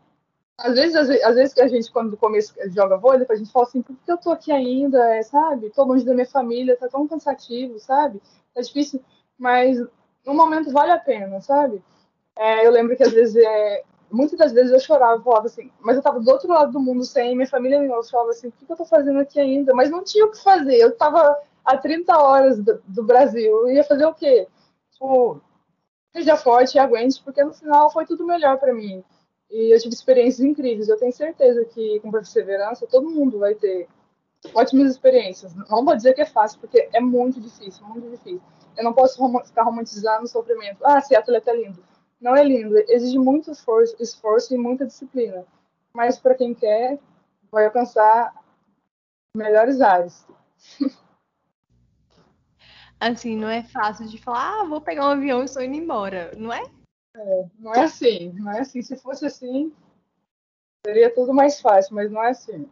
às 0.57 0.75
vezes, 0.75 0.95
às, 0.95 1.09
às 1.09 1.35
vezes 1.35 1.53
que 1.53 1.61
a 1.61 1.67
gente, 1.67 1.91
quando 1.91 2.15
começa, 2.15 2.53
joga 2.69 2.97
vôlei, 2.97 3.25
a 3.29 3.35
gente 3.35 3.51
fala 3.51 3.65
assim, 3.65 3.81
por 3.81 3.95
que 3.95 4.11
eu 4.11 4.17
tô 4.17 4.31
aqui 4.31 4.51
ainda, 4.51 5.15
é, 5.15 5.21
sabe? 5.21 5.69
Tô 5.69 5.83
longe 5.83 6.05
da 6.05 6.13
minha 6.13 6.27
família, 6.27 6.77
tá 6.77 6.87
tão 6.87 7.07
cansativo, 7.07 7.77
sabe? 7.79 8.21
Tá 8.53 8.61
difícil, 8.61 9.03
mas 9.37 9.79
no 10.25 10.33
momento 10.33 10.71
vale 10.71 10.91
a 10.91 10.99
pena, 10.99 11.41
sabe? 11.41 11.83
É, 12.37 12.65
eu 12.65 12.71
lembro 12.71 12.95
que 12.95 13.03
às 13.03 13.11
vezes 13.11 13.35
é, 13.35 13.83
muitas 14.09 14.37
das 14.39 14.53
vezes 14.53 14.71
eu 14.71 14.79
chorava, 14.79 15.21
falava 15.21 15.47
assim, 15.47 15.71
mas 15.81 15.97
eu 15.97 16.01
tava 16.01 16.19
do 16.19 16.31
outro 16.31 16.49
lado 16.49 16.71
do 16.71 16.79
mundo 16.79 17.03
sem 17.03 17.35
minha 17.35 17.47
família, 17.47 17.83
eu 17.83 18.03
falava 18.03 18.29
assim, 18.29 18.47
o 18.47 18.51
que, 18.51 18.65
eu 18.69 18.77
tô 18.77 18.85
fazendo 18.85 19.19
aqui 19.19 19.39
ainda? 19.39 19.73
Mas 19.73 19.89
não 19.89 20.03
tinha 20.03 20.25
o 20.25 20.31
que 20.31 20.41
fazer, 20.41 20.77
eu 20.77 20.95
tava 20.95 21.37
a 21.65 21.77
30 21.77 22.17
horas 22.17 22.59
do, 22.59 22.81
do 22.87 23.03
Brasil, 23.03 23.67
eu 23.67 23.71
ia 23.71 23.83
fazer 23.83 24.05
o 24.05 24.13
quê? 24.13 24.47
Tipo, 24.91 25.41
seja 26.13 26.37
forte 26.37 26.75
e 26.75 26.79
aguente, 26.79 27.21
porque 27.23 27.43
no 27.43 27.53
final 27.53 27.91
foi 27.91 28.05
tudo 28.05 28.25
melhor 28.25 28.57
para 28.57 28.73
mim. 28.73 29.03
E 29.49 29.73
eu 29.73 29.79
tive 29.79 29.93
experiências 29.93 30.45
incríveis, 30.45 30.89
eu 30.89 30.97
tenho 30.97 31.13
certeza 31.13 31.63
que 31.65 31.99
com 32.01 32.11
perseverança 32.11 32.87
todo 32.87 33.09
mundo 33.09 33.39
vai 33.39 33.55
ter 33.55 33.87
ótimas 34.53 34.91
experiências. 34.91 35.53
Não 35.69 35.85
vou 35.85 35.95
dizer 35.95 36.13
que 36.13 36.21
é 36.21 36.25
fácil, 36.25 36.59
porque 36.59 36.89
é 36.91 36.99
muito 36.99 37.39
difícil, 37.39 37.85
muito 37.85 38.09
difícil. 38.09 38.41
Eu 38.75 38.83
não 38.83 38.93
posso 38.93 39.17
ficar 39.45 39.63
romantizando 39.63 40.23
o 40.23 40.27
sofrimento. 40.27 40.79
Ah, 40.83 40.99
ser 40.99 41.15
atleta 41.15 41.51
é 41.51 41.55
lindo 41.55 41.83
não 42.19 42.35
é 42.35 42.43
lindo, 42.43 42.75
exige 42.89 43.17
muito 43.19 43.51
esforço, 43.51 43.95
esforço 43.99 44.53
e 44.53 44.57
muita 44.57 44.85
disciplina. 44.85 45.45
Mas 45.93 46.17
para 46.17 46.35
quem 46.35 46.53
quer, 46.53 46.99
vai 47.51 47.65
alcançar 47.65 48.33
melhores 49.35 49.79
áreas. 49.81 50.25
Assim, 52.99 53.35
não 53.35 53.49
é 53.49 53.61
fácil 53.61 54.07
de 54.07 54.17
falar, 54.17 54.61
ah, 54.61 54.63
vou 54.63 54.81
pegar 54.81 55.07
um 55.07 55.11
avião 55.11 55.41
e 55.41 55.45
estou 55.45 55.61
indo 55.61 55.75
embora, 55.75 56.31
não 56.35 56.51
é? 56.51 56.63
É? 57.21 57.45
Não 57.59 57.73
é 57.73 57.81
assim, 57.81 58.33
não 58.33 58.51
é 58.51 58.59
assim. 58.59 58.81
Se 58.81 58.95
fosse 58.97 59.25
assim, 59.25 59.71
seria 60.85 61.13
tudo 61.13 61.33
mais 61.33 61.59
fácil, 61.61 61.95
mas 61.95 62.11
não 62.11 62.23
é 62.23 62.29
assim. 62.29 62.67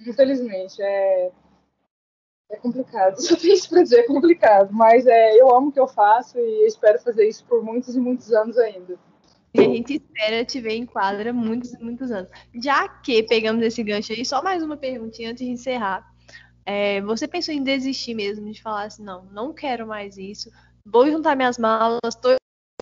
Infelizmente, 0.00 0.82
é, 0.82 1.30
é 2.50 2.56
complicado. 2.56 3.16
Só 3.22 3.36
tenho 3.36 3.54
isso 3.54 3.68
para 3.68 3.82
dizer, 3.82 4.00
é 4.00 4.06
complicado. 4.06 4.72
Mas 4.72 5.06
é, 5.06 5.40
eu 5.40 5.54
amo 5.54 5.68
o 5.68 5.72
que 5.72 5.80
eu 5.80 5.88
faço 5.88 6.38
e 6.38 6.66
espero 6.66 6.98
fazer 7.00 7.28
isso 7.28 7.44
por 7.44 7.62
muitos 7.62 7.94
e 7.94 8.00
muitos 8.00 8.32
anos 8.32 8.58
ainda. 8.58 8.98
E 9.54 9.60
a 9.60 9.64
gente 9.64 9.94
espera 9.94 10.44
te 10.44 10.60
ver 10.60 10.74
em 10.74 10.84
quadra 10.84 11.32
muitos 11.32 11.72
e 11.72 11.78
muitos 11.78 12.10
anos. 12.10 12.30
Já 12.62 12.88
que 12.88 13.22
pegamos 13.22 13.64
esse 13.64 13.82
gancho 13.82 14.12
aí, 14.12 14.24
só 14.24 14.42
mais 14.42 14.62
uma 14.62 14.76
perguntinha 14.76 15.30
antes 15.30 15.46
de 15.46 15.50
encerrar. 15.50 16.06
É, 16.64 17.00
você 17.02 17.28
pensou 17.28 17.54
em 17.54 17.62
desistir 17.62 18.12
mesmo, 18.12 18.50
de 18.50 18.60
falar 18.60 18.86
assim, 18.86 19.02
não, 19.04 19.24
não 19.26 19.54
quero 19.54 19.86
mais 19.86 20.18
isso, 20.18 20.50
vou 20.84 21.08
juntar 21.08 21.36
minhas 21.36 21.56
malas, 21.58 22.16
tô 22.20 22.36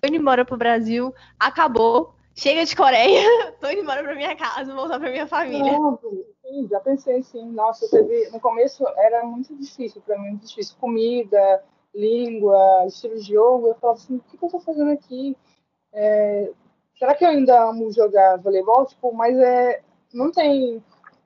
indo 0.04 0.16
embora 0.16 0.44
pro 0.44 0.56
Brasil, 0.56 1.14
acabou, 1.38 2.14
chega 2.34 2.64
de 2.64 2.74
Coreia, 2.74 3.52
tô 3.60 3.68
indo 3.68 3.82
embora 3.82 4.02
pra 4.02 4.14
minha 4.14 4.36
casa, 4.36 4.64
vou 4.66 4.82
voltar 4.82 4.98
pra 4.98 5.10
minha 5.10 5.26
família. 5.26 5.78
Sim, 6.42 6.68
já 6.68 6.80
pensei 6.80 7.22
sim. 7.22 7.50
Nossa, 7.52 7.88
teve, 7.88 8.28
no 8.30 8.40
começo 8.40 8.84
era 8.96 9.24
muito 9.24 9.56
difícil 9.56 10.02
para 10.02 10.18
mim, 10.18 10.30
muito 10.30 10.46
difícil. 10.46 10.76
Comida, 10.78 11.62
língua, 11.94 12.84
estilo 12.86 13.14
de 13.16 13.32
jogo. 13.32 13.68
Eu 13.68 13.74
falava 13.76 13.98
assim, 13.98 14.16
o 14.16 14.20
que, 14.20 14.36
que 14.36 14.44
eu 14.44 14.50
tô 14.50 14.60
fazendo 14.60 14.90
aqui? 14.90 15.36
É, 15.92 16.50
será 16.98 17.14
que 17.14 17.24
eu 17.24 17.28
ainda 17.28 17.62
amo 17.62 17.90
jogar 17.92 18.36
voleibol? 18.36 18.84
Tipo, 18.86 19.12
mas 19.12 19.38
é, 19.38 19.80
não 20.12 20.30
tem, 20.30 20.82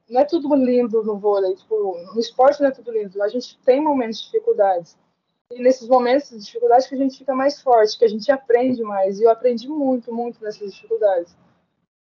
não 0.09 0.20
é 0.20 0.24
tudo 0.24 0.55
lindo 0.55 1.03
no 1.03 1.18
vôlei. 1.18 1.55
Tipo, 1.57 1.97
no 2.14 2.20
esporte 2.20 2.61
não 2.61 2.68
é 2.68 2.72
tudo 2.72 2.93
lindo. 2.93 3.22
A 3.22 3.29
gente 3.29 3.59
tem 3.64 3.83
momentos 3.83 4.18
de 4.18 4.26
dificuldades. 4.26 4.97
E 5.51 5.63
nesses 5.63 5.89
momentos 5.89 6.31
de 6.31 6.39
dificuldade 6.39 6.89
que 6.89 6.95
a 6.95 6.99
gente 6.99 7.19
fica 7.19 7.35
mais 7.35 7.61
forte, 7.61 7.99
que 7.99 8.05
a 8.05 8.09
gente 8.09 8.31
aprende 8.31 8.83
mais. 8.83 9.19
E 9.19 9.25
eu 9.25 9.31
aprendi 9.31 9.69
muito, 9.69 10.13
muito 10.13 10.43
nessas 10.43 10.73
dificuldades. 10.73 11.35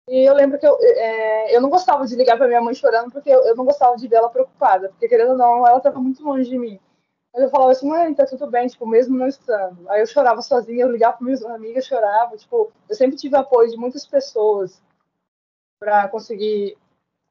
E 0.10 0.28
eu 0.28 0.34
lembro 0.34 0.58
que 0.58 0.66
eu, 0.66 0.78
é, 0.82 1.56
eu 1.56 1.62
não 1.62 1.70
gostava 1.70 2.06
de 2.06 2.16
ligar 2.16 2.36
para 2.36 2.48
minha 2.48 2.62
mãe 2.62 2.74
chorando, 2.74 3.12
porque 3.12 3.30
eu, 3.30 3.42
eu, 3.46 3.56
não 3.56 3.64
gostava 3.64 3.96
de 3.96 4.08
ver 4.08 4.16
ela 4.16 4.30
preocupada, 4.30 4.90
porque 4.90 5.08
querendo 5.08 5.32
ou 5.32 5.38
não, 5.38 5.68
ela 5.68 5.78
estava 5.78 6.00
muito 6.00 6.24
longe 6.24 6.50
de 6.50 6.58
mim. 6.58 6.80
Mas 7.32 7.44
eu 7.44 7.50
falava 7.50 7.72
assim, 7.72 7.88
mãe, 7.88 8.14
tá 8.16 8.26
tudo 8.26 8.48
bem, 8.48 8.68
tipo, 8.68 8.88
mesmo 8.88 9.16
não 9.16 9.28
estando. 9.28 9.88
Aí 9.90 10.02
eu 10.02 10.08
chorava 10.08 10.42
sozinha, 10.42 10.84
eu 10.84 10.92
ligava 10.92 11.18
para 11.18 11.26
minhas 11.26 11.46
amigas, 11.46 11.86
chorava, 11.86 12.36
tipo, 12.36 12.72
eu 12.90 12.96
sempre 12.96 13.18
tive 13.18 13.36
apoio 13.38 13.70
de 13.70 13.78
muitas 13.78 14.06
pessoas 14.06 14.82
para 15.80 16.08
conseguir 16.08 16.76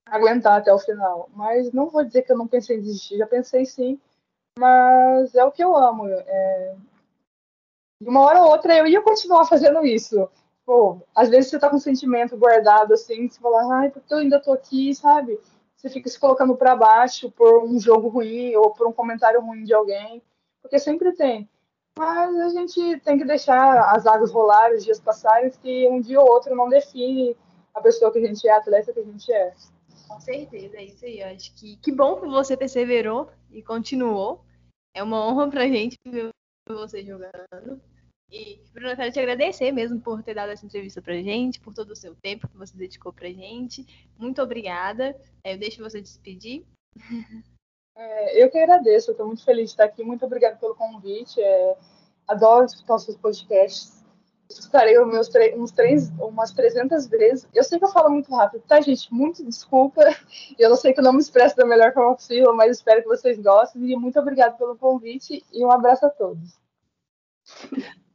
aguentar 0.07 0.59
até 0.59 0.73
o 0.73 0.79
final. 0.79 1.29
Mas 1.35 1.73
não 1.73 1.91
vou 1.91 2.05
dizer 2.05 2.23
que 2.23 2.31
eu 2.31 2.39
não 2.39 2.47
pensei 2.47 2.77
em 2.77 2.81
desistir, 2.81 3.19
já 3.19 3.27
pensei 3.27 3.67
sim, 3.67 4.01
mas 4.59 5.35
é 5.35 5.45
o 5.45 5.53
que 5.53 5.63
eu 5.63 5.77
amo. 5.77 6.09
É... 6.09 6.77
De 8.03 8.09
uma 8.09 8.21
hora 8.23 8.43
ou 8.43 8.51
outra 8.51 8.77
eu 8.77 8.87
ia 8.87 9.03
continuar 9.03 9.45
fazendo 9.49 9.85
isso 9.85 10.29
Pô, 10.69 11.01
às 11.15 11.31
vezes 11.31 11.49
você 11.49 11.59
tá 11.59 11.71
com 11.71 11.77
um 11.77 11.81
sentimento 11.81 12.37
guardado 12.37 12.93
assim, 12.93 13.27
você 13.27 13.41
fala, 13.41 13.79
ai, 13.79 13.91
porque 13.91 14.13
eu 14.13 14.19
ainda 14.19 14.39
tô 14.39 14.53
aqui, 14.53 14.95
sabe? 14.95 15.41
Você 15.75 15.89
fica 15.89 16.11
se 16.11 16.21
colocando 16.21 16.55
para 16.55 16.77
baixo 16.77 17.31
por 17.31 17.65
um 17.65 17.81
jogo 17.81 18.09
ruim 18.09 18.55
ou 18.55 18.75
por 18.75 18.87
um 18.87 18.93
comentário 18.93 19.41
ruim 19.41 19.65
de 19.65 19.73
alguém, 19.73 20.23
porque 20.61 20.79
sempre 20.79 21.13
tem. 21.13 21.49
Mas 21.99 22.37
a 22.37 22.51
gente 22.51 23.01
tem 23.01 23.17
que 23.17 23.25
deixar 23.25 23.95
as 23.97 24.07
águas 24.07 24.31
rolar, 24.31 24.71
os 24.75 24.85
dias 24.85 25.01
passarem, 25.01 25.49
que 25.49 25.89
um 25.89 26.03
dia 26.03 26.21
ou 26.21 26.31
outro 26.31 26.55
não 26.55 26.69
define 26.69 27.35
a 27.75 27.81
pessoa 27.81 28.13
que 28.13 28.19
a 28.19 28.27
gente 28.27 28.47
é, 28.47 28.53
a 28.53 28.59
atleta 28.59 28.93
que 28.93 29.01
a 29.01 29.05
gente 29.05 29.33
é. 29.33 29.55
Com 30.07 30.21
certeza, 30.21 30.77
é 30.77 30.85
isso 30.85 31.03
aí. 31.03 31.21
Eu 31.21 31.29
acho 31.29 31.55
que 31.55 31.77
que 31.79 31.91
bom 31.91 32.17
que 32.17 32.27
você 32.29 32.59
perseverou 32.59 33.31
e 33.51 33.63
continuou. 33.63 34.45
É 34.95 35.03
uma 35.03 35.27
honra 35.27 35.51
pra 35.51 35.69
gente 35.69 35.97
ver 36.07 36.31
você 36.69 37.05
jogando. 37.05 37.81
E, 38.31 38.61
Bruno, 38.73 38.91
eu 38.91 38.97
quero 38.97 39.13
te 39.13 39.19
agradecer 39.19 39.73
mesmo 39.73 40.01
por 40.01 40.23
ter 40.23 40.35
dado 40.35 40.51
essa 40.51 40.67
entrevista 40.67 41.01
pra 41.01 41.15
gente, 41.15 41.61
por 41.61 41.73
todo 41.73 41.91
o 41.91 41.97
seu 41.97 42.15
tempo 42.15 42.47
que 42.47 42.57
você 42.59 42.77
dedicou 42.77 43.13
pra 43.13 43.29
gente. 43.29 43.87
Muito 44.19 44.43
obrigada. 44.43 45.19
É, 45.43 45.55
eu 45.55 45.59
deixo 45.59 45.83
você 45.83 46.01
despedir. 46.01 46.65
É, 48.01 48.41
eu 48.41 48.49
que 48.49 48.57
agradeço, 48.57 49.11
estou 49.11 49.27
muito 49.27 49.45
feliz 49.45 49.65
de 49.65 49.71
estar 49.71 49.83
aqui. 49.83 50.05
Muito 50.05 50.25
obrigada 50.25 50.55
pelo 50.55 50.77
convite. 50.77 51.43
É, 51.43 51.77
adoro 52.29 52.65
escutar 52.65 52.95
os 52.95 53.03
seus 53.03 53.17
podcasts. 53.17 53.98
Escutarei 54.49 54.99
meus 55.05 55.29
uns 55.57 55.71
três, 55.71 56.11
umas 56.19 56.53
300 56.53 57.07
vezes. 57.07 57.49
Eu 57.55 57.63
sei 57.63 57.79
que 57.79 57.85
eu 57.85 57.91
falo 57.91 58.11
muito 58.11 58.35
rápido, 58.35 58.63
tá, 58.67 58.81
gente? 58.81 59.13
Muito 59.13 59.45
desculpa. 59.45 60.03
Eu 60.59 60.71
não 60.71 60.77
sei 60.77 60.93
que 60.93 61.01
eu 61.01 61.05
não 61.05 61.13
me 61.13 61.21
expresso 61.21 61.55
da 61.57 61.67
melhor 61.67 61.93
forma 61.93 62.15
possível, 62.15 62.55
mas 62.57 62.79
espero 62.79 63.03
que 63.03 63.09
vocês 63.09 63.39
gostem. 63.39 63.91
E 63.91 63.97
muito 63.97 64.19
obrigada 64.19 64.57
pelo 64.57 64.77
convite 64.77 65.45
e 65.53 65.65
um 65.65 65.71
abraço 65.71 66.07
a 66.07 66.11
todos. 66.11 66.59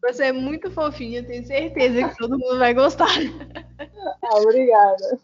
Você 0.01 0.25
é 0.25 0.31
muito 0.31 0.71
fofinha, 0.71 1.23
tenho 1.23 1.45
certeza 1.45 2.09
que 2.09 2.17
todo 2.17 2.37
mundo 2.37 2.57
vai 2.57 2.73
gostar. 2.73 3.07
Ah, 4.25 4.37
obrigada. 4.37 5.19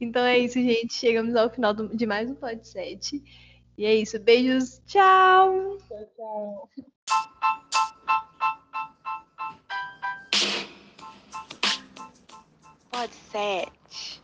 Então 0.00 0.24
é 0.24 0.38
isso, 0.38 0.54
gente. 0.54 0.92
Chegamos 0.92 1.34
ao 1.34 1.50
final 1.50 1.74
de 1.74 2.06
mais 2.06 2.30
um 2.30 2.34
podcast. 2.34 3.22
E 3.76 3.84
é 3.84 3.94
isso. 3.94 4.18
Beijos. 4.18 4.82
Tchau. 4.86 5.78
Tchau, 5.88 6.08
tchau. 6.16 7.94
pode 12.98 13.14
seven. 13.30 14.17